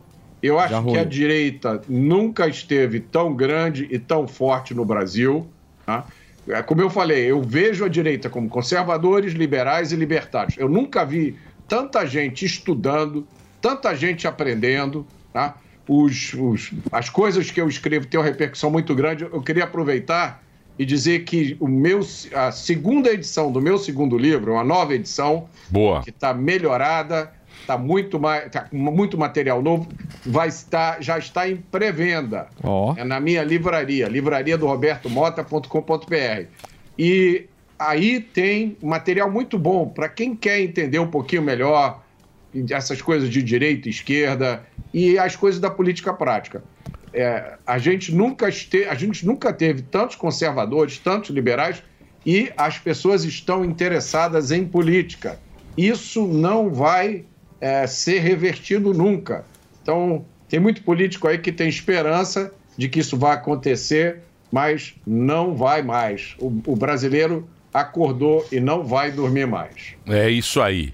[0.41, 5.47] Eu acho que a direita nunca esteve tão grande e tão forte no Brasil.
[5.85, 6.05] tá?
[6.47, 10.55] É, Como eu falei, eu vejo a direita como conservadores, liberais e libertários.
[10.57, 11.35] Eu nunca vi
[11.68, 13.27] tanta gente estudando,
[13.61, 15.05] tanta gente aprendendo.
[15.34, 15.57] tá?
[15.88, 19.23] Os- os- as coisas que eu escrevo têm uma repercussão muito grande.
[19.23, 20.43] Eu queria aproveitar
[20.80, 21.99] e dizer que o meu,
[22.34, 26.01] a segunda edição do meu segundo livro, uma nova edição, Boa.
[26.03, 27.31] que está melhorada,
[27.68, 29.89] tá muito mais, tá muito material novo,
[30.26, 32.48] vai estar, já está em pré-venda.
[32.64, 32.95] Ó.
[32.98, 36.45] É na minha livraria, livraria do robertomota.com.br.
[36.98, 37.45] E
[37.77, 42.02] aí tem material muito bom para quem quer entender um pouquinho melhor
[42.72, 44.64] essas coisas de direita, esquerda
[44.94, 46.64] e as coisas da política prática.
[47.14, 51.84] É, a, gente nunca este, a gente nunca teve tantos conservadores, tantos liberais
[52.26, 55.38] e as pessoas estão interessadas em política.
[55.77, 57.26] Isso não vai
[57.59, 59.45] é, ser revertido nunca.
[59.81, 64.21] Então, tem muito político aí que tem esperança de que isso vai acontecer,
[64.51, 66.35] mas não vai mais.
[66.39, 69.95] O, o brasileiro acordou e não vai dormir mais.
[70.05, 70.93] É isso aí.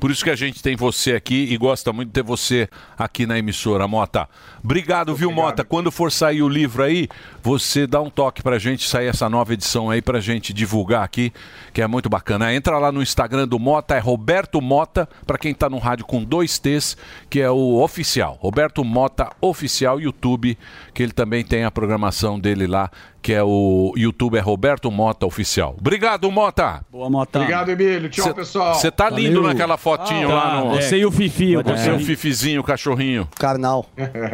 [0.00, 2.66] Por isso que a gente tem você aqui e gosta muito de ter você
[2.96, 4.26] aqui na emissora, Mota.
[4.62, 5.64] Obrigado, viu, Mota?
[5.64, 7.08] Quando for sair o livro aí,
[7.42, 11.32] você dá um toque pra gente sair essa nova edição aí pra gente divulgar aqui,
[11.72, 12.52] que é muito bacana.
[12.54, 16.22] Entra lá no Instagram do Mota, é Roberto Mota, pra quem tá no rádio com
[16.22, 16.96] dois T's,
[17.28, 18.38] que é o oficial.
[18.40, 20.58] Roberto Mota Oficial YouTube,
[20.92, 22.90] que ele também tem a programação dele lá,
[23.22, 25.74] que é o YouTube é Roberto Mota Oficial.
[25.78, 26.82] Obrigado, Mota.
[26.90, 27.38] Boa, Mota.
[27.38, 28.08] Obrigado, Emílio.
[28.08, 28.74] Tchau, Cê- pessoal.
[28.74, 29.48] Você tá lindo Valeu.
[29.48, 30.60] naquela fotinho Ah, lá tá.
[30.64, 30.70] no.
[30.76, 32.06] Você e o Fifi, o Você e o cachorrinho.
[32.06, 33.28] Fifizinho, o cachorrinho.
[33.38, 33.86] Carnal.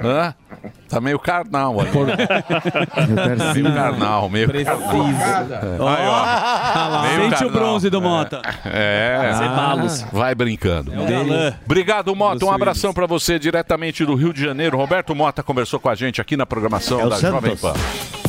[0.04, 0.15] Hã?
[0.88, 1.90] Tá meio carnal ali.
[3.54, 4.90] meio carnal, meio carnal.
[5.80, 7.02] Ó, Aí, ó.
[7.02, 7.50] Meio Sente o carnal.
[7.52, 8.40] bronze do Mota.
[8.64, 9.32] É.
[9.36, 10.02] Cebalos.
[10.12, 10.92] Vai brincando.
[10.94, 11.54] É o.
[11.64, 12.44] Obrigado, Mota.
[12.44, 14.76] Um abração pra você diretamente do Rio de Janeiro.
[14.76, 17.34] Roberto Mota conversou com a gente aqui na programação É o da Santos.
[17.34, 17.74] Jovem Pan.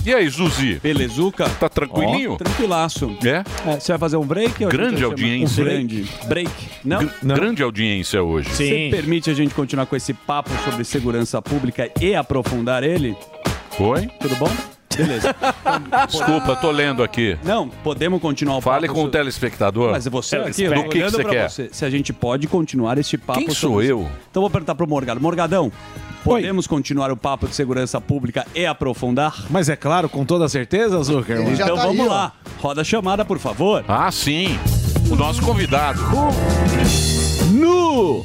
[0.07, 0.79] E aí, Zuzi?
[0.81, 1.49] Belezuca?
[1.59, 2.31] Tá tranquilinho?
[2.31, 3.11] Ó, tranquilaço.
[3.25, 3.43] É?
[3.77, 4.65] Você vai fazer um break?
[4.67, 5.61] Grande audiência.
[5.61, 6.05] Um grande.
[6.29, 6.49] Break.
[6.85, 6.99] Não?
[6.99, 8.47] Gr- Grande audiência hoje.
[8.49, 13.17] Você permite a gente continuar com esse papo sobre segurança pública e aprofundar ele?
[13.77, 14.07] Oi?
[14.21, 14.76] Tudo bom?
[14.97, 15.35] Beleza.
[16.09, 17.37] Desculpa, tô lendo aqui.
[17.43, 19.91] Não, podemos continuar o Fale papo com o telespectador.
[19.91, 21.49] Mas você aqui, eu Do tô que, que você pra quer?
[21.49, 23.39] você, se a gente pode continuar este papo.
[23.39, 24.07] Quem sou sobre- eu?
[24.29, 25.19] Então vou perguntar pro Morgado.
[25.21, 25.71] Morgadão,
[26.23, 29.35] podemos continuar o papo de segurança pública e aprofundar?
[29.49, 31.39] Mas é claro, com toda certeza, Zucker.
[31.47, 32.33] Então vamos lá.
[32.59, 33.83] Roda a chamada, por favor.
[33.87, 34.57] Ah, sim.
[35.11, 36.01] O nosso convidado.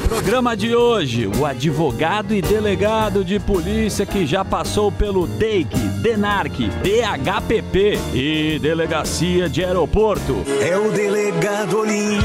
[0.08, 6.68] Programa de hoje, o advogado e delegado de polícia que já passou pelo DEIC, DENARC,
[6.82, 10.42] DHPP e Delegacia de Aeroporto.
[10.60, 12.18] É o delegado Olim,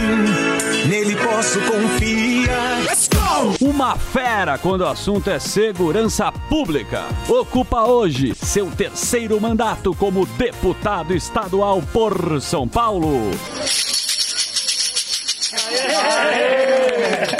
[0.89, 2.83] nele posso confiar.
[2.83, 3.65] Let's go!
[3.65, 7.03] Uma fera quando o assunto é segurança pública.
[7.29, 13.31] Ocupa hoje seu terceiro mandato como deputado estadual por São Paulo.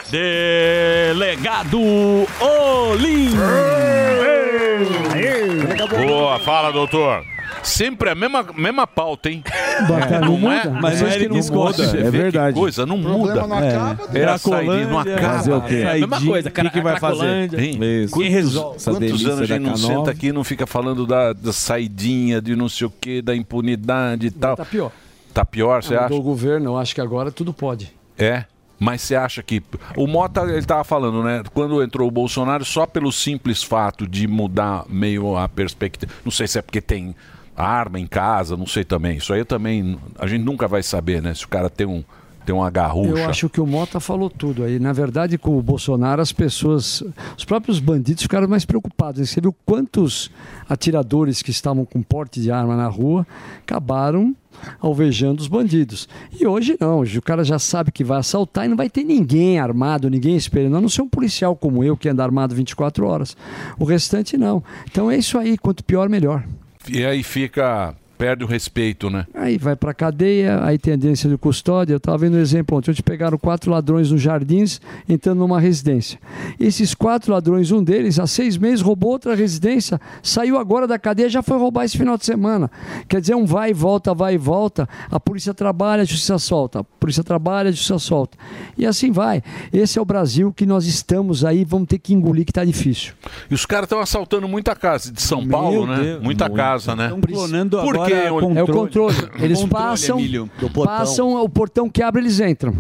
[0.10, 1.80] Delegado
[2.40, 3.32] Olim.
[6.08, 7.24] Boa, fala, doutor.
[7.64, 9.44] Sempre a mesma, mesma pauta, hein?
[9.90, 10.64] Bacana, não, não é?
[10.68, 10.80] muda.
[10.82, 11.74] Mas não é ele que escolhe.
[11.76, 12.58] Você É vê que verdade.
[12.58, 13.36] coisa, não muda.
[13.36, 14.26] não acaba, É, né?
[14.32, 15.22] a saída não acaba.
[15.22, 15.76] Fazer o quê?
[15.76, 16.68] É a mesma coisa, cara.
[16.68, 17.50] o que que vai fazer?
[17.50, 19.78] Quantos, Quem resolve quantos anos a gente não K9?
[19.88, 23.36] senta aqui e não fica falando da, da saidinha, de não sei o quê, da
[23.36, 24.56] impunidade e tal?
[24.56, 24.92] Tá pior.
[25.34, 26.10] Tá pior, você acha?
[26.10, 27.97] Do governo, eu acho que agora tudo pode.
[28.18, 28.46] É.
[28.80, 29.62] Mas você acha que.
[29.96, 31.44] O Mota, ele tava falando, né?
[31.54, 36.12] Quando entrou o Bolsonaro, só pelo simples fato de mudar meio a perspectiva.
[36.24, 37.16] Não sei se é porque tem
[37.56, 39.18] arma em casa, não sei também.
[39.18, 39.98] Isso aí também.
[40.20, 41.34] A gente nunca vai saber, né?
[41.34, 42.04] Se o cara tem um.
[42.48, 43.10] Tem uma garrucha.
[43.10, 44.80] Eu acho que o Mota falou tudo aí.
[44.80, 47.04] Na verdade, com o Bolsonaro, as pessoas,
[47.38, 49.30] os próprios bandidos ficaram mais preocupados.
[49.30, 50.32] Você viu quantos
[50.70, 53.28] atiradores que estavam com porte de arma na rua
[53.60, 54.34] acabaram
[54.80, 56.08] alvejando os bandidos.
[56.40, 59.04] E hoje não, hoje o cara já sabe que vai assaltar e não vai ter
[59.04, 63.06] ninguém armado, ninguém esperando, a não ser um policial como eu que anda armado 24
[63.06, 63.36] horas.
[63.78, 64.64] O restante não.
[64.90, 66.46] Então é isso aí, quanto pior, melhor.
[66.90, 67.94] E aí fica.
[68.18, 69.28] Perde o respeito, né?
[69.34, 71.94] Aí vai pra cadeia, aí tendência de custódia.
[71.94, 72.92] Eu estava vendo um exemplo ontem.
[72.92, 76.20] Onde pegaram quatro ladrões nos jardins entrando numa residência.
[76.60, 81.30] Esses quatro ladrões, um deles, há seis meses, roubou outra residência, saiu agora da cadeia
[81.30, 82.72] já foi roubar esse final de semana.
[83.08, 84.88] Quer dizer, um vai e volta, vai e volta.
[85.12, 86.80] A polícia trabalha, a justiça solta.
[86.80, 88.38] A polícia trabalha, a justiça solta.
[88.78, 89.44] E assim vai.
[89.72, 93.14] Esse é o Brasil que nós estamos aí, vamos ter que engolir que tá difícil.
[93.50, 96.00] E os caras estão assaltando muita casa de São Paulo, né?
[96.02, 96.24] Deus.
[96.24, 96.58] muita Muito.
[96.58, 97.10] casa, né?
[97.10, 98.14] Tão clonando Por agora quê?
[98.14, 99.16] É o controle.
[99.40, 100.20] Eles passam,
[100.84, 102.74] passam o portão que abre, eles entram.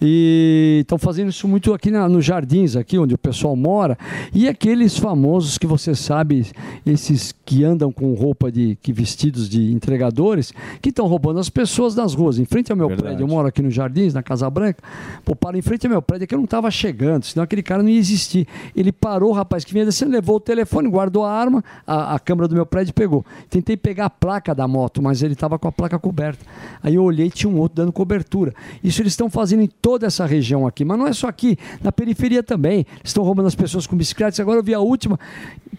[0.00, 3.98] E estão fazendo isso muito aqui na, nos jardins, aqui onde o pessoal mora.
[4.32, 6.46] E aqueles famosos que você sabe,
[6.86, 11.94] esses que andam com roupa de que vestidos de entregadores, que estão roubando as pessoas
[11.94, 12.38] das ruas.
[12.38, 14.82] Em frente ao meu prédio, eu moro aqui nos jardins, na Casa Branca.
[15.24, 17.62] Pô, para em frente ao meu prédio, é que eu não estava chegando, senão aquele
[17.62, 18.46] cara não ia existir.
[18.74, 22.18] Ele parou, o rapaz que vinha descendo, levou o telefone, guardou a arma, a, a
[22.18, 23.24] câmera do meu prédio pegou.
[23.48, 26.44] Tentei pegar a placa da moto, mas ele estava com a placa coberta.
[26.82, 28.54] Aí eu olhei, tinha um outro dando cobertura.
[28.82, 31.90] Isso eles estão fazendo em toda essa região aqui, mas não é só aqui, na
[31.90, 32.86] periferia também.
[33.02, 34.38] Estão roubando as pessoas com bicicletas.
[34.38, 35.18] Agora eu vi a última,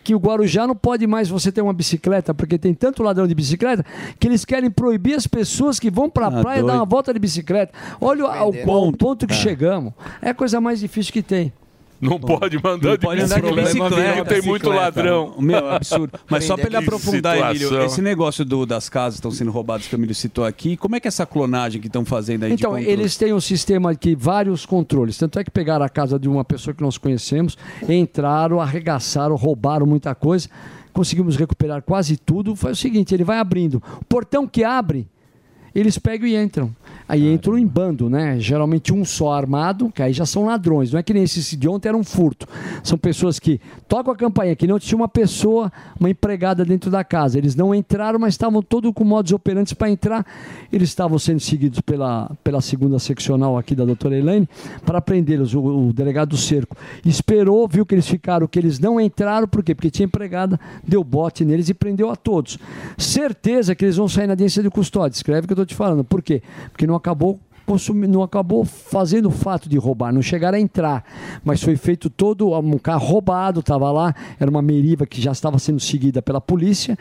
[0.03, 3.33] que o Guarujá não pode mais você ter uma bicicleta, porque tem tanto ladrão de
[3.33, 3.85] bicicleta,
[4.19, 6.79] que eles querem proibir as pessoas que vão para a Ah, praia dar doido.
[6.79, 7.71] uma volta de bicicleta.
[8.01, 8.51] Olha ao
[8.97, 9.37] ponto que É.
[9.37, 9.93] chegamos.
[10.21, 11.53] É a coisa mais difícil que tem.
[12.01, 15.35] Não pode mandar Não de pode andar de bicicleta, porque tem muito ladrão.
[15.39, 16.19] Meu, é absurdo.
[16.27, 17.85] Mas só para ele aprofundar, Emílio, situação.
[17.85, 20.95] esse negócio do- das casas que estão sendo roubadas que o Emílio citou aqui, como
[20.95, 23.93] é que é essa clonagem que estão fazendo aí de Então, eles têm um sistema
[23.93, 25.17] que vários controles.
[25.17, 27.57] Tanto é que pegaram a casa de uma pessoa que nós conhecemos,
[27.87, 30.49] entraram, arregaçaram, roubaram muita coisa.
[30.93, 32.55] Conseguimos recuperar quase tudo.
[32.55, 33.81] Foi o seguinte: ele vai abrindo.
[34.01, 35.07] O portão que abre,
[35.73, 36.75] eles pegam e entram.
[37.11, 38.39] Aí entram em bando, né?
[38.39, 40.93] Geralmente um só armado, que aí já são ladrões.
[40.93, 42.47] Não é que nem esse de ontem era um furto.
[42.81, 45.69] São pessoas que tocam a campainha, que não tinha uma pessoa,
[45.99, 47.37] uma empregada dentro da casa.
[47.37, 50.25] Eles não entraram, mas estavam todos com modos operantes para entrar.
[50.71, 54.47] Eles estavam sendo seguidos pela, pela segunda seccional aqui da doutora Elaine
[54.85, 55.53] para prendê-los.
[55.53, 59.61] O, o delegado do cerco esperou, viu que eles ficaram, que eles não entraram, por
[59.61, 59.75] quê?
[59.75, 62.57] Porque tinha empregada, deu bote neles e prendeu a todos.
[62.97, 65.17] Certeza que eles vão sair na audiência de custódia.
[65.17, 66.05] Escreve o que eu estou te falando.
[66.05, 66.41] Por quê?
[66.71, 71.03] Porque não acabou consumindo, não acabou fazendo o fato de roubar, não chegaram a entrar,
[71.43, 75.57] mas foi feito todo um carro roubado, estava lá, era uma meriva que já estava
[75.57, 76.97] sendo seguida pela polícia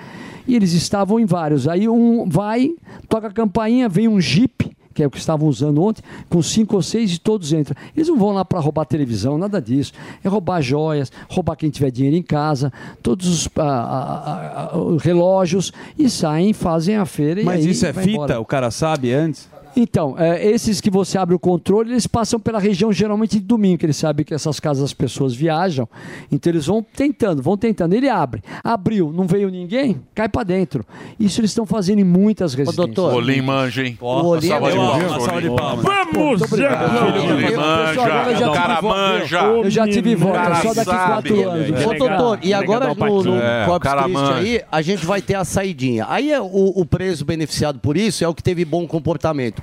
[0.46, 1.66] e eles estavam em vários.
[1.66, 2.70] Aí um vai,
[3.08, 6.74] toca a campainha, vem um jipe que é o que estavam usando ontem, com cinco
[6.76, 7.76] ou seis e todos entram.
[7.96, 9.92] Eles não vão lá para roubar televisão, nada disso.
[10.22, 12.72] É roubar joias, roubar quem tiver dinheiro em casa,
[13.02, 17.40] todos os ah, ah, ah, ah, relógios e saem, fazem a feira.
[17.40, 18.10] e Mas isso é fita?
[18.10, 18.40] embora.
[18.40, 19.48] O cara sabe antes?
[19.76, 23.78] Então, é, esses que você abre o controle, eles passam pela região geralmente de domingo,
[23.78, 25.88] que eles sabem que essas casas as pessoas viajam.
[26.30, 27.92] Então eles vão tentando, vão tentando.
[27.94, 28.42] Ele abre.
[28.64, 30.84] Abriu, não veio ninguém, cai para dentro.
[31.18, 32.98] Isso eles estão fazendo em muitas residências.
[32.98, 33.96] O Olim manja, hein?
[34.00, 34.86] O Olim Uma salva é de bom.
[34.86, 35.56] palmas, Uma salva de Olim.
[35.56, 35.84] palmas.
[35.84, 36.42] Vamos!
[36.52, 39.40] Olim Pessoal, agora eu já manja, o cara manja.
[39.40, 41.86] Eu já tive é só daqui quatro anos.
[41.86, 44.34] Ô, doutor, e agora no, no É, Corpus Christi manja.
[44.34, 46.06] aí, a gente vai ter a saidinha.
[46.08, 49.59] Aí é o, o preso beneficiado por isso é o que teve bom comportamento.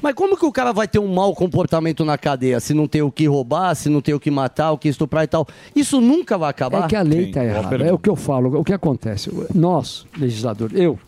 [0.00, 3.02] Mas como que o cara vai ter um mau comportamento na cadeia se não tem
[3.02, 5.46] o que roubar, se não tem o que matar, o que estuprar e tal?
[5.74, 6.84] Isso nunca vai acabar?
[6.84, 7.76] É que a lei está errada.
[7.84, 8.60] É o que eu falo.
[8.60, 9.30] O que acontece?
[9.54, 10.98] Nós, legislador, eu,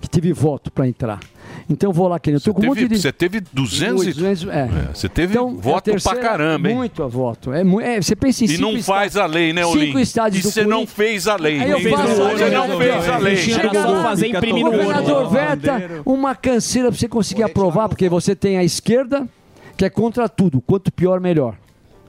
[0.00, 1.20] que tive voto para entrar.
[1.68, 2.38] Então eu vou lá, querendo.
[2.38, 3.00] Eu tô com um monte Teve- de.
[3.00, 4.12] Você teve 200 e...
[4.12, 4.68] 200, é.
[4.94, 6.76] Você teve Então, é a voto terceira- pra caramba, hein?
[6.76, 7.52] Muito voto.
[7.52, 9.86] É, é, você pensa em E não faz a lei, né, Olim?
[9.86, 11.58] Cinco estádios E do você não fez a lei.
[11.60, 12.36] Aí eu Não faço fez a lei.
[12.36, 13.36] Você não fez a lei.
[13.36, 18.62] Chega lá, o governador veta uma canseira para você conseguir aprovar, porque você tem a
[18.64, 19.28] esquerda,
[19.76, 20.60] que é contra tudo.
[20.60, 21.56] Quanto pior, melhor.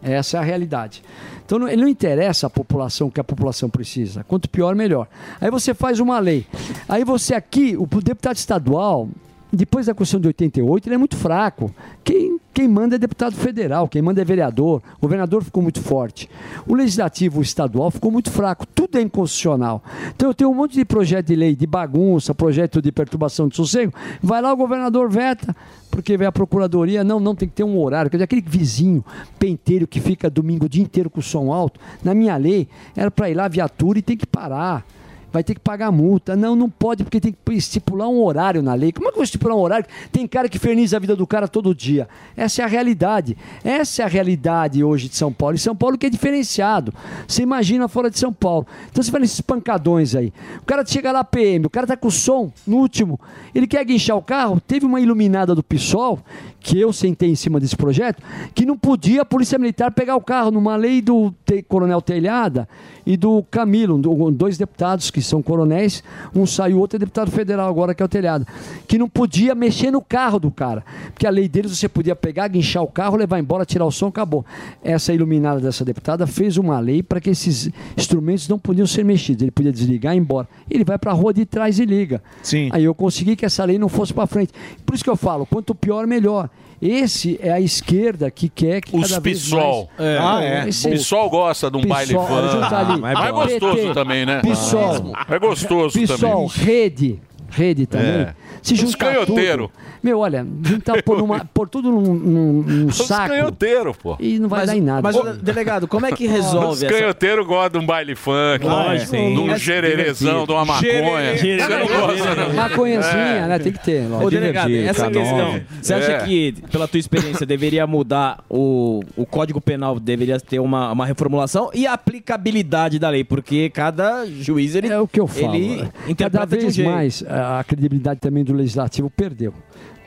[0.03, 1.01] Essa é a realidade.
[1.43, 4.23] Então não, ele não interessa a população que a população precisa.
[4.27, 5.07] Quanto pior, melhor.
[5.41, 6.45] Aí você faz uma lei.
[6.88, 9.09] Aí você aqui, o deputado estadual,
[9.52, 11.74] depois da Constituição de 88, ele é muito fraco.
[12.03, 14.82] Quem, quem manda é deputado federal, quem manda é vereador.
[14.98, 16.30] O governador ficou muito forte.
[16.68, 18.65] O legislativo estadual ficou muito fraco.
[18.68, 19.82] Tudo é inconstitucional.
[20.15, 23.56] Então eu tenho um monte de projeto de lei de bagunça, projeto de perturbação de
[23.56, 23.94] sossego.
[24.22, 25.56] Vai lá, o governador veta,
[25.90, 27.03] porque vem a procuradoria.
[27.03, 28.11] Não, não tem que ter um horário.
[28.11, 29.03] Quer dizer, aquele vizinho
[29.40, 33.10] penteiro que fica domingo o dia inteiro com o som alto, na minha lei, era
[33.10, 34.86] para ir lá viatura e tem que parar
[35.32, 36.36] vai ter que pagar multa.
[36.36, 38.91] Não, não pode, porque tem que estipular um horário na lei.
[38.91, 39.86] Como é que eu vou estipular um horário?
[40.12, 42.08] Tem cara que ferniza a vida do cara todo dia.
[42.36, 43.38] Essa é a realidade.
[43.64, 45.56] Essa é a realidade hoje de São Paulo.
[45.56, 46.94] E São Paulo que é diferenciado.
[47.28, 48.66] Você imagina fora de São Paulo.
[48.90, 50.34] Então você fala esses pancadões aí.
[50.62, 53.20] O cara chega lá PM, o cara tá com o som no último.
[53.54, 54.60] Ele quer guinchar o carro.
[54.66, 56.20] Teve uma iluminada do PSOL,
[56.60, 58.22] que eu sentei em cima desse projeto,
[58.54, 61.34] que não podia a Polícia Militar pegar o carro numa lei do
[61.68, 62.68] Coronel Telhada
[63.06, 66.04] e do Camilo, do- dois deputados que são coronéis,
[66.36, 68.45] um saiu, outro é deputado federal agora, que é o Telhada,
[68.88, 70.84] que não podia mexer no carro do cara,
[71.14, 74.08] porque a lei deles você podia pegar, guinchar o carro, levar embora, tirar o som,
[74.08, 74.45] acabou.
[74.84, 79.41] Essa iluminada dessa deputada fez uma lei para que esses instrumentos não podiam ser mexidos,
[79.41, 80.48] ele podia desligar e ir embora.
[80.70, 82.22] Ele vai para a rua de trás e liga.
[82.41, 82.70] Sim.
[82.72, 84.54] Aí eu consegui que essa lei não fosse para frente.
[84.86, 86.49] Por isso que eu falo, quanto pior, melhor.
[86.82, 89.90] Esse é a esquerda que quer que Os cada vez PSOL.
[89.98, 90.20] mais...
[90.20, 90.70] Ah, é.
[90.70, 92.49] Esse- O PSOL gosta de um baile PSOL, fã.
[92.52, 93.02] junta ali.
[93.02, 94.41] Mas é gostoso PT, também, né?
[94.41, 95.14] PSOL.
[95.30, 96.18] É gostoso PSOL,
[96.49, 96.66] também.
[96.66, 97.20] rede.
[97.49, 98.08] Rede também.
[98.22, 98.36] É.
[98.62, 99.70] Se Os juntar canhoteiros.
[99.70, 99.88] tudo.
[100.07, 103.27] Meu, olha, juntar por, uma, por tudo num, num, num Os saco.
[103.27, 104.15] canhoteiros, pô.
[104.21, 105.01] E não vai Mas- dar em nada.
[105.01, 108.63] mas, ô, delegado, como é que resolve Os essa- canhoteiros gostam de um baile funk,
[108.63, 111.67] Lógico, de um gererezão, de uma maconha.
[111.67, 112.53] Não?
[112.53, 113.59] Maconhazinha, né?
[113.59, 114.09] Tem que ter.
[114.11, 116.25] Ô, delegado, essa questão, você acha É.
[116.25, 121.69] que, pela tua experiência, deveria mudar o, o Código Penal, deveria ter uma, uma reformulação
[121.73, 123.23] e a aplicabilidade da lei?
[123.25, 124.88] Porque cada juiz, ele...
[124.88, 125.53] É o que eu falo.
[125.55, 125.85] Ele
[126.17, 126.89] Cada um vez jeito.
[126.89, 129.53] mais, a credibilidade também do legislativo perdeu.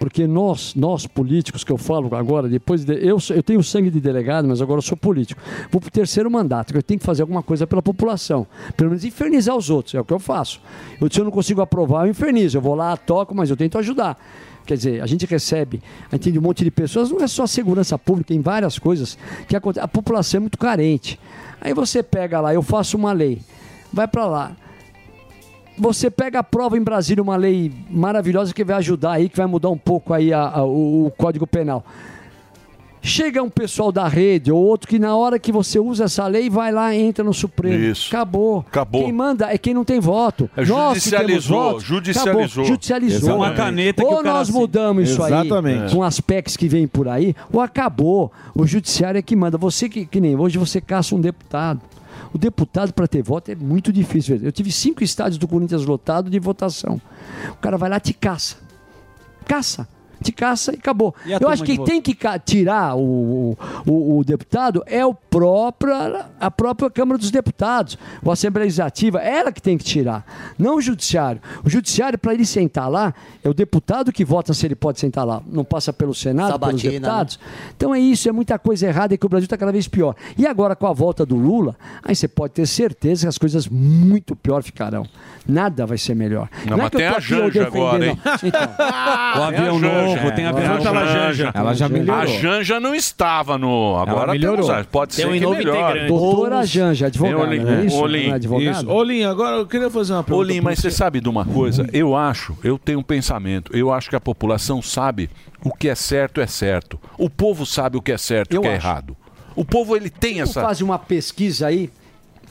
[0.00, 4.00] Porque nós, nós políticos, que eu falo agora, depois de, eu, eu tenho sangue de
[4.00, 5.38] delegado, mas agora eu sou político.
[5.70, 8.46] Vou para o terceiro mandato, que eu tenho que fazer alguma coisa pela população.
[8.78, 10.58] Pelo menos infernizar os outros, é o que eu faço.
[10.98, 12.56] Eu, se eu não consigo aprovar, eu infernizo.
[12.56, 14.18] Eu vou lá, toco, mas eu tento ajudar.
[14.64, 17.46] Quer dizer, a gente recebe, a gente tem um monte de pessoas, não é só
[17.46, 19.84] segurança pública, tem várias coisas que acontecem.
[19.84, 21.20] A população é muito carente.
[21.60, 23.42] Aí você pega lá, eu faço uma lei,
[23.92, 24.56] vai para lá.
[25.80, 29.46] Você pega a prova em Brasília, uma lei maravilhosa que vai ajudar aí, que vai
[29.46, 31.84] mudar um pouco aí a- a- o, o Código Penal.
[33.02, 36.50] Chega um pessoal da rede ou outro que na hora que você usa essa lei
[36.50, 37.82] vai lá entra no Supremo.
[37.82, 38.08] Isso.
[38.14, 38.58] Acabou.
[38.68, 39.02] Acabou.
[39.02, 40.50] Quem manda é quem não tem voto.
[40.54, 42.42] É, Nós que temos judicializou, votos, judicializou.
[42.42, 42.64] acabou.
[42.66, 43.36] Judicializou.
[43.36, 45.84] Uma caneta que ou o cara nós mudamos isso Exatamente.
[45.84, 48.30] aí com as PECs que vêm por aí, ou acabou.
[48.54, 49.56] O judiciário é que manda.
[49.56, 51.80] Você que, que nem hoje você caça um deputado.
[52.32, 54.36] O deputado para ter voto é muito difícil.
[54.42, 57.00] Eu tive cinco estádios do Corinthians lotado de votação.
[57.50, 58.56] O cara vai lá e te caça.
[59.46, 59.88] Caça.
[60.22, 61.14] Te caça e acabou.
[61.24, 61.90] E Eu acho de que voto?
[61.90, 63.56] tem que tirar o,
[63.86, 65.94] o, o deputado é o próprio,
[66.38, 70.24] a própria Câmara dos Deputados, ou a Assembleia Legislativa, ela que tem que tirar,
[70.58, 71.40] não o Judiciário.
[71.64, 75.26] O Judiciário, para ele sentar lá, é o deputado que vota se ele pode sentar
[75.26, 77.38] lá, não passa pelo Senado, pelos Sabatina, deputados.
[77.76, 80.14] Então é isso, é muita coisa errada e que o Brasil está cada vez pior.
[80.36, 83.66] E agora com a volta do Lula, aí você pode ter certeza que as coisas
[83.68, 85.06] muito pior ficarão.
[85.48, 86.48] Nada vai ser melhor.
[86.66, 88.18] Não, é mas que eu tem tô a eu Janja agora, hein?
[88.44, 88.60] Então,
[89.40, 90.09] O avião Janja.
[90.16, 90.92] Novo, tem a avião Janja.
[90.92, 91.06] novo.
[91.06, 91.50] Janja.
[91.54, 92.22] Ela já melhorou.
[92.22, 93.96] A Janja não estava no.
[93.96, 94.66] Agora melhorou.
[94.68, 95.78] temos, pode Tem ser um que melhore.
[95.78, 96.06] integrante.
[96.08, 97.96] Doutora Janja, advogada, não é isso?
[97.96, 98.30] Olim.
[98.30, 98.70] É advogada?
[98.78, 98.90] Isso.
[98.90, 100.46] Olim, agora eu queria fazer uma pergunta.
[100.46, 101.88] Olim, mas você sabe de uma coisa?
[101.92, 103.76] Eu acho, eu tenho um pensamento.
[103.76, 105.30] Eu acho que a população sabe
[105.64, 106.98] o que é certo é certo.
[107.18, 108.86] O povo sabe o que é certo e o que é acho.
[108.86, 109.16] errado.
[109.56, 110.62] O povo ele tem essa.
[110.62, 111.90] fazer uma pesquisa aí.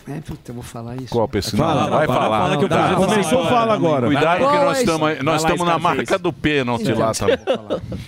[0.09, 1.09] É, puta, eu vou falar isso.
[1.09, 1.57] Qual pesquisa?
[1.57, 2.39] Fala, Não, vai fala, falar.
[2.49, 2.95] fala que Tá.
[2.95, 4.07] Começou, fala agora.
[4.07, 7.37] Cuidado que nós estamos nós estamos na marca do pênalti lá também.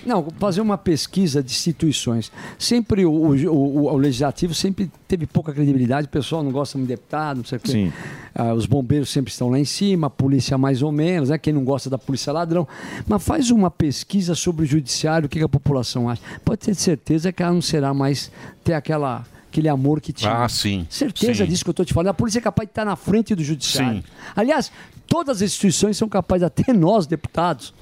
[0.04, 2.32] Não, fazer uma pesquisa de instituições.
[2.58, 6.84] Sempre o, o, o- o legislativo sempre teve pouca credibilidade, o pessoal não gosta de
[6.84, 7.70] deputado, não sei o quê.
[7.72, 7.92] Sim.
[8.34, 11.36] Ah, os bombeiros sempre estão lá em cima, a polícia mais ou menos, né?
[11.38, 12.66] Quem não gosta da polícia é ladrão.
[13.06, 16.22] Mas faz uma pesquisa sobre o judiciário, o que que a população acha.
[16.44, 18.32] Pode ter certeza que ela não será mais
[18.64, 19.22] ter aquela,
[19.52, 20.32] aquele amor que tinha.
[20.44, 20.86] Ah, sim.
[20.88, 21.50] Certeza Sim.
[21.50, 22.08] disso que eu estou te falando.
[22.08, 24.02] A polícia é capaz de estar na frente do judiciário.
[24.34, 24.72] Aliás,
[25.06, 27.74] todas as instituições são capazes, até nós, deputados.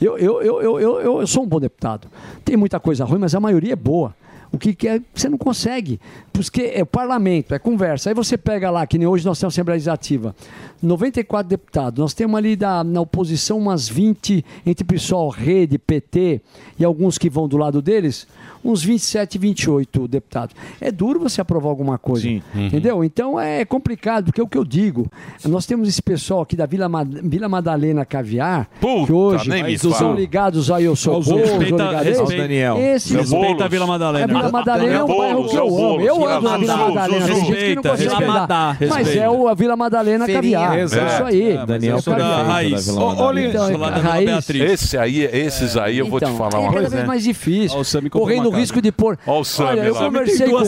[0.00, 2.08] Eu, eu, eu, eu, eu, eu- eu sou um bom deputado.
[2.44, 4.14] Tem muita coisa ruim, mas a maioria é boa.
[4.50, 5.98] O que, que é, você não consegue.
[6.32, 8.08] Porque é o parlamento, é conversa.
[8.10, 10.34] Aí você pega lá, que nem hoje nós temos Assembleia Legislativa,
[10.82, 11.98] 94 deputados.
[12.00, 16.40] Nós temos ali da, na oposição umas 20, entre pessoal, rede, PT
[16.78, 18.26] e alguns que vão do lado deles,
[18.64, 20.54] uns 27, 28 deputados.
[20.80, 22.26] É duro você aprovar alguma coisa.
[22.28, 22.40] Uhum.
[22.54, 23.04] Entendeu?
[23.04, 25.10] Então é complicado, porque é o que eu digo.
[25.44, 28.68] Nós temos esse pessoal aqui da Vila, Ma- Vila Madalena Caviar,
[29.06, 32.18] que hoje são ligados aí ao Socorro, Respeita- ligado a eles.
[32.18, 32.78] respeita- Daniel.
[32.78, 34.24] Esses, Respeita a Vila Madalena.
[34.24, 36.00] A Vila Madalena é um Boulos, bairro que é eu amo.
[36.00, 37.26] Eu Amo a Vila Zuzu, Madalena.
[37.26, 38.76] Tem gente que não consegue pegar.
[38.88, 40.78] Mas é o, a Vila Madalena Caviar.
[40.78, 40.94] É isso
[41.24, 41.52] aí.
[41.56, 42.42] É, Daniel É.
[42.42, 42.86] Raiz.
[42.86, 44.24] Da Vila raiz.
[44.26, 44.70] Beatriz.
[44.72, 46.88] Esse aí, esses aí eu vou te Então, falar é uma cada coisa.
[46.90, 47.06] vez né?
[47.06, 47.80] mais difícil.
[48.10, 49.18] Correndo o risco de pôr.
[49.26, 50.56] Ó o Sami Olha, eu conversei com.
[50.56, 50.64] O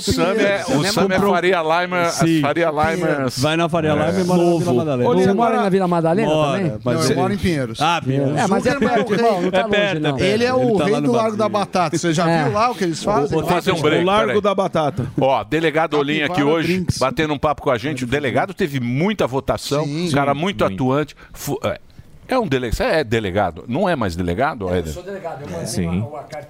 [0.00, 2.04] Sam é, o Sam é Faria Lima.
[2.42, 3.26] Faria Lima.
[3.38, 5.14] Vai na Faria Lima e mora na Vila Madalena.
[5.14, 6.72] Você mora na Vila Madalena também?
[6.84, 7.80] Não, eu ele- moro em Pinheiros.
[7.80, 8.36] Ah, Pinheiros.
[8.36, 9.42] É, mas é perto, irmão.
[9.42, 10.18] Não tá É longe, não.
[10.18, 10.22] é.
[10.26, 11.96] Ele é o tá rei do Largo da Batata.
[11.96, 12.44] Você já É.
[12.44, 13.38] viu lá o que eles fazem?
[13.38, 14.02] Vou fazer um break.
[14.02, 14.40] O Largo.
[14.46, 15.10] Da Batata.
[15.20, 16.98] Ó, delegado Olim aqui Capivara hoje, Drinks.
[16.98, 18.04] batendo um papo com a gente.
[18.04, 21.14] O delegado teve muita votação, um cara muito atuante.
[21.32, 21.80] Fu- é,
[22.28, 22.76] É um delegado.
[22.76, 23.64] Você é delegado?
[23.68, 24.92] Não é mais delegado, Éder?
[25.02, 26.04] delegado, eu Sim.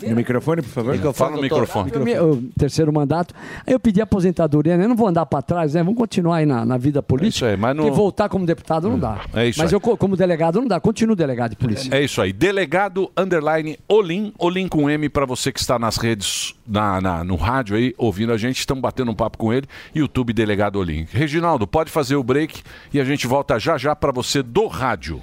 [0.09, 1.15] No microfone, por favor.
[1.15, 1.91] Fala no microfone.
[1.95, 3.35] Eu o terceiro mandato.
[3.67, 4.85] Aí eu pedi aposentadoria, né?
[4.85, 5.83] Eu não vou andar para trás, né?
[5.83, 7.29] Vamos continuar aí na, na vida política.
[7.29, 9.21] Isso aí, mas não- Porque voltar como deputado não dá.
[9.35, 9.75] É isso mas aí.
[9.77, 10.81] eu, co- como delegado, não dá.
[10.81, 11.95] Continuo delegado de polícia.
[11.95, 12.33] É isso aí.
[12.33, 17.37] Delegado underline Olim, Olim com M para você que está nas redes, na, na- no
[17.37, 18.59] rádio aí, ouvindo a gente.
[18.59, 19.67] Estamos batendo um papo com ele.
[19.95, 21.07] YouTube Delegado Olim.
[21.11, 22.63] Reginaldo, pode fazer o break
[22.93, 25.21] e a gente volta já já para você do rádio.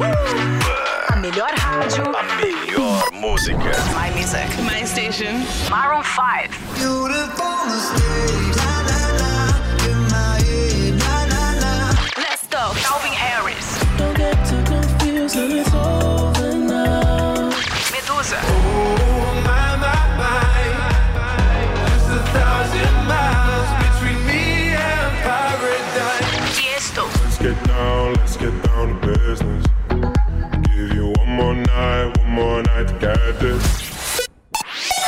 [0.00, 2.16] A melhor rádio.
[2.16, 3.72] A melhor música.
[3.92, 4.48] My music.
[4.62, 5.44] My station.
[5.68, 6.48] Maroon 5.
[12.16, 12.72] Let's go.
[12.80, 13.11] Calvin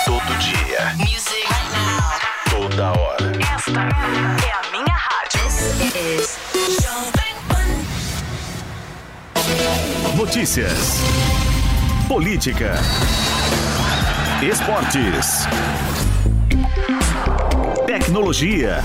[0.05, 0.95] Todo dia.
[0.99, 1.47] Music.
[1.49, 2.11] Right now.
[2.51, 3.31] Todo Toda hora.
[3.57, 5.43] Esta é a minha rádio.
[10.17, 11.01] Notícias.
[12.09, 12.75] Política.
[14.43, 15.47] Esportes.
[17.87, 18.83] Tecnologia.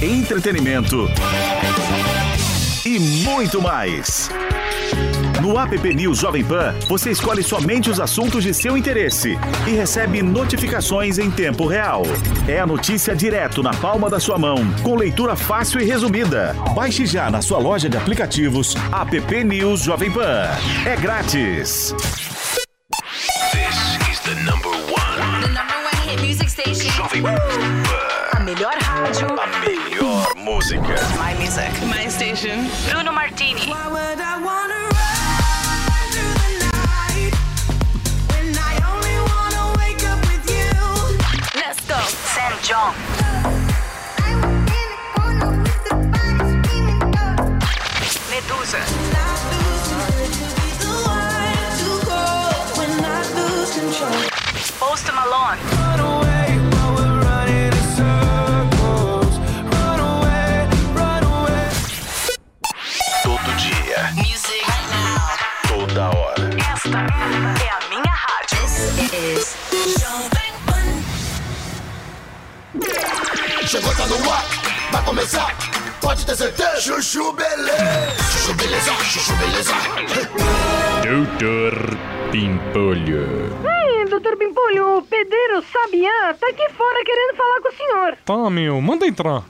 [0.00, 1.10] Entretenimento.
[2.84, 4.30] E muito mais.
[5.40, 10.22] No app News Jovem Pan, você escolhe somente os assuntos de seu interesse e recebe
[10.22, 12.02] notificações em tempo real.
[12.48, 16.54] É a notícia direto na palma da sua mão, com leitura fácil e resumida.
[16.74, 20.48] Baixe já na sua loja de aplicativos app News Jovem Pan.
[20.86, 21.94] É grátis.
[23.52, 25.42] This is the number one.
[25.42, 26.90] The number one hit music station.
[26.92, 27.36] Jovem Pan.
[28.32, 29.26] A melhor rádio.
[29.38, 30.94] A melhor música.
[31.18, 31.70] My music.
[31.86, 32.68] My station.
[74.04, 74.44] Tá no ar,
[74.92, 75.56] vai começar.
[76.00, 76.80] Pode ter certeza.
[76.80, 78.22] Chuchu beleza.
[78.32, 79.72] Chuchu beleza, chuchu beleza.
[81.02, 81.98] Doutor
[82.30, 83.56] Pimpolho.
[83.64, 88.18] Ei, doutor Pimpolho, o pedreiro Sabiá tá aqui fora querendo falar com o senhor.
[88.24, 89.44] Tá, meu, manda entrar.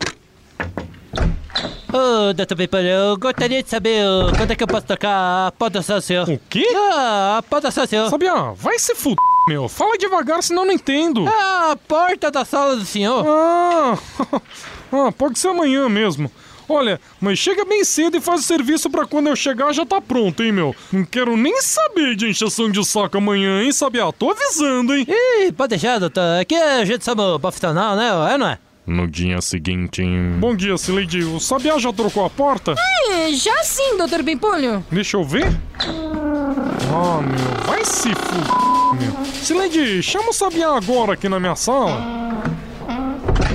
[1.94, 5.52] Ô, doutor Pimpolho, eu gostaria de saber ô, quando é que eu posso tocar a
[5.52, 6.28] porta do senhor.
[6.28, 6.66] O quê?
[6.74, 8.10] Ah, a porta do senhor.
[8.10, 9.16] Sabiá, vai se fuder,
[9.46, 9.68] meu.
[9.68, 11.24] Fala devagar, senão não entendo.
[11.28, 13.24] Ah, a porta da sala do senhor.
[13.24, 13.96] Ah,
[14.90, 16.28] ah, pode ser amanhã mesmo.
[16.68, 20.00] Olha, mas chega bem cedo e faz o serviço pra quando eu chegar já tá
[20.00, 20.74] pronto, hein, meu?
[20.92, 24.10] Não quero nem saber de encheção de saco amanhã, hein, Sabiá?
[24.10, 25.06] Tô avisando, hein?
[25.08, 26.40] Ih, pode deixar, doutor.
[26.40, 28.08] Aqui a gente sabe profissional, né?
[28.34, 28.58] É, não é?
[28.86, 30.02] No dia seguinte.
[30.38, 31.24] Bom dia, Sileidi.
[31.24, 32.74] O Sabiá já trocou a porta?
[33.10, 34.84] É, já sim, doutor Pimpolho.
[34.90, 35.58] Deixa eu ver.
[35.78, 39.24] Ah, meu, vai se fuder, meu.
[39.26, 42.14] Sileidi, chama o Sabiá agora aqui na minha sala.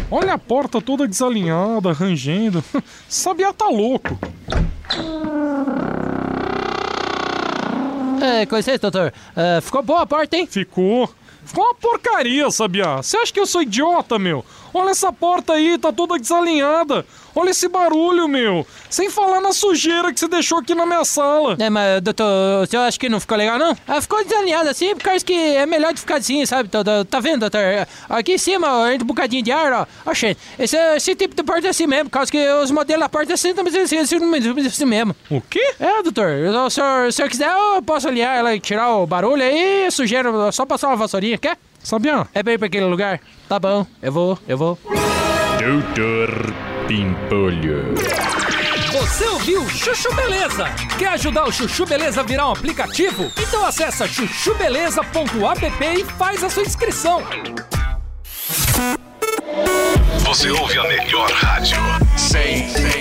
[0.09, 2.63] Olha a porta toda desalinhada, rangendo.
[3.07, 4.17] Sabiá tá louco.
[8.19, 9.13] É, com licença, doutor.
[9.35, 10.47] É, ficou boa a porta, hein?
[10.47, 11.07] Ficou.
[11.45, 12.97] Ficou uma porcaria, Sabiá.
[12.97, 14.43] Você acha que eu sou idiota, meu?
[14.73, 17.05] Olha essa porta aí, tá toda desalinhada.
[17.35, 18.65] Olha esse barulho, meu.
[18.89, 21.55] Sem falar na sujeira que você deixou aqui na minha sala.
[21.59, 22.25] É, mas, doutor,
[22.63, 23.75] o senhor acha que não ficou legal, não?
[23.87, 26.69] Ah, ficou desalinhado assim, por causa que é melhor de ficar assim, sabe?
[26.69, 27.61] Tá, tá- vendo, doutor?
[28.09, 30.09] Aqui em cima, ó, entra um bocadinho de ar, ó.
[30.09, 33.09] Oxê, esse, esse tipo de porta é assim mesmo, por causa que os modelos da
[33.09, 34.17] porta é assim, também assim, assim,
[34.67, 35.15] assim mesmo.
[35.29, 35.75] O quê?
[35.79, 36.29] É, doutor.
[36.29, 39.43] Se o senhor, se o senhor quiser, eu posso alinhar ela e tirar o barulho
[39.43, 41.57] aí, sujeira, só passar uma vassourinha, quer?
[41.89, 42.27] Sabiá.
[42.35, 43.19] É bem pra aquele lugar?
[43.47, 44.77] Tá bom, eu vou, eu vou.
[45.57, 46.53] Doutor
[46.87, 47.95] Pimpolho.
[48.91, 50.65] Você ouviu Chuchu Beleza?
[50.99, 53.31] Quer ajudar o Chuchu Beleza a virar um aplicativo?
[53.39, 57.23] Então acessa chuchubeleza.app e faz a sua inscrição.
[60.19, 61.77] Você ouve a melhor rádio.
[62.15, 62.99] 100,9.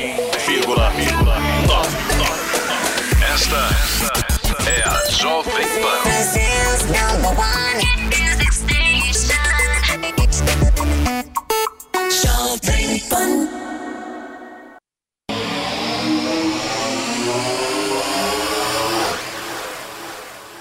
[3.35, 3.69] Esta
[4.67, 6.08] é a Jovem Pan.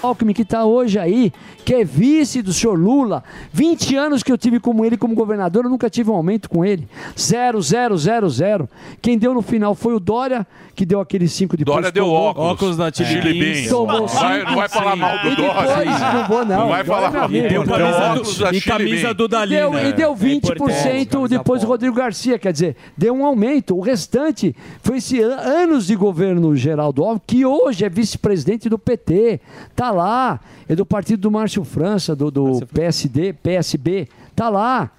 [0.08, 1.32] Alckmin, que está hoje aí,
[1.64, 3.22] que é vice do senhor Lula.
[3.52, 6.64] 20 anos que eu tive como ele como governador, eu nunca tive um aumento com
[6.64, 6.88] ele.
[7.18, 8.68] Zero, zero, zero, zero.
[9.00, 12.52] Quem deu no final foi o Dória, que deu aquele 5 de Dória deu óculos.
[12.52, 13.24] Óculos da Beans.
[13.24, 13.68] Beans.
[13.68, 16.12] Tomou Não vai, não vai falar mal do E depois, Dória.
[16.12, 16.68] não vou, não.
[16.68, 17.28] vai Dória falar é mal.
[17.28, 19.60] meu E deu camisa do- e camisa do Dalina.
[19.60, 23.76] Deu, e deu 20% depois do Rodrigo Garcia, quer dizer, deu um aumento.
[23.76, 28.78] O restante foi esse an- anos de governo Geraldo Alves, que hoje é vice-presidente do
[28.78, 29.40] PT.
[29.74, 30.40] Tá lá.
[30.68, 34.06] É do partido do Márcio França, do, do PSD, PSB.
[34.36, 34.90] Tá lá.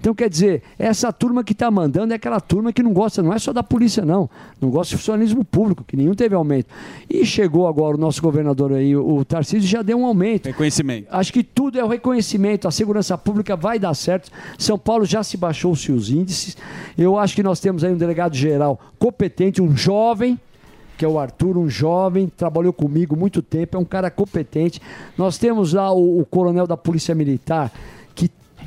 [0.00, 3.32] Então, quer dizer, essa turma que está mandando é aquela turma que não gosta, não
[3.32, 4.30] é só da polícia, não.
[4.60, 6.68] Não gosta de funcionalismo público, que nenhum teve aumento.
[7.08, 10.46] E chegou agora o nosso governador aí, o Tarcísio, já deu um aumento.
[10.46, 11.08] Reconhecimento.
[11.10, 14.30] Acho que tudo é o reconhecimento, a segurança pública vai dar certo.
[14.56, 16.56] São Paulo já se baixou-se os índices.
[16.96, 20.38] Eu acho que nós temos aí um delegado geral competente, um jovem,
[20.96, 24.82] que é o Arthur, um jovem, trabalhou comigo muito tempo, é um cara competente.
[25.16, 27.72] Nós temos lá o, o coronel da Polícia Militar,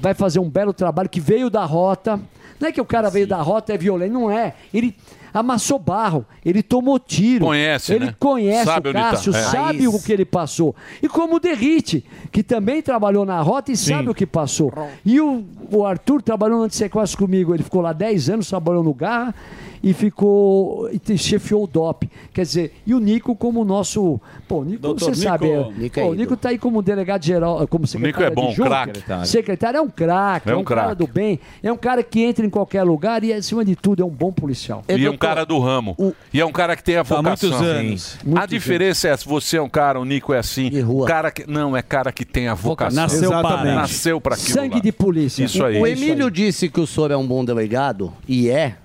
[0.02, 2.20] vai fazer um belo trabalho que veio da rota.
[2.60, 4.54] Não é que o cara veio da rota é violento, não é.
[4.74, 4.96] Ele
[5.34, 7.46] amassou barro, ele tomou tiro.
[7.46, 8.16] Conhece, Ele né?
[8.20, 9.12] conhece Sabe o tá.
[9.12, 9.42] Cássio, É.
[9.44, 10.76] sabe o que ele passou.
[11.02, 14.74] E como o Derrite, que também trabalhou na rota e sabe o que passou.
[15.06, 18.94] E o, o Arthur trabalhou no antissequestro comigo, ele ficou lá 10 anos, trabalhou no
[18.94, 19.34] Garra
[19.84, 22.10] e ficou e chefiou o DOP.
[22.34, 25.24] Quer dizer, e o Nico como nosso, pô, o Nico, Doutor você Nico.
[25.24, 28.30] sabe, é- Nico pô, é o Nico tá aí como delegado geral, como secretário é
[28.32, 29.04] bom, de Juncker.
[29.04, 29.28] craque.
[29.28, 32.22] Secretário é um craque, É é um um, cara do bem, é um cara que
[32.22, 34.84] entra em qualquer lugar e acima de tudo é um bom policial.
[34.88, 35.96] E é um cara do ramo.
[36.34, 37.50] E é um cara que tem a Há vocação.
[37.50, 38.18] muitos anos.
[38.36, 40.70] A diferença é se você é um cara, o Nico é assim.
[40.88, 42.96] O cara que não é cara que tem a vocação.
[43.02, 43.64] Nasceu para.
[43.76, 44.50] Nasceu para aquilo.
[44.54, 44.82] Sangue lá.
[44.82, 45.44] de polícia.
[45.44, 45.80] Isso aí.
[45.80, 48.76] O Emílio disse que o senhor é um bom delegado, e é.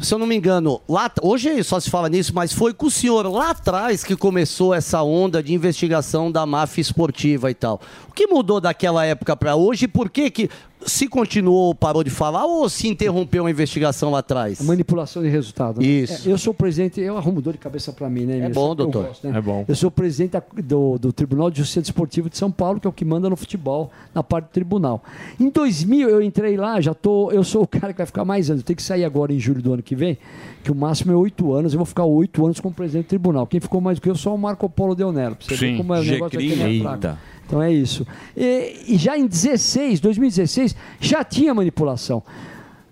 [0.00, 2.90] Se eu não me engano, lá, hoje só se fala nisso, mas foi com o
[2.90, 7.80] senhor lá atrás que começou essa onda de investigação da máfia esportiva e tal.
[8.08, 9.86] O que mudou daquela época para hoje?
[9.86, 10.50] Por que que
[10.86, 14.60] se continuou, parou de falar ou se interrompeu a investigação lá atrás?
[14.60, 15.80] Manipulação de resultado.
[15.80, 15.86] né?
[15.86, 16.28] Isso.
[16.28, 18.38] É, eu sou presidente, eu arrumo dor de cabeça pra mim, né?
[18.38, 19.04] É bom, eu doutor.
[19.06, 19.38] gosto, né?
[19.38, 19.64] É bom.
[19.66, 22.92] Eu sou presidente do, do Tribunal de Justiça Desportiva de São Paulo, que é o
[22.92, 25.02] que manda no futebol, na parte do tribunal.
[25.38, 28.50] Em 2000 eu entrei lá, já tô, eu sou o cara que vai ficar mais
[28.50, 28.62] anos.
[28.62, 30.18] Eu tenho que sair agora em julho do ano que vem,
[30.62, 31.72] que o máximo é oito anos.
[31.72, 33.46] Eu vou ficar oito anos como presidente do tribunal.
[33.46, 35.36] Quem ficou mais do que eu só o Marco Polo Deonello.
[35.36, 35.72] Pra você Sim.
[35.72, 37.18] ver como é o negócio aqui não é Eita.
[37.46, 38.06] Então é isso.
[38.36, 42.22] E, e já em 16, 2016, já tinha manipulação.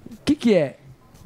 [0.07, 0.79] O que, que é?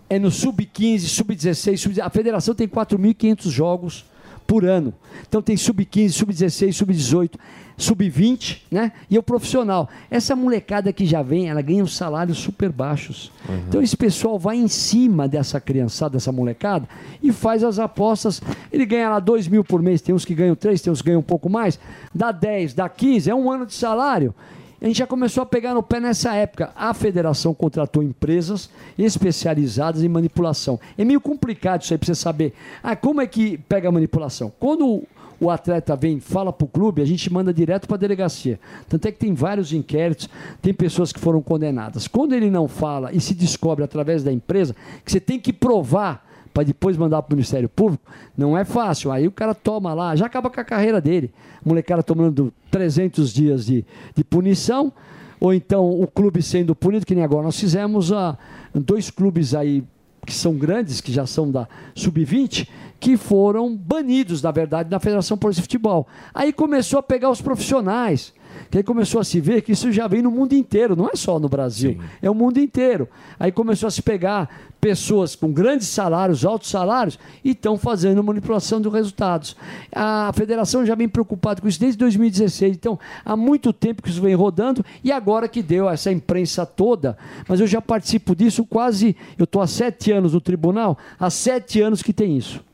[0.09, 4.05] É no sub-15, sub-16, sub a federação tem 4.500 jogos
[4.47, 4.95] por ano.
[5.29, 7.33] Então tem sub-15, sub-16, sub-18,
[7.77, 8.93] sub-20, né?
[9.11, 9.89] E o profissional.
[10.11, 13.33] Essa molecada que já vem, ela ganha uns salários super baixos.
[13.69, 16.89] Então esse pessoal vai em cima dessa criançada, dessa molecada,
[17.23, 18.41] e faz as apostas.
[18.73, 21.09] Ele ganha lá 2 mil por mês, tem uns que ganham 3, tem uns que
[21.09, 21.79] ganham um pouco mais.
[22.15, 24.35] Dá 10, dá 15, é um ano de salário.
[24.81, 26.71] A gente já começou a pegar no pé nessa época.
[26.77, 30.79] A federação contratou empresas especializadas em manipulação.
[30.99, 32.53] É meio complicado isso aí para você saber.
[32.83, 34.53] Ah, como é que pega a manipulação?
[34.61, 35.03] Quando
[35.41, 38.59] o- atleta vem, fala para o clube, a gente manda direto para a delegacia.
[38.89, 40.29] Tanto é que tem vários inquéritos,
[40.61, 42.07] tem pessoas que foram condenadas.
[42.07, 44.75] Quando ele não fala e se descobre através da empresa,
[45.05, 46.26] que você tem que provar
[46.57, 48.03] para depois mandar para o Ministério Público,
[48.35, 49.13] não é fácil.
[49.13, 51.31] Aí o cara toma lá, já acaba com a carreira dele.
[51.63, 53.85] O molecada tomando 300 dias de,
[54.15, 54.91] de punição,
[55.39, 58.39] ou então o clube sendo punido, que nem agora nós fizemos ah,
[58.75, 59.85] dois clubes aí
[60.25, 62.67] que são grandes, que já são da Sub-20,
[62.99, 66.07] que foram banidos, na verdade, da Federação Paulista de Futebol.
[66.33, 68.33] Aí começou a pegar os profissionais,
[68.71, 71.17] que aí começou a se ver que isso já vem no mundo inteiro, não é
[71.17, 73.09] só no Brasil, é o mundo inteiro.
[73.39, 74.49] Aí começou a se pegar
[74.81, 79.57] pessoas com grandes salários, altos salários, e estão fazendo manipulação dos resultados.
[79.93, 84.21] A federação já vem preocupada com isso desde 2016, então há muito tempo que isso
[84.21, 87.17] vem rodando, e agora que deu essa imprensa toda,
[87.49, 91.81] mas eu já participo disso quase, eu estou há sete anos no tribunal, há sete
[91.81, 92.65] anos que tem isso.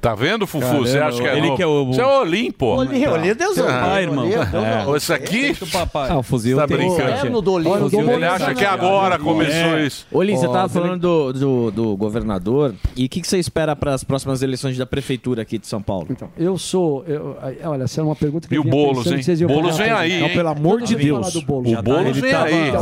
[0.00, 0.64] Tá vendo, Fufu?
[0.66, 1.56] Caramba, Você acha que é ele novo?
[1.56, 2.76] que é o- Você é o Olim, pô.
[2.76, 4.24] Olim, Olim, Deus é o Ah, pai, irmão.
[4.24, 4.28] é.
[4.30, 5.52] Deus é o Esse aqui...
[6.08, 7.42] Ah, o fuzil tá brincando.
[7.42, 7.68] Do Olim.
[7.68, 9.86] O Ele acha que agora começou É.
[9.86, 10.06] isso.
[10.10, 12.74] Olin, você tava falando do, do, do governador.
[12.96, 16.06] E o que, você espera para as próximas eleições da prefeitura aqui de São Paulo?
[16.10, 17.04] Então, eu sou.
[17.06, 19.46] eu- olha, essa é uma pergunta que E eu o vinha Boulos, hein?
[19.46, 20.30] Boulos vem aí, hein?
[20.32, 21.34] Pelo amor de Deus.
[21.34, 21.46] O tá,
[21.82, 22.72] Boulos vem tava- aí.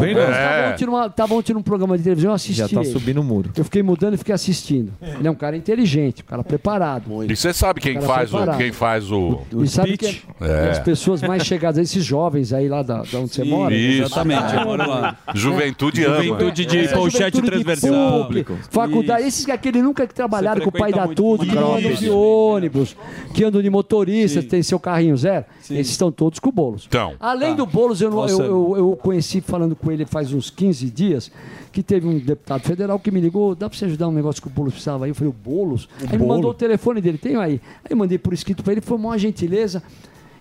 [1.16, 1.36] Tava É.
[1.36, 2.59] ontem num programa de televisão, eu assisti.
[2.61, 3.51] Já tá subindo o muro.
[3.57, 4.93] Eu fiquei mudando e fiquei assistindo.
[5.03, 7.07] Ele é um cara inteligente, um cara preparado.
[7.28, 9.40] E você sabe quem faz, o, quem faz o...
[9.62, 10.70] E sabe que É.
[10.70, 13.74] as pessoas mais chegadas, esses jovens aí lá da, da onde você mora.
[13.74, 14.02] Isso.
[14.02, 15.16] Exatamente, eu moro lá.
[15.35, 16.22] Juventude ama.
[16.22, 18.26] Juventude de Essa pochete transversal.
[18.26, 21.56] PUC, Faculdade, esses que aquele nunca que trabalharam com o pai da muito tudo, que
[21.56, 22.97] andam de ônibus,
[23.35, 25.44] que andam de motorista, tem seu carrinho zero.
[25.60, 26.86] Esses estão todos com o Boulos.
[26.89, 27.14] Então.
[27.20, 31.30] Além do Boulos, eu, eu, eu, eu conheci falando com ele faz uns 15 dias,
[31.72, 34.48] que teve um deputado federal que me ligou, dá pra você ajudar um negócio que
[34.48, 35.10] o Boulos precisava aí?
[35.10, 35.89] Eu falei, o Boulos?
[36.10, 37.60] aí me mandou o telefone dele, tenho aí.
[37.84, 39.82] Aí eu mandei por escrito pra ele, foi uma gentileza.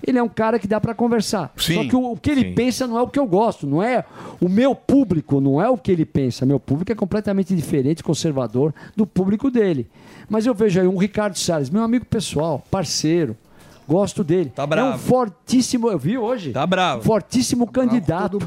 [0.06, 1.52] Ele é um cara que dá pra conversar.
[1.58, 1.74] Sim.
[1.74, 4.06] Só que o, o que ele pensa não é o que eu gosto, não é
[4.40, 6.46] o meu público, não é o que ele pensa.
[6.46, 9.88] Meu público é completamente diferente, conservador do público dele.
[10.30, 13.36] Mas eu vejo aí um Ricardo Salles, meu amigo pessoal, parceiro.
[13.88, 14.52] Gosto dele.
[14.54, 14.98] Tá É um bravo.
[15.00, 16.52] fortíssimo, eu vi hoje.
[16.52, 17.02] Tá bravo.
[17.04, 18.38] Fortíssimo candidato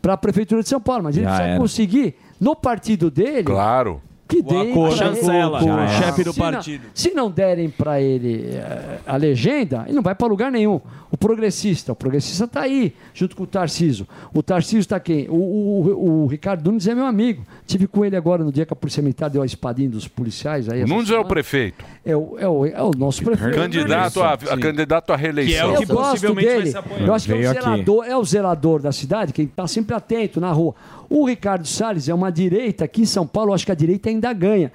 [0.00, 1.60] para a prefeitura de São Paulo, mas ele Já precisa era.
[1.60, 3.42] conseguir no partido dele.
[3.42, 4.00] Claro.
[4.26, 6.84] Que deem com- ele- com o chefe do Se não- partido.
[6.94, 10.80] se não derem para ele eh, a legenda, ele não vai para lugar nenhum.
[11.10, 14.06] O progressista, o progressista está aí, junto com o Tarciso.
[14.34, 15.28] O Tarciso está quem?
[15.28, 17.44] O, o- o- o Ricardo Nunes é meu amigo.
[17.66, 20.68] Tive com ele agora no dia que a Polícia Militar deu a espadinha dos policiais.
[20.68, 21.28] Aí, Nunes é o semana.
[21.28, 21.84] prefeito.
[22.04, 23.54] É o, é o, é o nosso prefeito.
[23.54, 25.74] Candidato a, a candidato à reeleição.
[25.74, 26.72] eu gosto dele.
[27.06, 30.40] Eu acho que é o, zelador, é o zelador da cidade, quem está sempre atento
[30.40, 30.74] na rua.
[31.16, 34.32] O Ricardo Salles é uma direita, aqui em São Paulo, acho que a direita ainda
[34.32, 34.72] ganha.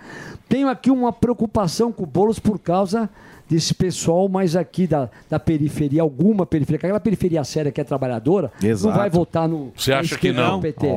[0.47, 3.09] Tenho aqui uma preocupação com o Boulos por causa
[3.49, 8.53] desse pessoal mais aqui da, da periferia, alguma periferia, aquela periferia séria que é trabalhadora,
[8.63, 8.87] Exato.
[8.87, 10.59] não vai votar no Você acha que esquerda não?
[10.59, 10.87] do PT.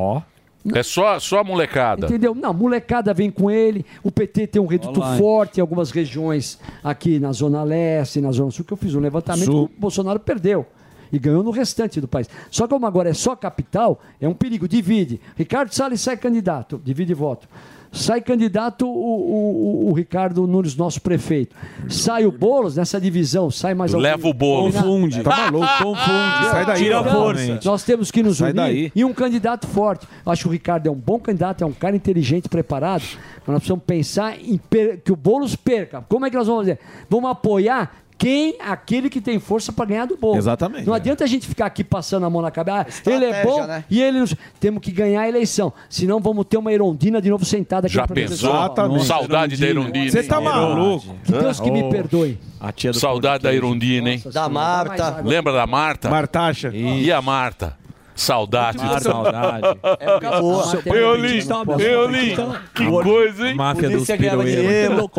[0.77, 2.07] É só, só a molecada.
[2.07, 2.37] Entendeu?
[2.37, 3.85] Não, molecada vem com ele.
[4.01, 5.19] O PT tem um reduto Olha lá, hein?
[5.19, 9.01] forte em algumas regiões aqui na Zona Leste, na Zona Sul, que eu fiz um
[9.01, 9.65] levantamento Sul.
[9.65, 10.65] o Bolsonaro perdeu.
[11.13, 12.29] E ganhou no restante do país.
[12.51, 14.67] Só que como agora é só capital, é um perigo.
[14.67, 15.21] Divide.
[15.37, 17.47] Ricardo Salles sai candidato, divide voto.
[17.95, 21.55] Sai candidato o, o- o- o Ricardo Nunes, nosso prefeito.
[21.91, 24.11] Sai o Boulos nessa divisão, sai mais alguém.
[24.11, 24.75] Leva o Boulos.
[24.75, 25.23] Confunde.
[25.23, 26.51] Tá maluco, confunde.
[26.51, 27.61] Sai daí, Tira a força.
[27.63, 28.93] Nós temos que nos Sai unir daí.
[28.95, 30.07] e um candidato forte.
[30.25, 33.03] Eu acho que o Ricardo é um bom candidato, é um cara inteligente, preparado.
[33.03, 34.59] Mas nós precisamos pensar em
[35.05, 36.03] que o Boulos perca.
[36.09, 36.79] Como é que nós vamos fazer?
[37.11, 38.55] Vamos apoiar quem?
[38.61, 40.39] Aquele que tem força para ganhar do Boulos.
[40.39, 40.87] Exatamente.
[40.87, 42.87] Não adianta a gente ficar aqui passando a mão na cabeça.
[43.05, 43.85] Ah, ele é bom né?
[43.91, 44.27] e ele não...
[44.61, 45.73] Temos que ganhar a eleição.
[45.91, 48.53] Senão vamos ter uma Erondina de novo sentada aqui Já pensou?
[48.71, 49.01] Paulo.
[49.01, 50.09] Saudade da Irondina.
[50.09, 51.17] Você tá maluco?
[51.25, 52.39] Que Deus que me perdoe.
[52.61, 54.23] A tia do Saudade da Irondina, hein?
[54.33, 55.21] Da Marta.
[55.25, 56.09] Lembra da Marta?
[56.09, 56.71] Martacha.
[56.73, 57.77] E a Marta?
[58.15, 58.79] Saudade.
[59.03, 59.67] Saudade.
[59.99, 60.81] É boa.
[60.87, 61.41] Eolim,
[61.81, 62.37] Eolim,
[62.73, 63.57] que coisa, hein?
[63.57, 65.11] Máfia dos pirueiros.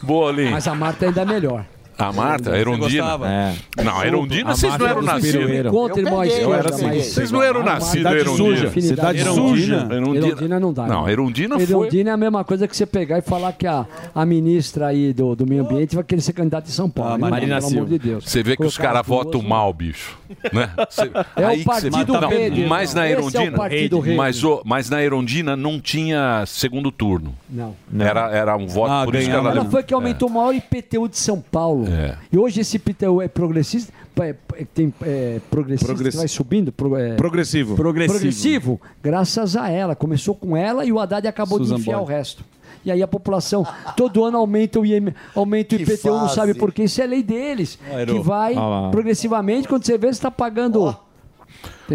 [0.00, 0.50] Boa, Olim.
[0.50, 1.64] Mas a Marta ainda é melhor.
[2.00, 3.18] A Marta, a Erundina.
[3.26, 3.82] É.
[3.82, 5.70] Não, a Erundina, A vocês não eram dos nascidos.
[5.70, 7.02] Contra irmão assim.
[7.02, 8.36] Vocês não eram Ah, nascidos, Erundina.
[8.70, 8.80] suja.
[8.80, 9.88] Cidade suja.
[9.90, 10.86] Erundina não dá.
[10.86, 11.12] Não, né?
[11.12, 11.62] Erundina foi.
[11.68, 15.12] Erundina é a mesma coisa que você pegar e falar que a, a ministra aí
[15.12, 17.18] do, do meio ambiente vai querer ser candidata em São Paulo.
[17.18, 18.24] Não, Marina pelo amor de Deus.
[18.28, 20.18] Você vê que os caras votam mal, bicho.
[20.52, 20.70] Né?
[20.88, 24.16] Cê- É o aí que cê- partido Não, rede, Mas na é o Erundina.
[24.16, 27.34] mas, mas na Erundina não tinha segundo turno.
[27.48, 27.74] Não.
[27.98, 31.08] Era, era um voto, por isso que ela Ela foi que aumentou o maior IPTU
[31.08, 31.86] de São Paulo.
[31.90, 32.16] É.
[32.32, 34.34] E hoje esse IPTU é progressista, é,
[34.74, 36.70] tem é, progressista Progressi- que vai subindo.
[36.72, 37.74] pro- é, Progressivo.
[37.74, 38.80] Progressivo.
[39.02, 39.94] graças a ela.
[39.96, 42.44] Começou com ela e o Haddad acabou Susan de enfiar o resto.
[42.84, 46.34] E aí a população, todo ano aumenta o, IM, aumenta o IPTU, não fase.
[46.34, 46.84] sabe por quê.
[46.84, 47.78] Isso é lei deles.
[47.92, 48.14] Erô.
[48.14, 50.96] que vai Ah progressivamente, quando você vê, você está pagando.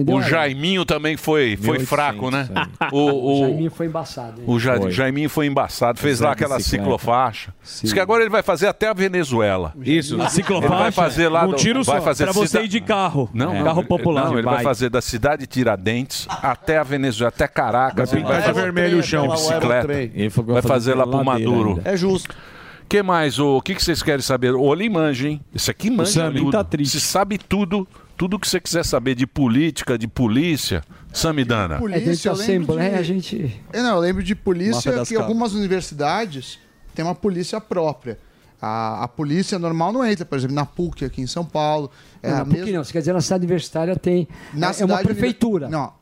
[0.01, 0.15] Entendeu?
[0.15, 2.47] O Jaiminho também foi, foi 1800, fraco, né?
[2.91, 4.41] O, O o, Jaiminho foi embaçado.
[4.41, 4.43] hein?
[4.47, 4.91] o Ja- Foi.
[4.91, 7.53] Jaiminho foi embaçado, fez lá aquela ciclofaixa.
[7.81, 9.73] Diz que agora ele vai fazer até a Venezuela.
[9.81, 10.15] Isso.
[10.15, 12.03] Ele vai fazer lá um do- tiro vai só.
[12.05, 13.29] fazer Pra você cida- ir de carro.
[13.33, 13.57] Não, É.
[13.59, 14.25] não, Carro popular.
[14.25, 18.11] Não, ele vai fazer da cidade de Tiradentes até a Venezuela, até Caracas.
[18.11, 19.27] Vai pintar de vermelho o chão.
[19.29, 19.87] Bicicleta.
[20.45, 21.79] Vai fazer lá pro Maduro.
[21.85, 22.33] É justo.
[22.87, 23.39] que mais?
[23.39, 24.53] O que, que vocês querem saber?
[24.53, 25.41] O Olim manja, hein?
[25.53, 26.51] Esse aqui manja Sammy tudo.
[26.51, 30.83] tá Você sabe tudo, tudo que você quiser saber de política, de polícia.
[31.13, 31.75] Samidana.
[31.75, 32.43] É Polícia, eu lembro
[32.73, 33.61] Assembleia, de- a gente.
[33.71, 35.11] É, não, eu lembro de polícia que cabras.
[35.13, 36.59] algumas universidades
[36.93, 38.19] têm uma polícia própria.
[38.61, 41.89] A, a polícia normal não entra, por exemplo, na PUC aqui em São Paulo.
[42.21, 42.83] É não, a na PUC mesma- não.
[42.83, 44.27] Você quer dizer, na cidade universitária tem.
[44.53, 45.69] Na é, é uma cidade prefeitura.
[45.69, 45.93] Não.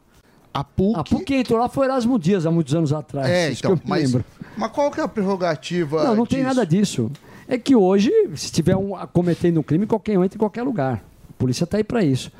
[0.54, 1.00] A PUC.
[1.00, 3.28] A PUC entrou lá foi Erasmo Dias há muitos anos atrás.
[3.30, 4.26] É, então, que eu me mas, lembro.
[4.58, 6.48] mas qual que é a prerrogativa Não, não tem disso?
[6.56, 7.12] nada disso.
[7.48, 11.04] É que hoje, se tiver um cometendo um crime, qualquer um entra em qualquer lugar.
[11.36, 12.32] A polícia está aí para isso.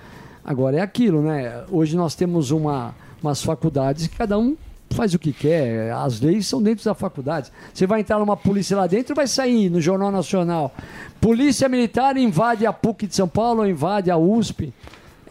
[0.44, 1.64] Agora é aquilo, né?
[1.72, 4.56] Hoje nós temos uma, umas faculdades que cada um
[4.94, 5.92] faz o que quer.
[5.92, 7.52] As leis são dentro da faculdade.
[7.74, 10.74] Você vai entrar numa polícia lá dentro, vai sair no Jornal Nacional.
[11.20, 14.74] Polícia Militar invade a PUC de São Paulo, invade a USP.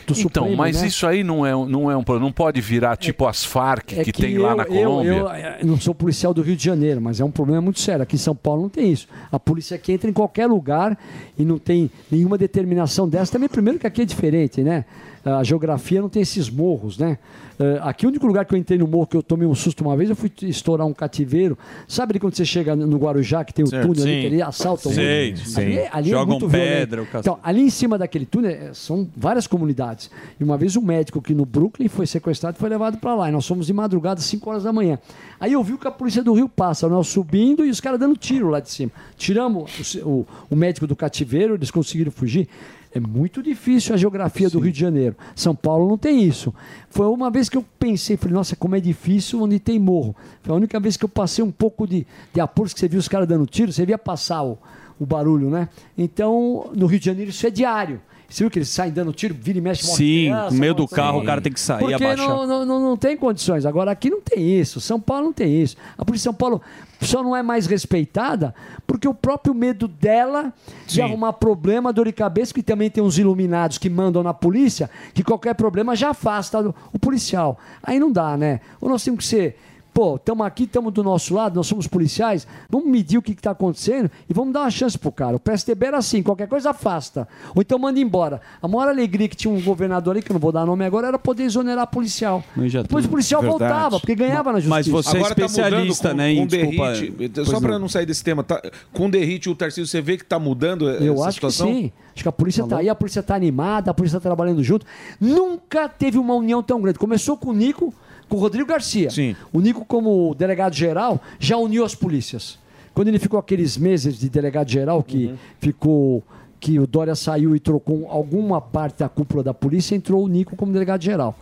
[0.07, 0.89] do Então, Supremo, mas né?
[0.89, 2.27] isso aí não é, não é um problema.
[2.27, 5.11] Não pode virar tipo as Farc É que, tem lá eu- na eu- Colômbia.
[5.11, 8.03] Eu, eh, não sou policial do Rio de Janeiro, mas é um problema muito sério.
[8.03, 9.07] Aqui em São Paulo não tem isso.
[9.33, 10.97] A polícia aqui entra em qualquer lugar
[11.39, 13.33] e não tem nenhuma determinação dessa.
[13.33, 14.85] Também, primeiro, que aqui é diferente, né?
[15.25, 17.19] A geografia não tem esses morros, né?
[17.59, 19.83] Eh, aqui, o único lugar que eu entrei no morro que eu tomei um susto
[19.83, 21.57] uma vez, eu fui estourar um cativeiro.
[21.89, 24.21] Sabe ali quando você chega no Guarujá, que tem o Certo, túnel ali, sim.
[24.21, 25.47] que ele assalta o Sei, morro?
[25.47, 25.61] sim.
[25.61, 27.17] Ali, ali é Jogam muito pedra, violento.
[27.17, 27.21] o.
[27.21, 30.11] Então, ali em cima daquele túnel eh, são várias comunidades.
[30.39, 33.29] E uma vez um médico aqui no Brooklyn foi sequestrado e foi levado para lá.
[33.29, 34.99] E nós fomos de madrugada, 5 horas da manhã.
[35.41, 38.17] Aí eu vi que a polícia do Rio passa, nós subindo e os caras dando
[38.17, 38.91] tiro lá de cima.
[39.17, 42.49] Tiramos o, o- o médico do cativeiro, eles conseguiram fugir.
[42.97, 45.15] É muito difícil a geografia do Rio de Janeiro.
[45.35, 46.55] São Paulo não tem isso.
[46.89, 50.17] Foi uma vez que eu pensei, falei, nossa, como é difícil onde tem morro.
[50.41, 52.99] Foi a única vez que eu passei um pouco de, de apuro, que você viu
[52.99, 54.57] os caras dando tiro, você via passar o,
[54.99, 55.69] o barulho, né?
[55.99, 58.01] Então, no Rio de Janeiro isso é diário.
[58.29, 60.75] Você viu que eles saem dando tiro, vira e mexe, morre Sim, criança, no meio
[60.75, 62.29] do carro o cara tem que sair, Porque abaixar.
[62.29, 63.65] não, não, não, não tem condições.
[63.65, 64.81] Agora aqui não tem isso.
[64.81, 65.77] São Paulo não tem isso.
[65.97, 66.61] A polícia de São Paulo
[67.01, 68.55] só não é mais respeitada
[68.87, 70.53] porque o próprio medo dela
[70.87, 74.91] de arrumar problema, dor de cabeça, que também tem uns iluminados que mandam na polícia,
[75.15, 77.59] que qualquer problema já afasta o, o policial.
[77.83, 78.61] Aí não dá, né?
[78.81, 79.59] Ou nós temos que ser.
[79.97, 83.53] Pô, estamos aqui, estamos do nosso lado, nós somos policiais, vamos medir o que está
[83.53, 85.37] acontecendo e vamos dar uma chance pro cara.
[85.37, 87.27] O PSDB era assim, qualquer coisa afasta.
[87.55, 88.43] Ou então manda embora.
[88.61, 91.07] A maior alegria que tinha um governador aí, que eu não vou dar nome agora,
[91.07, 92.45] era poder exonerar policial.
[92.55, 93.73] Depois o policial Verdade.
[93.73, 94.69] voltava, porque ganhava na justiça.
[94.69, 97.45] Mas você Agora é especialista, tá mudando né, com, em- com desculpa, derrite.
[97.47, 97.89] Só para não.
[97.89, 98.61] sair desse tema, tá,
[98.93, 101.69] com derrite e o Tarcísio, você vê que tá mudando Eu essa acho situação?
[101.69, 101.93] que sim.
[102.15, 104.85] Acho que a polícia está aí, a polícia está animada, a polícia está trabalhando junto.
[105.19, 106.99] Nunca teve uma união tão grande.
[106.99, 107.95] Começou com o Nico,
[108.29, 109.11] com o Rodrigo Garcia.
[109.11, 109.37] Sim.
[109.53, 112.59] O Nico, como delegado-geral, já uniu as polícias.
[112.95, 116.23] Quando ele ficou aqueles meses de delegado-geral, que ficou.
[116.59, 120.57] que o Dória saiu e trocou alguma parte da cúpula da polícia, entrou o Nico
[120.57, 121.37] como delegado-geral.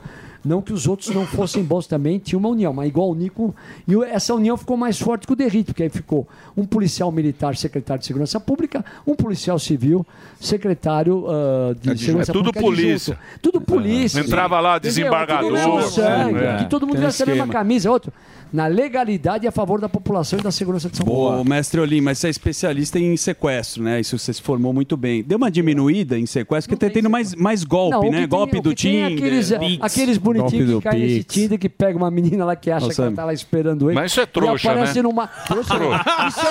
[0.44, 3.54] Não que os outros não fossem bons também, tinha uma união, mas igual o Nico.
[3.88, 7.56] E essa união ficou mais forte que o Derrito, porque aí ficou um policial militar,
[7.56, 10.06] secretário de Segurança Pública, um policial civil,
[10.38, 12.60] secretário ah, de É Segurança é tudo Pública.
[12.60, 13.14] polícia.
[13.14, 13.40] adjunto.
[13.40, 14.20] Tudo polícia.
[14.20, 14.90] Entrava lá, Entendeu?
[14.90, 16.56] desembargador, Tudo mesmo sangue, é.
[16.58, 17.52] Que todo mundo Tem veste a mesma esquema.
[17.60, 17.90] camisa.
[17.90, 18.12] Outro,
[18.54, 21.44] na legalidade e a favor da população e da segurança de São Boa, Paulo.
[21.48, 23.98] mestre Olim, mas você é especialista em sequestro, né?
[24.00, 25.24] Isso você se formou muito bem.
[25.24, 28.18] Deu uma diminuída em sequestro, porque tá tendo mais, mais golpe, Não, né?
[28.20, 29.12] tem- golpe o do é Tinder.
[29.18, 29.78] Aqueles, Pix.
[29.82, 33.00] aqueles bonitinhos que caem nesse Tinder, que pega uma menina lá que acha Ô, que
[33.00, 33.96] ela tá lá esperando ele.
[33.96, 35.02] Mas isso é trouxa, e aparece né?
[35.02, 35.26] numa...
[35.26, 36.04] Trouxa, Trouxa.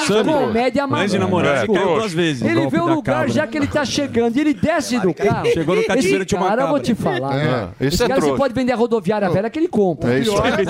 [0.03, 1.99] Isso é comédia Mas de namorado, É, caiu trouxa.
[2.01, 2.41] duas vezes.
[2.41, 3.29] Ele golpe vê o lugar cabra.
[3.31, 5.47] já que ele tá chegando e ele desce do carro.
[5.53, 7.39] Chegou no cativeiro, Esse tinha uma cara, eu vou te falar.
[7.39, 7.69] É, né?
[7.79, 10.13] esse Esse é cara você pode vender a rodoviária velha que ele compra.
[10.15, 10.63] É isso aí.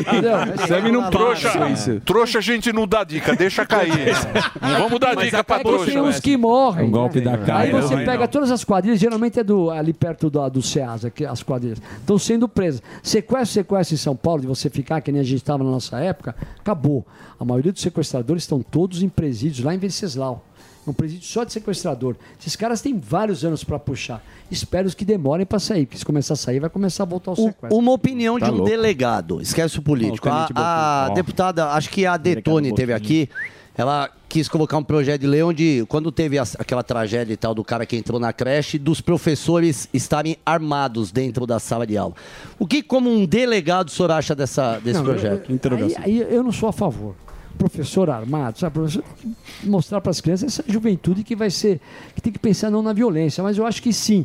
[0.00, 0.49] Entendeu?
[0.56, 2.00] Sam não Trouxa, isso.
[2.00, 3.90] trouxa a gente não dá dica, deixa cair.
[4.60, 5.86] Não vamos dar dica pra É trouxa.
[5.86, 6.86] tem uns que morrem.
[6.86, 7.24] Um golpe né?
[7.32, 7.58] da cara.
[7.60, 11.24] Aí você pega todas as quadrilhas, geralmente é do, ali perto do, do Ceasa, que
[11.24, 11.80] as quadrilhas.
[11.98, 12.82] Estão sendo presas.
[13.02, 15.98] Sequestro, sequestro em São Paulo, de você ficar, que nem a gente estava na nossa
[15.98, 17.06] época, acabou.
[17.38, 20.44] A maioria dos sequestradores estão todos em presídios lá em Venceslau.
[20.90, 22.16] Um presídio só de sequestrador.
[22.40, 24.22] Esses caras têm vários anos para puxar.
[24.50, 27.36] Espero que demorem para sair, porque se começar a sair, vai começar a voltar o
[27.36, 27.68] sequestro.
[27.78, 28.70] Uma opinião Tá de um louco.
[28.70, 30.28] delegado, esquece o político.
[30.28, 31.08] Ó, o a a.
[31.10, 31.14] Ó.
[31.14, 33.28] deputada, acho que a Detone teve aqui,
[33.76, 37.54] ela quis colocar um projeto de lei onde, quando teve as- aquela tragédia e tal
[37.54, 42.14] do cara que entrou na creche, dos professores estarem armados dentro da sala de aula.
[42.58, 45.50] O que, como um delegado, o senhor acha dessa, desse Não, projeto?
[45.50, 47.14] eu- Aí, aí eu não sou a favor.
[47.60, 48.72] Professor armado, sabe?
[48.74, 51.80] Professor tem que mostrar para as crianças essa juventude que vai ser.
[52.14, 54.24] que tem que pensar não na violência, mas eu acho que sim.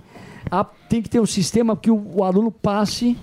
[0.49, 3.17] Há- tem que ter um sistema que o, o aluno passe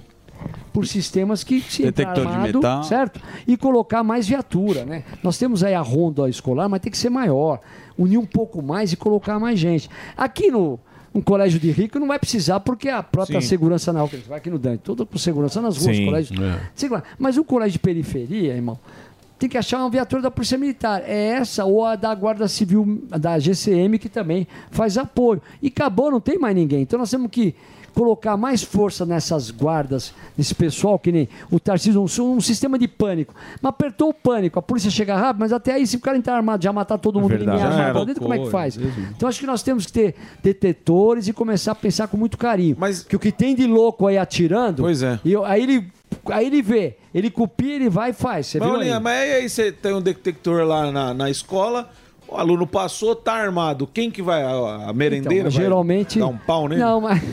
[0.73, 2.83] por sistemas que se Detector de armado, metal.
[2.85, 3.21] certo?
[3.47, 5.05] E colocar mais viatura, né?
[5.23, 7.61] Nós temos aí a ronda escolar, mas tem que ser maior,
[7.97, 9.89] unir um pouco mais e colocar mais gente.
[10.17, 10.79] Aqui no
[11.15, 13.47] um colégio de rico não vai precisar porque a própria Sim.
[13.47, 16.41] segurança na rua, vai aqui no Dante, todo com segurança nas ruas, Sim, colégios.
[16.41, 17.03] é.
[17.19, 18.79] Mas o colégio de periferia, irmão,
[19.43, 21.03] tem que achar uma viatura da Polícia Militar.
[21.05, 25.43] É essa ou a da Guarda Civil, da GCM, que também faz apoio.
[25.61, 26.83] E acabou, não tem mais ninguém.
[26.83, 27.53] Então nós temos que
[27.93, 32.87] colocar mais força nessas guardas, nesse pessoal, que nem o Tarcísio, um, um sistema de
[32.87, 33.35] pânico.
[33.61, 36.37] Mas apertou o pânico, a polícia chega rápido, mas até aí, se o cara entrar
[36.37, 37.51] armado, já matar todo mundo, verdade.
[37.51, 38.77] ninguém armado lá dentro, como é que faz?
[38.77, 39.09] Mesmo.
[39.15, 42.77] Então acho que nós temos que ter detetores e começar a pensar com muito carinho.
[42.79, 45.19] Mas que o que tem de louco aí atirando, Pois é.
[45.25, 45.93] e aí ele
[46.27, 48.47] aí ele vê, ele copia, ele vai e faz.
[48.47, 51.91] Você Mas, viu mas aí você tem um detector lá na, na escola.
[52.33, 53.87] O aluno passou, tá armado.
[53.87, 54.43] Quem que vai?
[54.43, 56.81] A, a merendeira Então, vai geralmente- dar um pau nele?
[56.81, 57.23] Não, mas.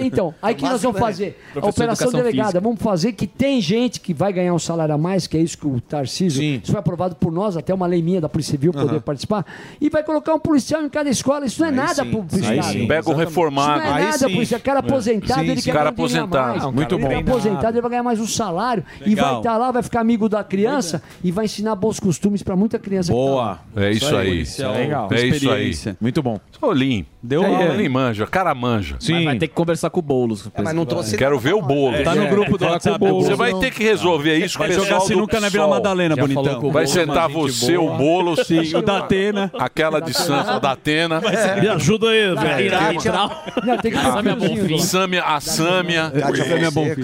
[0.00, 1.36] Então, aí que nós vamos fazer?
[1.50, 2.44] A Professor de operação educação delegada.
[2.48, 2.60] física.
[2.60, 5.58] Vamos fazer que tem gente que vai ganhar um salário a mais, que é isso
[5.58, 6.42] que o Tarcísio.
[6.42, 9.44] Isso foi aprovado por nós, até uma lei minha da Polícia Civil poder participar.
[9.80, 11.44] E vai colocar um policial em cada escola.
[11.46, 12.10] Isso não é nada sim.
[12.10, 12.72] pro, Aí Estado.
[12.72, 12.86] sim.
[12.86, 13.78] Pega o reformado.
[13.80, 14.32] Isso não é Aí nada sim.
[14.32, 14.62] pro Estado.
[14.62, 14.80] Cara É.
[14.80, 15.64] aposentado, Sim, ele sim.
[15.70, 16.58] quer Cara aposentado.
[16.60, 17.10] Não, Muito ele bom.
[17.12, 18.84] é aposentado, ele vai ganhar mais um salário.
[19.04, 19.28] E Legal.
[19.30, 22.78] vai estar lá, vai ficar amigo da criança e vai ensinar bons costumes pra muita
[22.78, 23.12] criança.
[23.12, 23.58] que tá.
[23.84, 24.28] É isso aí.
[24.28, 24.74] policial.
[24.74, 25.08] Legal.
[25.10, 25.30] É isso aí.
[25.34, 25.96] Experiência.
[26.00, 26.40] Muito bom.
[26.60, 27.06] Olim.
[27.22, 28.96] Deu é, aula, Olim manja, cara manja.
[29.08, 30.50] Mas vai ter que conversar com o Boulos.
[30.62, 32.02] mas não trouxe Quero ver o bolo.
[32.02, 32.98] Tá no grupo do WhatsApp.
[32.98, 35.68] Você vai ter que resolver isso com o Vai jogar pessoal do sinuca na Vila.
[35.68, 36.64] Madalena, Já bonitão.
[36.64, 37.94] o Vai sentar uma você, boa.
[37.94, 38.44] o bolo.
[38.44, 39.50] Sim, o da Atena.
[39.58, 41.20] Aquela de Santos, da Atena.
[41.60, 43.00] Me ajuda aí, velho.
[44.80, 46.12] Sâmia, a Sâmia.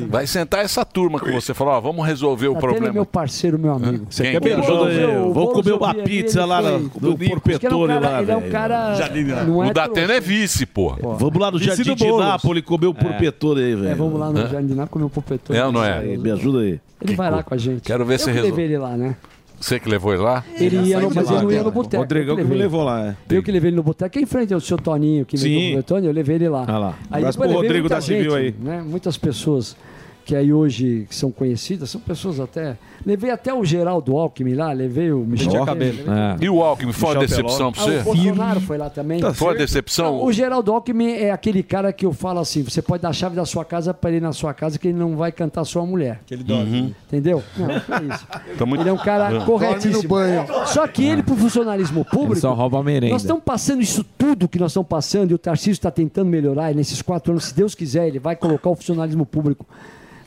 [0.08, 2.92] Vai sentar essa turma que você falou, ó, vamos resolver o é problema.
[2.92, 4.06] meu parceiro, meu amigo.
[4.10, 5.06] Você quer me ajuda aí?
[5.06, 8.30] O Vou comer uma pizza lá foi- no- do Porpetone é um cara- lá, Ele
[8.30, 8.52] é um velho.
[8.52, 8.94] cara.
[8.96, 10.00] Jardim, não é o da trouxa.
[10.02, 10.94] Atena é vice, pô.
[11.18, 13.88] Vamos lá no Jardim de Nápoles comer o Porpetone aí, velho.
[13.88, 14.36] É, vamos lá no?
[14.48, 15.58] Jardim de Nápoles comer um porpetone.
[15.58, 16.00] É ou não é?
[16.16, 16.80] Me ajuda aí.
[17.02, 17.82] Ele vai lá com a gente.
[17.82, 18.50] Quero ver Eu se resolve.
[18.50, 19.16] levei ele lá, né?
[19.60, 20.42] Você que levou ele lá?
[20.58, 22.02] Ele ia, no, mas ele não ia no boteco.
[22.02, 23.16] Rodrigão eu que me levou lá, é.
[23.28, 25.48] Eu que levei ele no boteco, em frente ao seu Toninho, que Sim.
[25.48, 26.64] levou o Porpetone, eu levei ele lá.
[26.66, 26.94] Ah lá.
[27.10, 28.54] Aí depois pro Rodrigo da Civil aí.
[28.58, 28.82] Né?
[28.86, 29.76] Muitas pessoas
[30.24, 32.76] que aí hoje são conhecidas, são pessoas até.
[33.04, 36.44] Levei até o Geraldo Alckmin lá, levei o Michel levei- É.
[36.44, 37.98] E o Alckmin, foi uma decepção pra Ah, você?
[37.98, 39.20] O Bolsonaro foi lá também.
[39.20, 39.66] Tá Foi uma certo.
[39.66, 40.18] decepção?
[40.18, 43.12] Não, o Geraldo Alckmin é aquele cara que eu falo assim: você pode dar a
[43.12, 45.64] chave da sua casa para ele ir na sua casa que ele não vai cantar
[45.64, 46.20] sua mulher.
[46.26, 46.94] Que ele dorme.
[47.06, 47.42] Entendeu?
[47.56, 48.26] Não, não é isso.
[48.58, 50.08] Tá muito- Ele é um cara corretíssimo.
[50.08, 50.66] Dorme no banho.
[50.66, 52.34] Só que ele, pro funcionalismo público.
[52.34, 53.12] Ele só rouba a merenda.
[53.12, 56.70] Nós estamos passando isso tudo que nós estamos passando e o Tarcísio está tentando melhorar.
[56.70, 59.66] E nesses quatro anos, se Deus quiser, ele vai colocar o funcionalismo público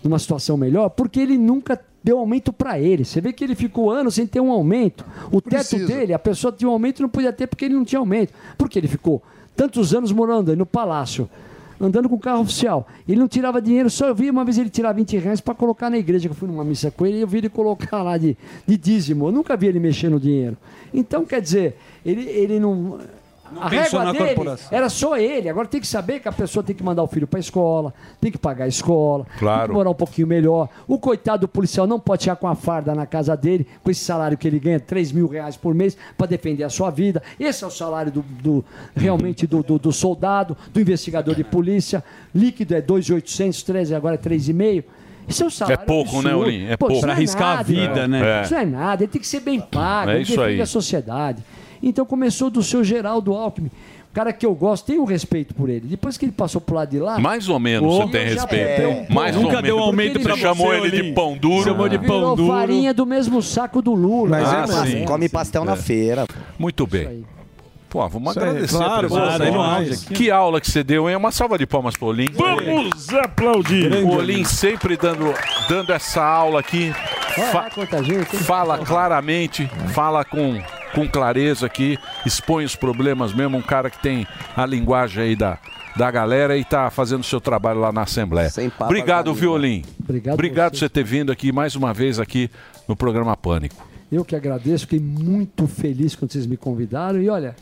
[0.03, 3.05] numa situação melhor, porque ele nunca deu aumento para ele.
[3.05, 5.05] Você vê que ele ficou anos sem ter um aumento.
[5.31, 5.87] O teto Precisa.
[5.87, 8.33] dele, a pessoa tinha um aumento e não podia ter porque ele não tinha aumento.
[8.57, 9.23] Porque ele ficou
[9.55, 11.29] tantos anos morando no palácio,
[11.79, 12.87] andando com carro oficial.
[13.07, 15.89] Ele não tirava dinheiro, só eu vi uma vez ele tirar 20 reais para colocar
[15.89, 18.17] na igreja, que eu fui numa missa com ele, e eu vi ele colocar lá
[18.17, 19.27] de, de dízimo.
[19.27, 20.57] Eu nunca vi ele mexer no dinheiro.
[20.93, 22.99] Então, quer dizer, ele, ele não.
[23.59, 24.67] A pensou régua na dele corporação.
[24.71, 25.49] era só ele.
[25.49, 27.93] Agora tem que saber que a pessoa tem que mandar o filho para a escola,
[28.19, 29.67] tem que pagar a escola, tem Claro.
[29.69, 30.69] que morar um pouquinho melhor.
[30.87, 34.03] O coitado do policial não pode chegar com a farda na casa dele, com esse
[34.03, 37.21] salário que ele ganha, 3 mil reais por mês, para defender a sua vida.
[37.39, 38.65] Esse é o salário do, do-
[38.95, 42.03] realmente do, do- do soldado, do investigador de polícia.
[42.33, 44.83] Líquido é 2.800, 13, agora é 3,5.
[45.25, 46.39] Isso é um salário É pouco, né, absurdo.
[46.39, 46.65] Olim?
[46.65, 47.01] É Pô, pouco.
[47.05, 48.07] não é arriscar a nada, vida, irmão.
[48.09, 48.39] né?
[48.39, 48.41] É.
[48.43, 50.61] Isso não é nada, ele tem que ser bem pago, É ele isso defende aí.
[50.61, 51.41] a sociedade.
[51.83, 53.69] Então começou do seu Geraldo Alckmin.
[54.11, 55.87] O cara que eu gosto, tenho respeito por ele.
[55.87, 57.17] Depois que ele passou pro lado de lá.
[57.19, 58.81] Mais ou menos Pô, você tem respeito.
[59.09, 59.55] um Mais pouco.
[59.55, 60.13] ou menos.
[60.21, 61.63] Porque Você chamou ele de pão duro.
[61.63, 62.47] Chamou de pão duro.
[62.53, 64.29] farinha do mesmo saco do Lula.
[64.39, 64.91] Mas é Ah, assim.
[64.99, 65.05] sim.
[65.05, 65.77] Come pastel na É.
[65.77, 66.25] feira.
[66.59, 67.25] Muito bem.
[67.93, 69.87] Pô, vamos Isso agradecer claro, a presença claro, demais.
[69.87, 70.17] vocês.
[70.17, 71.15] Que aula que você deu, hein?
[71.15, 72.27] Uma salva de palmas pro Olim.
[72.33, 73.93] Vamos aplaudir.
[74.03, 75.31] O Olim sempre dando,
[75.69, 76.91] dando essa aula aqui.
[77.51, 77.69] Fa-
[78.45, 80.59] fala claramente, fala com,
[80.95, 83.59] com clareza aqui, expõe os problemas mesmo.
[83.59, 84.25] Um cara que tem
[84.57, 85.59] a linguagem aí da,
[85.95, 88.49] da galera e tá fazendo o seu trabalho lá na Assembleia.
[88.79, 89.83] Obrigado, Violim.
[90.03, 92.49] Obrigado Obrigado por você ter vindo aqui mais uma vez aqui
[92.87, 93.87] no programa Pânico.
[94.11, 97.21] Eu que agradeço, fiquei muito feliz quando vocês me convidaram.
[97.21, 97.55] E olha,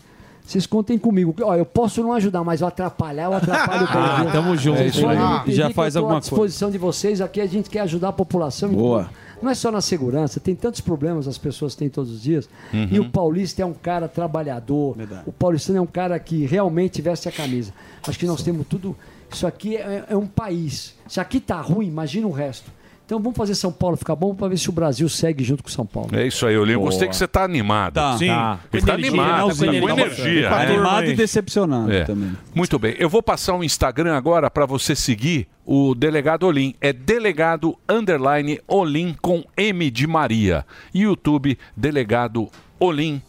[0.46, 1.34] vocês contem comigo.
[1.42, 3.92] Olha, eu posso não ajudar, mas eu atrapalhar, eu atrapalho bem.
[4.02, 4.80] Ah, tamo junto.
[4.80, 5.18] É isso aí.
[5.48, 8.70] Já faz alguma à disposição de vocês aqui, a gente quer ajudar a população.
[8.70, 9.10] Boa.
[9.42, 12.48] Não é só na segurança, tem tantos problemas as pessoas têm todos os dias.
[12.72, 12.88] Uhum.
[12.92, 14.96] E o paulista é um cara trabalhador.
[15.26, 17.74] O paulistano é um cara que realmente veste a camisa.
[18.08, 18.96] Acho que nós temos tudo.
[19.32, 20.96] Isso aqui é, é um país.
[21.08, 22.72] Se aqui tá ruim, imagina o resto.
[23.12, 25.70] Então vamos fazer São Paulo ficar bom para ver se o Brasil segue junto com
[25.70, 26.12] São Paulo.
[26.14, 26.72] É isso aí, Olim.
[26.72, 27.96] Eu gostei que você tá animado.
[27.96, 28.18] Tá.
[28.18, 28.28] Sim.
[28.28, 28.58] Tá.
[28.72, 29.54] Ele tá Energia, animado, né?
[29.54, 29.92] tá com Energia.
[29.92, 30.50] energia.
[30.50, 30.66] Tá né?
[30.68, 32.06] animado e decepcionado É.
[32.06, 32.32] também.
[32.56, 32.96] Muito bem.
[32.98, 36.74] Eu vou passar um Instagram agora para você seguir o delegado Olim.
[36.80, 40.66] É delegado underline Olim com M de Maria.
[40.94, 42.48] YouTube, delegado
[42.80, 43.22] Olim.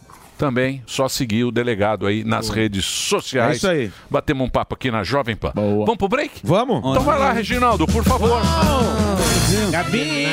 [0.42, 3.52] Também, só seguir o delegado aí nas redes sociais.
[3.52, 3.92] É isso aí.
[4.10, 5.52] Batemos um papo aqui na Jovem Pan.
[5.54, 6.40] Vamos pro break?
[6.42, 6.78] Vamos?
[6.78, 8.42] Então vai lá, Reginaldo, por favor.
[9.70, 10.26] Gabi!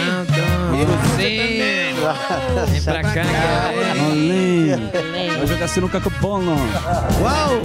[2.71, 3.23] Vem pra cá.
[5.37, 6.55] Vai jogar sinuca com o Bono.
[7.21, 7.61] Uau!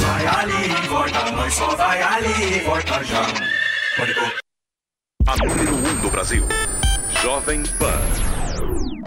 [0.00, 3.26] Vai ali volta, nós só vai ali volta já.
[5.28, 6.44] A número 1 um do Brasil.
[7.22, 8.35] Jovem Pan.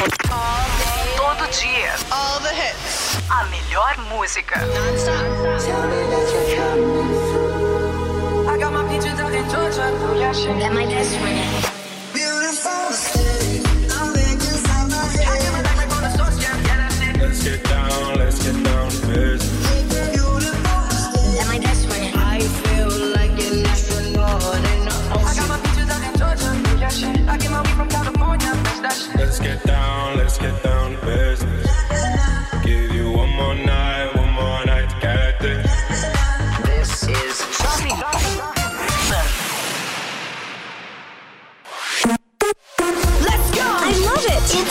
[0.00, 1.92] Todo dia.
[2.10, 3.20] All the hits.
[3.28, 4.56] A melhor música.
[8.48, 9.92] I got my peaches out in Georgia.
[10.58, 11.66] That my best friend.
[12.14, 13.60] Beautiful city.
[13.92, 15.28] I'm making some of it.
[15.28, 17.20] I give it back like on the source, yeah, yeah, that's it.
[17.20, 19.50] Let's get down, let's get down to business.
[21.36, 21.90] That my best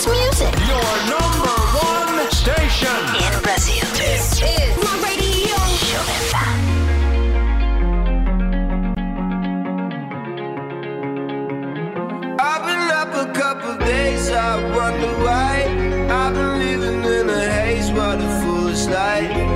[0.05, 0.53] love music.
[0.67, 2.99] Your number one station.
[3.15, 3.87] In Brazil.
[3.95, 5.55] This is my radio.
[12.41, 15.63] I've been up a couple days, I wonder why.
[16.09, 19.48] I've been living in a haze, what a foolish life.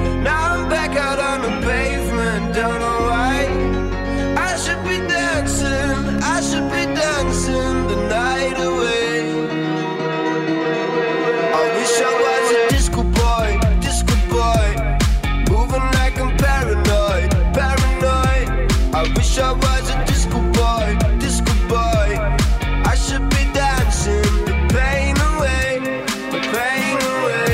[19.40, 22.10] I was a disco boy, disco boy.
[22.86, 25.80] I should be dancing the pain away,
[26.32, 27.54] the pain away.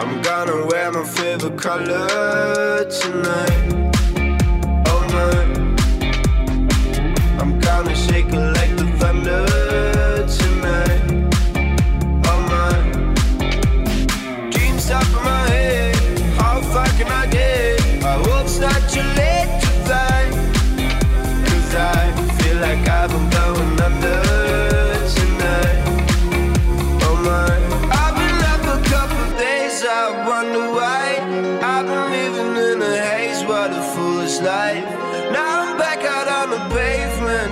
[0.00, 3.55] I'm gonna wear my favorite color tonight.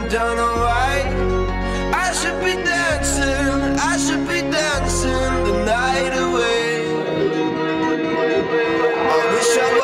[0.08, 0.92] Don't know why.
[1.94, 6.86] I should be dancing, I should be dancing the night away.
[9.12, 9.83] I wish I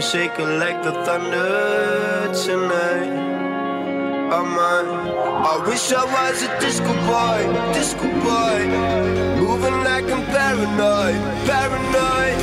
[0.00, 3.10] Shake it like the thunder tonight.
[4.32, 4.84] Oh my.
[5.44, 7.40] I wish I was a disco boy,
[7.74, 8.60] disco boy.
[9.42, 12.38] Moving like I'm paranoid, paranoid.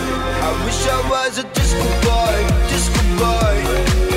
[0.47, 2.35] I wish I was a disco boy,
[2.69, 4.14] disco boy.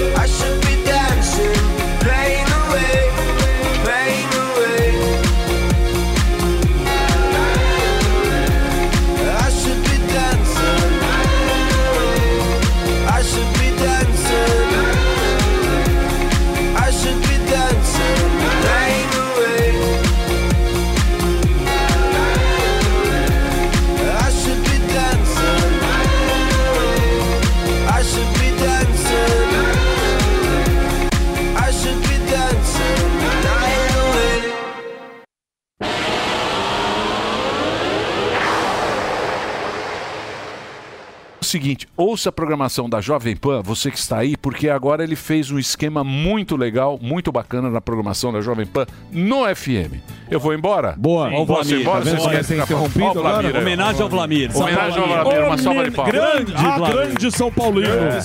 [41.48, 45.50] Seguinte, ouça a programação da Jovem Pan, você que está aí, porque agora ele fez
[45.50, 49.94] um esquema muito legal, muito bacana na programação da Jovem Pan no FM.
[50.30, 50.94] Eu vou embora?
[50.96, 51.30] Boa.
[51.30, 52.04] Ir embora?
[52.04, 53.58] Tá vendo como é interrompido Ó Vlamir agora?
[53.58, 53.60] ó.
[53.60, 54.56] Homenagem ao Vlamir.
[54.56, 56.12] Homenagem ao Vlamir, uma salva de palmas.
[56.14, 57.94] Grande, ah, grande São Paulino.
[57.94, 58.20] É.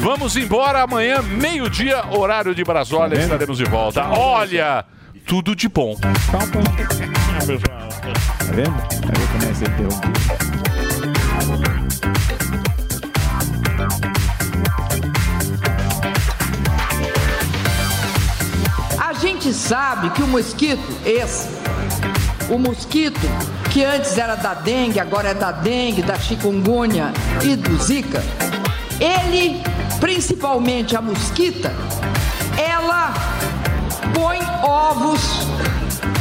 [0.00, 4.08] Vamos embora amanhã, meio-dia, horário de Brasólia, Tá estaremos de volta.
[4.08, 4.84] Olha,
[5.26, 5.96] tudo de bom.
[5.96, 6.42] Pessoal.
[8.38, 8.70] Tá vendo?
[8.70, 10.67] Aí eu começo a interromper.
[19.48, 21.48] Gente sabe que o mosquito, esse,
[22.50, 23.18] o mosquito
[23.70, 28.22] que antes era da dengue, agora é da dengue, da chikungunya e do zika,
[29.00, 29.62] ele,
[30.00, 31.74] principalmente a mosquita,
[32.58, 33.14] ela
[34.14, 35.46] põe ovos,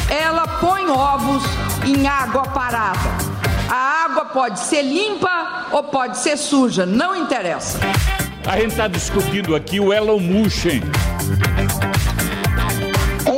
[0.10, 1.44] ela põe ovos
[1.86, 3.28] em água parada.
[3.70, 7.78] A água pode ser limpa ou pode ser suja, não interessa.
[8.45, 10.68] A gente está discutindo aqui o Elon Musk.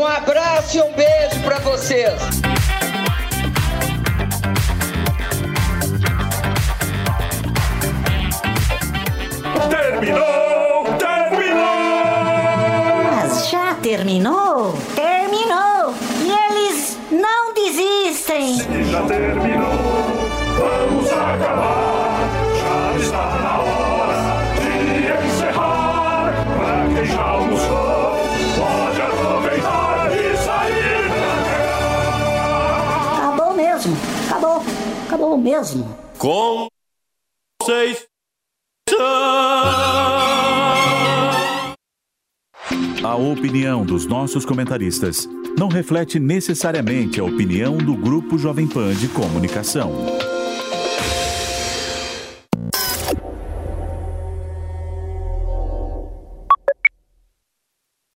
[0.10, 2.20] Um abraço e um beijo pra vocês.
[9.70, 10.86] Terminou!
[10.98, 11.62] Terminou!
[13.22, 14.76] Mas já terminou?
[14.96, 15.94] Terminou!
[16.24, 18.58] E eles não desistem!
[18.90, 19.70] Já terminou!
[20.58, 21.99] Vamos acabar!
[34.40, 34.64] Acabou!
[35.06, 35.98] Acabou mesmo!
[36.18, 36.70] Com
[37.62, 38.08] vocês.
[43.04, 49.10] A opinião dos nossos comentaristas não reflete necessariamente a opinião do Grupo Jovem Pan de
[49.10, 49.92] Comunicação.